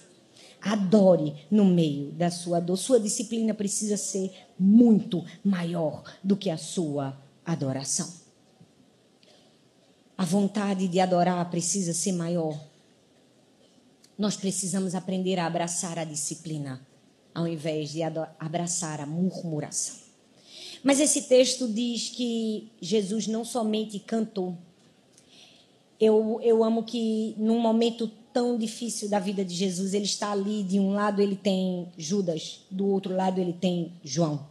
Adore 0.61 1.35
no 1.51 1.65
meio 1.65 2.11
da 2.11 2.31
sua 2.31 2.59
dor. 2.59 2.77
Sua 2.77 2.99
disciplina 2.99 3.53
precisa 3.53 3.95
ser 3.95 4.33
muito 4.57 5.23
maior 5.43 6.03
do 6.23 6.35
que 6.35 6.49
a 6.49 6.57
sua 6.57 7.17
adoração. 7.45 8.11
A 10.17 10.25
vontade 10.25 10.87
de 10.87 10.99
adorar 10.99 11.47
precisa 11.51 11.93
ser 11.93 12.11
maior. 12.11 12.59
Nós 14.17 14.35
precisamos 14.35 14.95
aprender 14.95 15.37
a 15.39 15.45
abraçar 15.45 15.99
a 15.99 16.03
disciplina, 16.03 16.81
ao 17.33 17.47
invés 17.47 17.91
de 17.91 18.01
abraçar 18.39 18.99
a 18.99 19.05
murmuração. 19.05 19.95
Mas 20.83 20.99
esse 20.99 21.23
texto 21.23 21.67
diz 21.67 22.09
que 22.09 22.71
Jesus 22.81 23.27
não 23.27 23.43
somente 23.43 23.99
cantou, 23.99 24.57
eu, 25.99 26.39
eu 26.43 26.63
amo 26.63 26.83
que 26.83 27.33
num 27.37 27.59
momento 27.59 28.07
tão 28.31 28.55
difícil 28.57 29.09
da 29.09 29.19
vida 29.19 29.43
de 29.43 29.55
Jesus, 29.55 29.95
ele 29.95 30.05
está 30.05 30.31
ali, 30.31 30.61
de 30.63 30.79
um 30.79 30.91
lado 30.91 31.21
ele 31.21 31.35
tem 31.35 31.87
Judas, 31.97 32.61
do 32.69 32.87
outro 32.87 33.15
lado 33.15 33.41
ele 33.41 33.53
tem 33.53 33.93
João. 34.03 34.45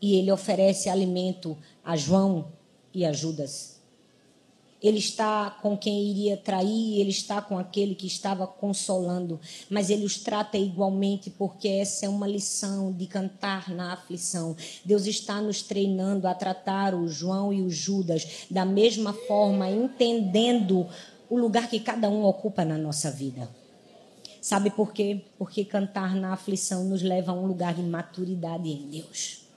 E 0.00 0.14
ele 0.14 0.30
oferece 0.30 0.88
alimento 0.88 1.58
a 1.84 1.96
João 1.96 2.52
e 2.94 3.04
a 3.04 3.12
Judas. 3.12 3.79
Ele 4.82 4.98
está 4.98 5.50
com 5.62 5.76
quem 5.76 6.10
iria 6.10 6.36
trair, 6.36 7.00
ele 7.00 7.10
está 7.10 7.42
com 7.42 7.58
aquele 7.58 7.94
que 7.94 8.06
estava 8.06 8.46
consolando, 8.46 9.38
mas 9.68 9.90
ele 9.90 10.04
os 10.04 10.18
trata 10.18 10.56
igualmente, 10.56 11.28
porque 11.30 11.68
essa 11.68 12.06
é 12.06 12.08
uma 12.08 12.26
lição 12.26 12.92
de 12.92 13.06
cantar 13.06 13.68
na 13.68 13.92
aflição. 13.92 14.56
Deus 14.84 15.06
está 15.06 15.40
nos 15.40 15.62
treinando 15.62 16.26
a 16.26 16.34
tratar 16.34 16.94
o 16.94 17.08
João 17.08 17.52
e 17.52 17.60
o 17.60 17.70
Judas 17.70 18.46
da 18.50 18.64
mesma 18.64 19.12
forma, 19.12 19.70
entendendo 19.70 20.86
o 21.28 21.36
lugar 21.36 21.68
que 21.68 21.78
cada 21.78 22.08
um 22.08 22.24
ocupa 22.24 22.64
na 22.64 22.78
nossa 22.78 23.10
vida. 23.10 23.48
Sabe 24.40 24.70
por 24.70 24.92
quê? 24.92 25.20
Porque 25.38 25.64
cantar 25.64 26.14
na 26.16 26.32
aflição 26.32 26.84
nos 26.84 27.02
leva 27.02 27.32
a 27.32 27.34
um 27.34 27.46
lugar 27.46 27.74
de 27.74 27.82
maturidade 27.82 28.68
em 28.70 28.88
Deus. 28.88 29.49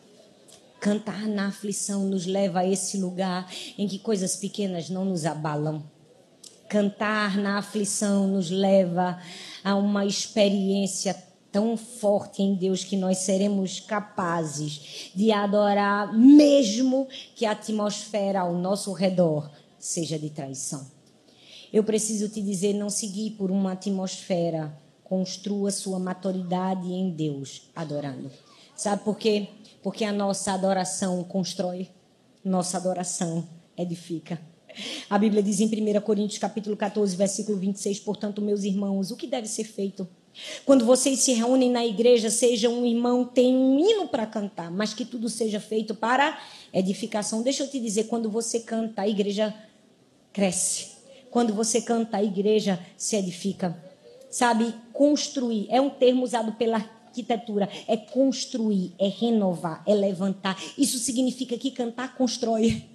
Cantar 0.83 1.29
na 1.29 1.47
aflição 1.47 2.09
nos 2.09 2.25
leva 2.25 2.59
a 2.59 2.67
esse 2.67 2.97
lugar 2.97 3.49
em 3.77 3.87
que 3.87 3.97
coisas 3.97 4.35
pequenas 4.35 4.89
não 4.89 5.05
nos 5.05 5.25
abalam. 5.25 5.81
Cantar 6.67 7.37
na 7.37 7.57
aflição 7.57 8.27
nos 8.27 8.49
leva 8.49 9.17
a 9.63 9.77
uma 9.77 10.05
experiência 10.05 11.15
tão 11.53 11.77
forte 11.77 12.41
em 12.41 12.53
Deus 12.53 12.83
que 12.83 12.97
nós 12.97 13.19
seremos 13.19 13.79
capazes 13.79 15.11
de 15.15 15.31
adorar, 15.31 16.11
mesmo 16.11 17.07
que 17.33 17.45
a 17.45 17.51
atmosfera 17.51 18.41
ao 18.41 18.53
nosso 18.53 18.91
redor 18.91 19.49
seja 19.79 20.19
de 20.19 20.29
traição. 20.29 20.85
Eu 21.71 21.85
preciso 21.85 22.27
te 22.27 22.41
dizer: 22.41 22.73
não 22.73 22.89
seguir 22.89 23.31
por 23.37 23.49
uma 23.49 23.71
atmosfera, 23.71 24.77
construa 25.01 25.71
sua 25.71 25.97
maturidade 25.97 26.91
em 26.91 27.09
Deus 27.09 27.69
adorando. 27.73 28.29
Sabe 28.75 29.01
por 29.05 29.17
quê? 29.17 29.47
Porque 29.83 30.05
a 30.05 30.13
nossa 30.13 30.53
adoração 30.53 31.23
constrói, 31.25 31.89
nossa 32.43 32.77
adoração 32.77 33.45
edifica. 33.77 34.39
A 35.09 35.19
Bíblia 35.19 35.43
diz 35.43 35.59
em 35.59 35.65
1 35.65 36.01
Coríntios 36.01 36.39
capítulo 36.39 36.75
14, 36.75 37.15
versículo 37.15 37.57
26, 37.57 37.99
portanto, 37.99 38.41
meus 38.41 38.63
irmãos, 38.63 39.11
o 39.11 39.17
que 39.17 39.27
deve 39.27 39.47
ser 39.47 39.65
feito? 39.65 40.07
Quando 40.65 40.85
vocês 40.85 41.19
se 41.19 41.33
reúnem 41.33 41.69
na 41.69 41.85
igreja, 41.85 42.29
seja 42.29 42.69
um 42.69 42.85
irmão, 42.85 43.25
tem 43.25 43.55
um 43.55 43.77
hino 43.77 44.07
para 44.07 44.25
cantar, 44.25 44.71
mas 44.71 44.93
que 44.93 45.05
tudo 45.05 45.29
seja 45.29 45.59
feito 45.59 45.93
para 45.93 46.39
edificação. 46.73 47.43
Deixa 47.43 47.63
eu 47.63 47.69
te 47.69 47.79
dizer, 47.79 48.05
quando 48.05 48.31
você 48.31 48.61
canta, 48.61 49.03
a 49.03 49.07
igreja 49.07 49.53
cresce. 50.31 50.93
Quando 51.29 51.53
você 51.53 51.81
canta, 51.81 52.17
a 52.17 52.23
igreja 52.23 52.79
se 52.97 53.15
edifica. 53.15 53.77
Sabe, 54.31 54.73
construir 54.91 55.67
é 55.69 55.79
um 55.79 55.89
termo 55.89 56.23
usado 56.23 56.53
pela 56.53 56.79
arquitetura 57.13 57.69
é 57.87 57.95
construir, 57.95 58.93
é 58.97 59.07
renovar, 59.07 59.83
é 59.85 59.93
levantar. 59.93 60.57
Isso 60.75 60.97
significa 60.97 61.55
que 61.57 61.69
cantar 61.69 62.15
constrói. 62.15 62.92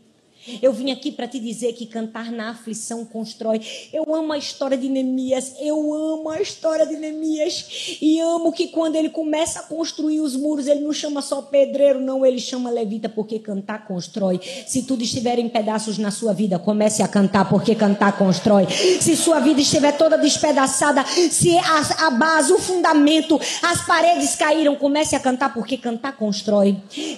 Eu 0.63 0.73
vim 0.73 0.91
aqui 0.91 1.11
para 1.11 1.29
te 1.29 1.39
dizer 1.39 1.73
que 1.73 1.87
cantar 1.87 2.31
na 2.31 2.51
aflição 2.51 3.05
constrói. 3.05 3.61
Eu 3.93 4.15
amo 4.15 4.33
a 4.33 4.39
história 4.39 4.77
de 4.77 4.89
Neemias. 4.89 5.55
Eu 5.61 5.95
amo 5.95 6.31
a 6.31 6.41
história 6.41 6.87
de 6.87 6.97
Neemias. 6.97 7.99
E 8.01 8.21
amo 8.21 8.53
que 8.53 8.69
quando 8.69 8.97
ele 8.97 9.11
começa 9.11 9.61
a 9.61 9.63
construir 9.63 10.21
os 10.21 10.37
muros, 10.37 10.67
ele 10.67 10.81
não 10.81 10.93
chama 10.93 11.23
só 11.23 11.43
pedreiro, 11.43 12.01
não. 12.01 12.25
Ele 12.25 12.41
chama 12.41 12.71
levita, 12.71 13.09
porque 13.09 13.39
cantar 13.39 13.87
constrói. 13.87 14.41
Se 14.67 14.83
tudo 14.83 15.03
estiver 15.03 15.39
em 15.39 15.49
pedaços 15.49 15.99
na 15.99 16.11
sua 16.11 16.33
vida, 16.33 16.59
comece 16.59 17.03
a 17.03 17.09
cantar, 17.09 17.49
porque 17.49 17.75
cantar 17.75 18.17
constrói. 18.17 18.67
Se 19.01 19.17
sua 19.17 19.41
vida 19.41 19.61
estiver 19.61 19.97
toda 19.97 20.17
despedaçada, 20.17 21.05
se 21.05 21.57
a, 21.57 22.07
a 22.07 22.11
base, 22.11 22.53
o 22.53 22.59
fundamento, 22.59 23.41
as 23.63 23.87
paredes 23.87 24.35
caíram, 24.35 24.77
comece 24.77 25.15
a 25.15 25.21
cantar, 25.21 25.53
porque 25.53 25.77
cantar 25.77 26.17
constrói. 26.17 26.77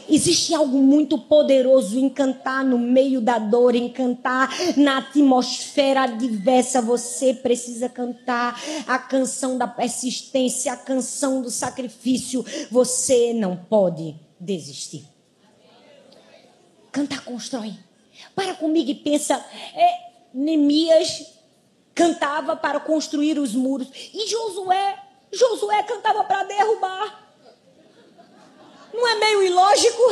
Existe 0.09 0.55
algo 0.55 0.79
muito 0.79 1.19
poderoso 1.19 1.99
em 1.99 2.09
cantar 2.09 2.65
no 2.65 2.79
meio 2.79 3.20
da 3.21 3.39
dor, 3.39 3.75
em 3.75 3.89
cantar 3.89 4.49
na 4.77 4.99
atmosfera 4.99 6.07
diversa. 6.07 6.83
Você 6.83 7.35
precisa 7.35 7.89
cantar 7.89 8.61
a 8.87 8.99
canção 8.99 9.57
da 9.57 9.67
persistência, 9.67 10.73
a 10.73 10.77
canção 10.77 11.43
do 11.43 11.51
sacrifício. 11.51 12.45
Você 12.71 13.33
não 13.33 13.57
pode 13.57 14.17
desistir. 14.39 15.05
Cantar 16.91 17.25
constrói. 17.25 17.75
Para 18.35 18.55
comigo 18.55 18.91
e 18.91 18.95
pensa, 18.95 19.45
é, 19.75 20.11
Neemias 20.35 21.27
cantava 21.95 22.57
para 22.57 22.81
construir 22.81 23.39
os 23.39 23.55
muros 23.55 23.89
e 24.15 24.27
Josué, 24.29 24.99
Josué 25.33 25.83
cantava 25.83 26.25
para 26.25 26.45
derrubar. 26.45 27.31
Não 28.93 29.07
é 29.07 29.15
meio 29.17 29.43
ilógico? 29.45 30.03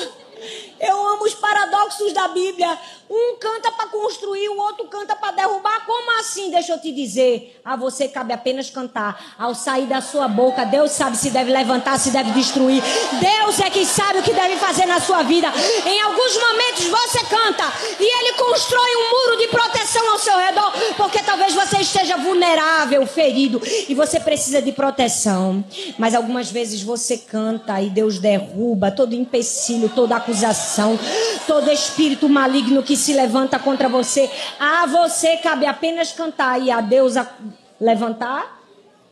Eu 0.78 1.08
amo 1.08 1.24
os 1.24 1.34
paradoxos 1.34 2.12
da 2.12 2.28
Bíblia. 2.28 2.78
Um 3.10 3.36
canta 3.38 3.72
para 3.72 3.86
construir, 3.86 4.48
o 4.50 4.58
outro 4.58 4.86
canta 4.86 5.16
para 5.16 5.32
derrubar. 5.32 5.86
Como 5.86 6.18
assim? 6.20 6.50
Deixa 6.50 6.72
eu 6.72 6.78
te 6.78 6.92
dizer. 6.92 7.58
A 7.64 7.74
você 7.74 8.06
cabe 8.06 8.34
apenas 8.34 8.68
cantar. 8.68 9.34
Ao 9.38 9.54
sair 9.54 9.86
da 9.86 10.02
sua 10.02 10.28
boca, 10.28 10.64
Deus 10.66 10.90
sabe 10.92 11.16
se 11.16 11.30
deve 11.30 11.50
levantar, 11.50 11.98
se 11.98 12.10
deve 12.10 12.32
destruir. 12.32 12.82
Deus 13.18 13.60
é 13.60 13.70
quem 13.70 13.86
sabe 13.86 14.18
o 14.18 14.22
que 14.22 14.34
deve 14.34 14.56
fazer 14.56 14.84
na 14.84 15.00
sua 15.00 15.22
vida. 15.22 15.50
Em 15.86 16.00
alguns 16.02 16.36
momentos 16.36 16.84
você 16.84 17.20
canta 17.24 17.64
e 17.98 18.18
ele 18.18 18.32
constrói 18.34 18.96
um 18.96 19.10
muro 19.10 19.38
de 19.38 19.48
proteção 19.48 20.10
ao 20.10 20.18
seu 20.18 20.36
redor, 20.36 20.72
porque 20.96 21.22
talvez 21.22 21.54
você 21.54 21.78
esteja 21.78 22.16
vulnerável, 22.16 23.06
ferido 23.06 23.60
e 23.88 23.94
você 23.94 24.20
precisa 24.20 24.60
de 24.60 24.72
proteção. 24.72 25.64
Mas 25.96 26.14
algumas 26.14 26.50
vezes 26.50 26.82
você 26.82 27.16
canta 27.16 27.80
e 27.80 27.88
Deus 27.88 28.18
derruba 28.18 28.90
todo 28.90 29.14
empecilho, 29.14 29.88
toda 29.88 30.16
acusação, 30.16 30.98
todo 31.46 31.70
espírito 31.70 32.28
maligno 32.28 32.82
que 32.82 32.97
se 32.98 33.12
levanta 33.14 33.58
contra 33.58 33.88
você. 33.88 34.30
A 34.58 34.86
você 34.86 35.36
cabe 35.38 35.64
apenas 35.64 36.12
cantar 36.12 36.60
e 36.60 36.70
a 36.70 36.80
Deus 36.80 37.16
a 37.16 37.32
levantar 37.80 38.62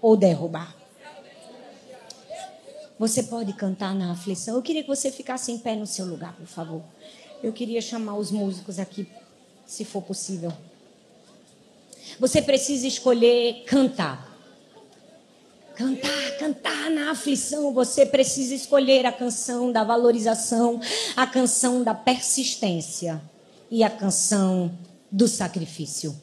ou 0.02 0.16
derrubar. 0.16 0.74
Você 2.98 3.22
pode 3.22 3.52
cantar 3.52 3.94
na 3.94 4.12
aflição. 4.12 4.56
Eu 4.56 4.62
queria 4.62 4.82
que 4.82 4.88
você 4.88 5.10
ficasse 5.10 5.52
em 5.52 5.58
pé 5.58 5.74
no 5.74 5.86
seu 5.86 6.06
lugar, 6.06 6.34
por 6.34 6.46
favor. 6.46 6.82
Eu 7.42 7.52
queria 7.52 7.80
chamar 7.80 8.16
os 8.16 8.30
músicos 8.30 8.78
aqui, 8.78 9.06
se 9.66 9.84
for 9.84 10.02
possível. 10.02 10.52
Você 12.18 12.40
precisa 12.40 12.86
escolher 12.86 13.64
cantar. 13.66 14.34
Cantar, 15.74 16.38
cantar 16.38 16.90
na 16.90 17.10
aflição. 17.10 17.72
Você 17.74 18.06
precisa 18.06 18.54
escolher 18.54 19.04
a 19.04 19.12
canção 19.12 19.70
da 19.70 19.84
valorização, 19.84 20.80
a 21.14 21.26
canção 21.26 21.82
da 21.82 21.94
persistência 21.94 23.20
e 23.70 23.82
a 23.82 23.90
canção 23.90 24.76
do 25.10 25.26
sacrifício. 25.26 26.14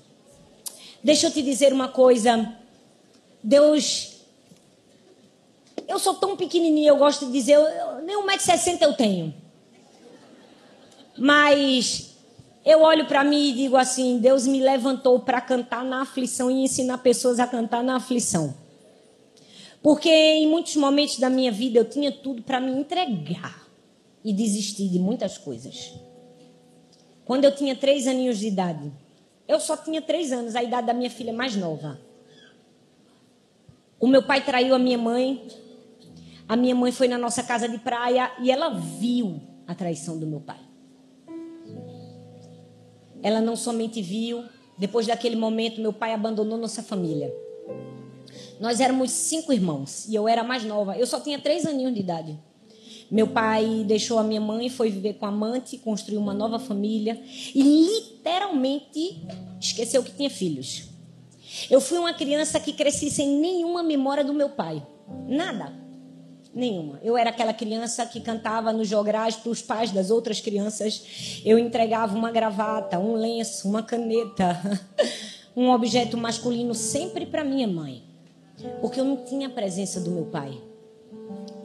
Deixa 1.03 1.27
eu 1.27 1.31
te 1.31 1.41
dizer 1.41 1.73
uma 1.73 1.89
coisa. 1.89 2.55
Deus. 3.43 4.13
Eu 5.87 5.99
sou 5.99 6.13
tão 6.15 6.37
pequenininha, 6.37 6.89
eu 6.89 6.97
gosto 6.97 7.25
de 7.25 7.31
dizer, 7.31 7.53
eu, 7.53 8.01
nem 8.03 8.17
1,60m 8.17 8.81
eu 8.81 8.93
tenho. 8.93 9.33
Mas 11.17 12.13
eu 12.65 12.81
olho 12.81 13.05
para 13.05 13.23
mim 13.23 13.49
e 13.49 13.53
digo 13.53 13.75
assim: 13.75 14.17
Deus 14.19 14.47
me 14.47 14.59
levantou 14.59 15.19
para 15.19 15.41
cantar 15.41 15.83
na 15.83 16.01
aflição 16.01 16.49
e 16.49 16.63
ensinar 16.63 16.99
pessoas 16.99 17.39
a 17.39 17.47
cantar 17.47 17.83
na 17.83 17.97
aflição. 17.97 18.55
Porque 19.81 20.09
em 20.09 20.47
muitos 20.47 20.77
momentos 20.77 21.19
da 21.19 21.29
minha 21.29 21.51
vida 21.51 21.77
eu 21.77 21.85
tinha 21.85 22.11
tudo 22.11 22.41
para 22.41 22.61
me 22.61 22.71
entregar 22.71 23.67
e 24.23 24.31
desistir 24.31 24.87
de 24.87 24.97
muitas 24.97 25.37
coisas. 25.37 25.93
Quando 27.25 27.45
eu 27.45 27.55
tinha 27.55 27.75
três 27.75 28.07
aninhos 28.07 28.39
de 28.39 28.47
idade, 28.47 28.91
eu 29.47 29.59
só 29.59 29.77
tinha 29.77 30.01
três 30.01 30.31
anos, 30.31 30.55
a 30.55 30.63
idade 30.63 30.87
da 30.87 30.93
minha 30.93 31.09
filha 31.09 31.33
mais 31.33 31.55
nova. 31.55 31.99
O 33.99 34.07
meu 34.07 34.23
pai 34.23 34.43
traiu 34.43 34.75
a 34.75 34.79
minha 34.79 34.97
mãe. 34.97 35.47
A 36.47 36.55
minha 36.55 36.75
mãe 36.75 36.91
foi 36.91 37.07
na 37.07 37.17
nossa 37.17 37.41
casa 37.41 37.69
de 37.69 37.77
praia 37.77 38.31
e 38.41 38.51
ela 38.51 38.69
viu 38.69 39.41
a 39.65 39.73
traição 39.73 40.19
do 40.19 40.27
meu 40.27 40.41
pai. 40.41 40.59
Ela 43.21 43.39
não 43.39 43.55
somente 43.55 44.01
viu, 44.01 44.43
depois 44.77 45.07
daquele 45.07 45.37
momento, 45.37 45.79
meu 45.79 45.93
pai 45.93 46.13
abandonou 46.13 46.57
nossa 46.57 46.83
família. 46.83 47.33
Nós 48.59 48.81
éramos 48.81 49.11
cinco 49.11 49.53
irmãos 49.53 50.07
e 50.07 50.15
eu 50.15 50.27
era 50.27 50.43
mais 50.43 50.65
nova. 50.65 50.97
Eu 50.97 51.07
só 51.07 51.19
tinha 51.19 51.39
três 51.39 51.65
aninhos 51.65 51.93
de 51.93 52.01
idade. 52.01 52.37
Meu 53.13 53.27
pai 53.27 53.83
deixou 53.85 54.17
a 54.17 54.23
minha 54.23 54.41
mãe, 54.41 54.69
foi 54.69 54.89
viver 54.89 55.13
com 55.13 55.27
a 55.27 55.29
amante, 55.29 55.77
construiu 55.77 56.19
uma 56.19 56.33
nova 56.33 56.57
família 56.57 57.21
e 57.53 57.61
literalmente 57.61 59.21
esqueceu 59.61 60.01
que 60.01 60.13
tinha 60.13 60.31
filhos. 60.31 60.85
Eu 61.69 61.79
fui 61.79 61.99
uma 61.99 62.11
criança 62.11 62.59
que 62.59 62.73
cresci 62.73 63.11
sem 63.11 63.39
nenhuma 63.39 63.83
memória 63.83 64.23
do 64.23 64.33
meu 64.33 64.49
pai. 64.49 64.83
Nada. 65.27 65.71
Nenhuma. 66.55 66.99
Eu 67.03 67.15
era 67.15 67.29
aquela 67.29 67.53
criança 67.53 68.03
que 68.03 68.19
cantava 68.19 68.73
nos 68.73 68.87
jograis 68.87 69.35
para 69.35 69.51
os 69.51 69.61
pais 69.61 69.91
das 69.91 70.09
outras 70.09 70.41
crianças. 70.41 71.39
Eu 71.45 71.59
entregava 71.59 72.17
uma 72.17 72.31
gravata, 72.31 72.97
um 72.97 73.13
lenço, 73.13 73.69
uma 73.69 73.83
caneta, 73.83 74.59
um 75.55 75.69
objeto 75.69 76.17
masculino 76.17 76.73
sempre 76.73 77.27
para 77.27 77.43
minha 77.43 77.67
mãe. 77.67 78.01
Porque 78.81 78.99
eu 78.99 79.05
não 79.05 79.17
tinha 79.17 79.49
a 79.49 79.51
presença 79.51 80.01
do 80.01 80.09
meu 80.09 80.25
pai. 80.25 80.72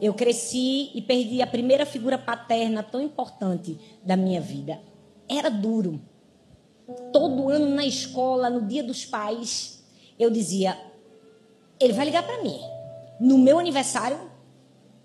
Eu 0.01 0.13
cresci 0.13 0.91
e 0.93 1.01
perdi 1.01 1.41
a 1.41 1.47
primeira 1.47 1.85
figura 1.85 2.17
paterna 2.17 2.81
tão 2.81 3.01
importante 3.01 3.77
da 4.03 4.15
minha 4.15 4.39
vida. 4.39 4.79
Era 5.27 5.49
duro. 5.49 5.99
Todo 7.11 7.49
ano 7.49 7.67
na 7.67 7.85
escola, 7.85 8.49
no 8.49 8.65
dia 8.65 8.81
dos 8.81 9.05
pais, 9.05 9.83
eu 10.17 10.29
dizia: 10.29 10.77
ele 11.79 11.93
vai 11.93 12.05
ligar 12.05 12.23
para 12.23 12.41
mim. 12.41 12.59
No 13.19 13.37
meu 13.37 13.59
aniversário, 13.59 14.19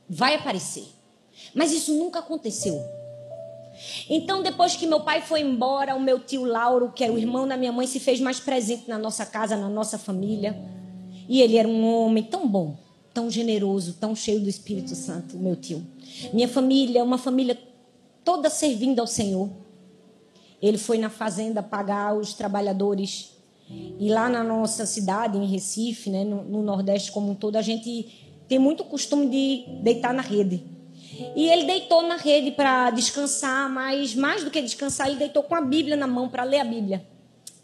vai 0.09 0.37
aparecer. 0.37 0.87
Mas 1.53 1.73
isso 1.73 1.93
nunca 1.93 2.21
aconteceu. 2.21 2.81
Então, 4.09 4.43
depois 4.43 4.77
que 4.77 4.87
meu 4.87 5.01
pai 5.01 5.21
foi 5.21 5.41
embora, 5.41 5.97
o 5.97 6.01
meu 6.01 6.21
tio 6.21 6.45
Lauro, 6.45 6.93
que 6.93 7.03
era 7.03 7.13
o 7.13 7.19
irmão 7.19 7.49
da 7.49 7.57
minha 7.57 7.73
mãe, 7.73 7.89
se 7.89 7.99
fez 7.99 8.21
mais 8.21 8.39
presente 8.39 8.89
na 8.89 8.97
nossa 8.97 9.27
casa, 9.27 9.57
na 9.57 9.69
nossa 9.69 9.99
família. 9.99 10.57
E 11.29 11.43
ele 11.43 11.57
era 11.57 11.67
um 11.67 11.85
homem 11.85 12.23
tão 12.23 12.47
bom 12.47 12.77
tão 13.15 13.31
generoso, 13.31 13.95
tão 13.95 14.15
cheio 14.15 14.41
do 14.41 14.49
Espírito 14.49 14.97
Santo, 14.97 15.39
meu 15.39 15.55
tio. 15.55 15.87
Minha 16.33 16.49
família 16.49 17.05
uma 17.05 17.17
família 17.17 17.57
toda 18.25 18.51
servindo 18.51 18.99
ao 18.99 19.07
Senhor. 19.07 19.49
Ele 20.61 20.77
foi 20.77 20.99
na 20.99 21.09
fazenda 21.09 21.63
pagar 21.63 22.17
os 22.17 22.35
trabalhadores. 22.35 23.31
E 23.99 24.11
lá 24.11 24.29
na 24.29 24.43
nossa 24.43 24.85
cidade, 24.85 25.39
em 25.39 25.47
Recife, 25.47 26.11
né, 26.11 26.25
no, 26.25 26.43
no 26.43 26.63
Nordeste 26.63 27.13
como 27.13 27.31
um 27.31 27.35
todo, 27.35 27.57
a 27.57 27.63
gente 27.63 28.43
tem 28.49 28.59
muito 28.59 28.85
costume 28.85 29.27
de 29.29 29.65
deitar 29.83 30.13
na 30.13 30.23
rede. 30.23 30.63
E 31.37 31.49
ele 31.49 31.65
deitou 31.65 32.03
na 32.03 32.17
rede 32.17 32.51
para 32.51 32.91
descansar, 32.91 33.71
mas 33.71 34.15
mais 34.15 34.43
do 34.43 34.51
que 34.51 34.61
descansar, 34.61 35.09
ele 35.09 35.17
deitou 35.17 35.43
com 35.43 35.55
a 35.55 35.61
Bíblia 35.61 35.97
na 35.97 36.07
mão 36.07 36.29
para 36.29 36.43
ler 36.43 36.61
a 36.61 36.65
Bíblia. 36.65 37.07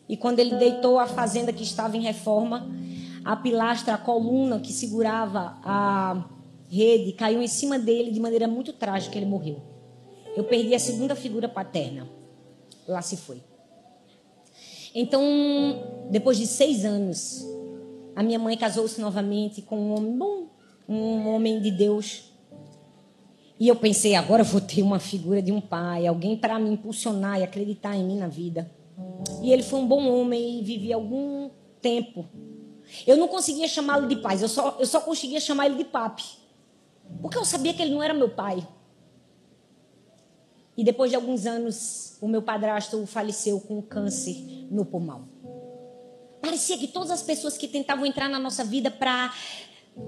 E 0.08 0.16
quando 0.16 0.38
ele 0.38 0.54
deitou 0.56 0.98
a 0.98 1.06
fazenda 1.06 1.52
que 1.52 1.62
estava 1.62 1.96
em 1.96 2.00
reforma, 2.00 2.68
a 3.24 3.36
pilastra, 3.36 3.94
a 3.94 3.98
coluna 3.98 4.60
que 4.60 4.72
segurava 4.72 5.58
a 5.62 6.24
rede 6.70 7.12
caiu 7.12 7.42
em 7.42 7.48
cima 7.48 7.78
dele 7.78 8.10
de 8.10 8.20
maneira 8.20 8.46
muito 8.46 8.72
trágica, 8.72 9.16
ele 9.16 9.26
morreu. 9.26 9.60
Eu 10.36 10.44
perdi 10.44 10.74
a 10.74 10.78
segunda 10.78 11.14
figura 11.14 11.48
paterna. 11.48 12.08
Lá 12.86 13.02
se 13.02 13.16
foi. 13.16 13.42
Então, 14.94 15.22
depois 16.10 16.36
de 16.38 16.46
seis 16.46 16.84
anos, 16.84 17.44
a 18.14 18.22
minha 18.22 18.38
mãe 18.38 18.56
casou-se 18.56 19.00
novamente 19.00 19.62
com 19.62 19.76
um 19.76 19.94
homem 19.96 20.16
bom, 20.16 20.46
um 20.88 21.28
homem 21.28 21.60
de 21.60 21.70
Deus. 21.70 22.24
E 23.58 23.68
eu 23.68 23.76
pensei, 23.76 24.14
agora 24.14 24.42
eu 24.42 24.46
vou 24.46 24.60
ter 24.60 24.82
uma 24.82 24.98
figura 24.98 25.42
de 25.42 25.52
um 25.52 25.60
pai, 25.60 26.06
alguém 26.06 26.36
para 26.36 26.58
me 26.58 26.70
impulsionar 26.70 27.38
e 27.38 27.42
acreditar 27.42 27.96
em 27.96 28.04
mim 28.04 28.16
na 28.16 28.26
vida. 28.26 28.70
E 29.42 29.52
ele 29.52 29.62
foi 29.62 29.80
um 29.80 29.86
bom 29.86 30.08
homem 30.08 30.60
e 30.60 30.62
vivi 30.62 30.92
algum 30.92 31.50
tempo 31.80 32.26
eu 33.06 33.16
não 33.16 33.28
conseguia 33.28 33.68
chamá-lo 33.68 34.06
de 34.06 34.16
pai, 34.16 34.36
eu 34.40 34.48
só, 34.48 34.76
eu 34.78 34.86
só 34.86 35.00
conseguia 35.00 35.40
chamar 35.40 35.66
ele 35.66 35.76
de 35.76 35.84
papi. 35.84 36.24
Porque 37.20 37.36
eu 37.36 37.44
sabia 37.44 37.74
que 37.74 37.82
ele 37.82 37.92
não 37.92 38.02
era 38.02 38.14
meu 38.14 38.28
pai. 38.28 38.66
E 40.76 40.84
depois 40.84 41.10
de 41.10 41.16
alguns 41.16 41.44
anos, 41.46 42.16
o 42.20 42.28
meu 42.28 42.40
padrasto 42.40 43.04
faleceu 43.06 43.60
com 43.60 43.82
câncer 43.82 44.36
no 44.70 44.84
pulmão. 44.84 45.28
Parecia 46.40 46.78
que 46.78 46.88
todas 46.88 47.10
as 47.10 47.22
pessoas 47.22 47.58
que 47.58 47.68
tentavam 47.68 48.06
entrar 48.06 48.28
na 48.28 48.38
nossa 48.38 48.64
vida 48.64 48.90
para 48.90 49.34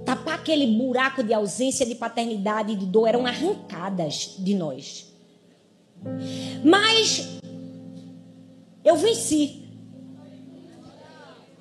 tapar 0.04 0.34
aquele 0.34 0.66
buraco 0.66 1.22
de 1.22 1.34
ausência 1.34 1.84
de 1.84 1.94
paternidade 1.94 2.72
e 2.72 2.76
de 2.76 2.86
dor 2.86 3.06
eram 3.06 3.26
arrancadas 3.26 4.36
de 4.38 4.54
nós. 4.54 5.12
Mas 6.64 7.38
eu 8.84 8.96
venci. 8.96 9.61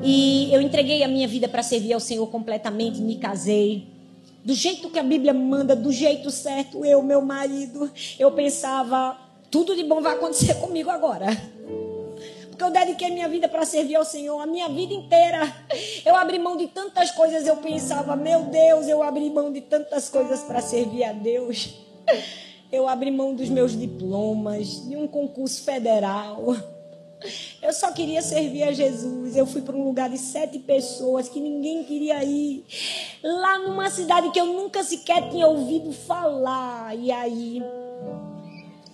E 0.04 0.52
eu 0.52 0.62
entreguei 0.62 1.04
a 1.04 1.08
minha 1.08 1.28
vida 1.28 1.48
para 1.48 1.62
servir 1.62 1.94
ao 1.94 2.00
Senhor 2.00 2.26
completamente, 2.28 3.00
me 3.00 3.18
casei. 3.18 3.88
Do 4.44 4.56
jeito 4.56 4.90
que 4.90 4.98
a 4.98 5.04
Bíblia 5.04 5.34
manda, 5.34 5.76
do 5.76 5.92
jeito 5.92 6.32
certo, 6.32 6.84
eu, 6.84 7.04
meu 7.04 7.22
marido, 7.22 7.92
eu 8.18 8.32
pensava, 8.32 9.16
tudo 9.52 9.76
de 9.76 9.84
bom 9.84 10.02
vai 10.02 10.16
acontecer 10.16 10.56
comigo 10.62 10.90
agora. 10.90 11.28
Porque 12.50 12.64
eu 12.64 12.72
dediquei 12.72 13.12
minha 13.12 13.30
vida 13.30 13.48
para 13.48 13.64
servir 13.64 13.96
ao 13.96 14.04
Senhor, 14.04 14.40
a 14.40 14.48
minha 14.48 14.68
vida 14.70 14.94
inteira. 14.94 15.56
Eu 16.04 16.16
abri 16.16 16.40
mão 16.40 16.58
de 16.58 16.68
tantas 16.68 17.12
coisas, 17.12 17.46
eu 17.46 17.58
pensava, 17.58 18.16
meu 18.16 18.46
Deus, 18.46 18.88
eu 18.88 19.04
abri 19.04 19.30
mão 19.30 19.52
de 19.54 19.62
tantas 19.62 20.10
coisas 20.10 20.42
para 20.42 20.62
servir 20.62 21.04
a 21.04 21.14
Deus. 21.14 21.76
Eu 22.72 22.88
abri 22.88 23.12
mão 23.12 23.36
dos 23.36 23.50
meus 23.50 23.78
diplomas, 23.78 24.88
de 24.88 24.96
um 24.96 25.08
concurso 25.08 25.64
federal. 25.64 26.56
Eu 27.62 27.74
só 27.74 27.92
queria 27.92 28.22
servir 28.22 28.64
a 28.64 28.72
Jesus. 28.72 29.36
Eu 29.36 29.46
fui 29.46 29.62
para 29.62 29.76
um 29.76 29.84
lugar 29.84 30.10
de 30.10 30.18
sete 30.18 30.60
pessoas 30.60 31.30
que 31.30 31.40
ninguém 31.40 31.84
queria 31.84 32.24
ir. 32.24 32.64
Lá 33.24 33.60
numa 33.60 33.90
cidade 33.90 34.32
que 34.32 34.40
eu 34.40 34.48
nunca 34.48 34.84
sequer 34.84 35.30
tinha 35.30 35.48
ouvido 35.48 35.92
falar. 35.92 36.98
E 36.98 37.12
aí, 37.12 37.62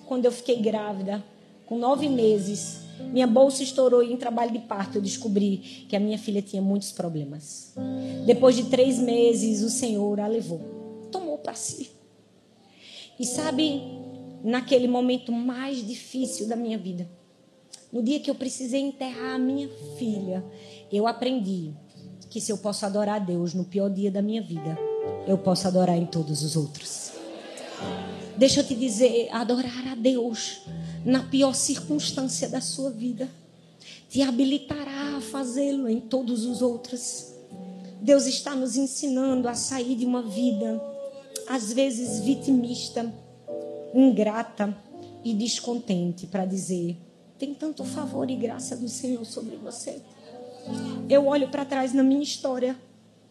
quando 0.05 0.25
eu 0.25 0.32
fiquei 0.32 0.57
grávida, 0.57 1.23
com 1.65 1.78
nove 1.78 2.09
meses, 2.09 2.80
minha 3.11 3.28
bolsa 3.28 3.63
estourou 3.63 4.03
e 4.03 4.11
em 4.11 4.17
trabalho 4.17 4.51
de 4.51 4.59
parto 4.59 4.97
eu 4.97 5.01
descobri 5.01 5.86
que 5.88 5.95
a 5.95 5.99
minha 5.99 6.17
filha 6.17 6.41
tinha 6.41 6.61
muitos 6.61 6.91
problemas. 6.91 7.73
Depois 8.25 8.55
de 8.55 8.65
três 8.65 8.99
meses, 8.99 9.61
o 9.61 9.69
Senhor 9.69 10.19
a 10.19 10.28
levou, 10.28 11.07
tomou 11.11 11.38
para 11.38 11.53
si. 11.53 11.91
E 13.19 13.25
sabe, 13.25 13.82
naquele 14.43 14.88
momento 14.88 15.32
mais 15.32 15.86
difícil 15.86 16.47
da 16.47 16.55
minha 16.55 16.78
vida, 16.78 17.07
no 17.92 18.02
dia 18.04 18.20
que 18.20 18.30
eu 18.30 18.36
precisei 18.36 18.82
enterrar 18.82 19.36
a 19.36 19.40
minha 19.40 19.70
filha, 19.98 20.44
eu 20.92 21.08
aprendi 21.08 21.74
que 22.30 22.42
se 22.42 22.52
eu 22.52 22.58
posso 22.58 22.86
adorar 22.86 23.16
a 23.16 23.20
Deus 23.20 23.54
no 23.54 23.64
pior 23.64 23.90
dia 23.90 24.12
da 24.12 24.22
minha 24.22 24.42
vida, 24.42 24.78
eu 25.28 25.38
posso 25.38 25.68
adorar 25.68 25.98
em 25.98 26.06
todos 26.06 26.44
os 26.44 26.56
outros. 26.56 27.12
Deixa 28.38 28.60
eu 28.60 28.68
te 28.68 28.76
dizer, 28.76 29.30
adorar 29.32 29.88
a 29.88 29.96
Deus 29.96 30.62
na 31.06 31.24
pior 31.24 31.54
circunstância 31.54 32.48
da 32.48 32.62
sua 32.62 32.92
vida 32.92 33.30
te 34.10 34.22
habilitará 34.22 35.18
a 35.18 35.22
fazê-lo 35.22 35.90
em 35.90 36.00
todos 36.00 36.46
os 36.46 36.62
outros. 36.62 37.34
Deus 38.02 38.26
está 38.26 38.56
nos 38.56 38.78
ensinando 38.78 39.48
a 39.48 39.54
sair 39.54 39.96
de 39.96 40.06
uma 40.06 40.22
vida, 40.22 40.82
às 41.48 41.74
vezes 41.74 42.20
vitimista, 42.20 43.12
ingrata 43.94 44.76
e 45.24 45.34
descontente, 45.34 46.28
para 46.28 46.46
dizer: 46.46 46.98
tem 47.38 47.54
tanto 47.54 47.84
favor 47.84 48.30
e 48.30 48.36
graça 48.36 48.76
do 48.76 48.88
Senhor 48.88 49.26
sobre 49.26 49.56
você. 49.56 50.02
Eu 51.10 51.28
olho 51.28 51.50
para 51.50 51.66
trás 51.66 51.94
na 51.94 52.04
minha 52.04 52.24
história 52.24 52.76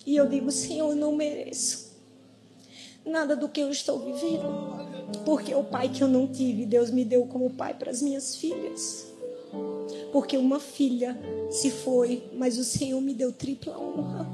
e 0.06 0.16
eu 0.16 0.28
digo: 0.28 0.50
Senhor, 0.50 0.90
eu 0.90 0.96
não 0.96 1.14
mereço 1.14 1.86
nada 3.06 3.36
do 3.36 3.48
que 3.48 3.60
eu 3.60 3.70
estou 3.70 3.98
vivendo. 4.00 4.76
Porque 5.24 5.54
o 5.54 5.62
pai 5.62 5.88
que 5.88 6.02
eu 6.02 6.08
não 6.08 6.26
tive, 6.26 6.66
Deus 6.66 6.90
me 6.90 7.04
deu 7.04 7.26
como 7.26 7.50
pai 7.50 7.74
para 7.74 7.90
as 7.90 8.02
minhas 8.02 8.36
filhas. 8.36 9.06
Porque 10.12 10.36
uma 10.36 10.58
filha 10.58 11.16
se 11.50 11.70
foi, 11.70 12.24
mas 12.34 12.58
o 12.58 12.64
Senhor 12.64 13.00
me 13.00 13.14
deu 13.14 13.32
tripla 13.32 13.78
honra. 13.78 14.26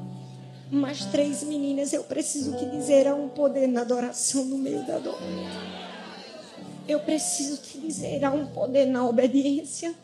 Mas 0.70 1.05
três 1.07 1.43
meninas, 1.43 1.93
eu 1.93 2.03
preciso 2.03 2.57
te 2.57 2.64
dizer, 2.64 3.07
há 3.07 3.14
um 3.14 3.29
poder 3.29 3.66
na 3.66 3.83
adoração 3.83 4.45
no 4.47 4.57
meio 4.57 4.87
da 4.87 4.99
dor. 4.99 5.18
Eu 6.87 7.01
preciso 7.01 7.59
te 7.59 7.78
dizer, 7.78 8.24
há 8.24 8.30
um 8.30 8.47
poder 8.47 8.87
na 8.87 9.07
obediência. 9.07 9.95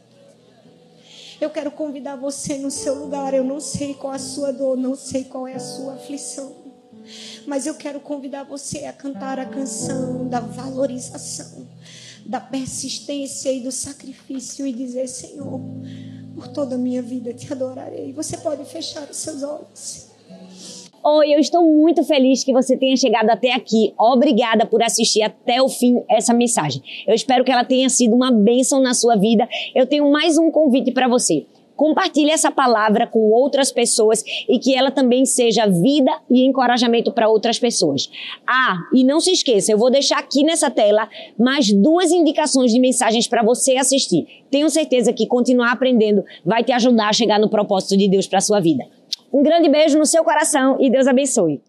Eu 1.41 1.51
quero 1.51 1.71
convidar 1.71 2.17
você 2.17 2.57
no 2.59 2.71
seu 2.71 2.95
lugar. 2.95 3.35
Eu 3.35 3.45
não 3.45 3.61
sei 3.61 3.95
qual 3.95 4.13
a 4.13 4.19
sua 4.19 4.53
dor, 4.53 4.77
não 4.77 4.97
sei 4.97 5.25
qual 5.25 5.47
é 5.47 5.55
a 5.55 5.61
sua 5.61 5.95
aflição. 5.95 6.55
Mas 7.47 7.67
eu 7.67 7.75
quero 7.75 8.01
convidar 8.01 8.45
você 8.45 8.85
a 8.85 8.93
cantar 8.93 9.39
a 9.39 9.47
canção 9.47 10.29
da 10.29 10.41
valorização, 10.41 11.67
da 12.27 12.41
persistência 12.41 13.51
e 13.53 13.61
do 13.61 13.73
sacrifício 13.73 14.67
e 14.67 14.73
dizer: 14.73 15.09
Senhor, 15.09 15.61
por 16.35 16.49
toda 16.49 16.75
a 16.75 16.79
minha 16.79 17.01
vida 17.01 17.33
te 17.33 17.51
adorarei. 17.53 18.13
Você 18.13 18.37
pode 18.37 18.65
fechar 18.65 19.09
os 19.09 19.17
seus 19.17 19.43
olhos. 19.43 20.08
Oi, 21.05 21.33
eu 21.33 21.39
estou 21.39 21.63
muito 21.63 22.03
feliz 22.03 22.43
que 22.43 22.53
você 22.53 22.77
tenha 22.77 22.97
chegado 22.97 23.31
até 23.31 23.53
aqui. 23.53 23.95
Obrigada 23.97 24.67
por 24.67 24.83
assistir 24.83 25.23
até 25.23 25.63
o 25.63 25.69
fim 25.69 26.03
essa 26.11 26.35
mensagem. 26.35 26.83
Eu 27.07 27.15
espero 27.15 27.45
que 27.45 27.53
ela 27.53 27.65
tenha 27.65 27.89
sido 27.89 28.17
uma 28.17 28.33
bênção 28.33 28.81
na 28.81 28.93
sua 28.93 29.15
vida. 29.15 29.49
Eu 29.77 29.87
tenho 29.87 30.11
mais 30.11 30.37
um 30.37 30.51
convite 30.51 30.91
para 30.91 31.07
você. 31.07 31.47
Compartilhe 31.77 32.33
essa 32.33 32.51
palavra 32.51 33.07
com 33.07 33.31
outras 33.31 33.71
pessoas 33.71 34.25
e 34.49 34.59
que 34.59 34.75
ela 34.75 34.91
também 34.91 35.25
seja 35.25 35.69
vida 35.69 36.11
e 36.29 36.45
encorajamento 36.45 37.13
para 37.13 37.29
outras 37.29 37.61
pessoas. 37.61 38.11
Ah, 38.45 38.79
e 38.93 39.05
não 39.05 39.21
se 39.21 39.31
esqueça, 39.31 39.71
eu 39.71 39.79
vou 39.79 39.89
deixar 39.89 40.19
aqui 40.19 40.43
nessa 40.43 40.69
tela 40.69 41.09
mais 41.39 41.73
duas 41.73 42.11
indicações 42.11 42.73
de 42.73 42.81
mensagens 42.81 43.29
para 43.29 43.45
você 43.45 43.77
assistir. 43.77 44.27
Tenho 44.51 44.69
certeza 44.69 45.13
que 45.13 45.29
continuar 45.29 45.71
aprendendo 45.71 46.25
vai 46.45 46.65
te 46.65 46.73
ajudar 46.73 47.11
a 47.11 47.13
chegar 47.13 47.39
no 47.39 47.49
propósito 47.49 47.97
de 47.97 48.09
Deus 48.09 48.27
para 48.27 48.41
sua 48.41 48.59
vida. 48.59 48.98
Um 49.33 49.43
grande 49.43 49.69
beijo 49.69 49.99
no 49.99 50.07
seu 50.07 50.25
coração 50.25 50.77
e 50.81 50.91
Deus 50.91 51.07
abençoe. 51.07 51.61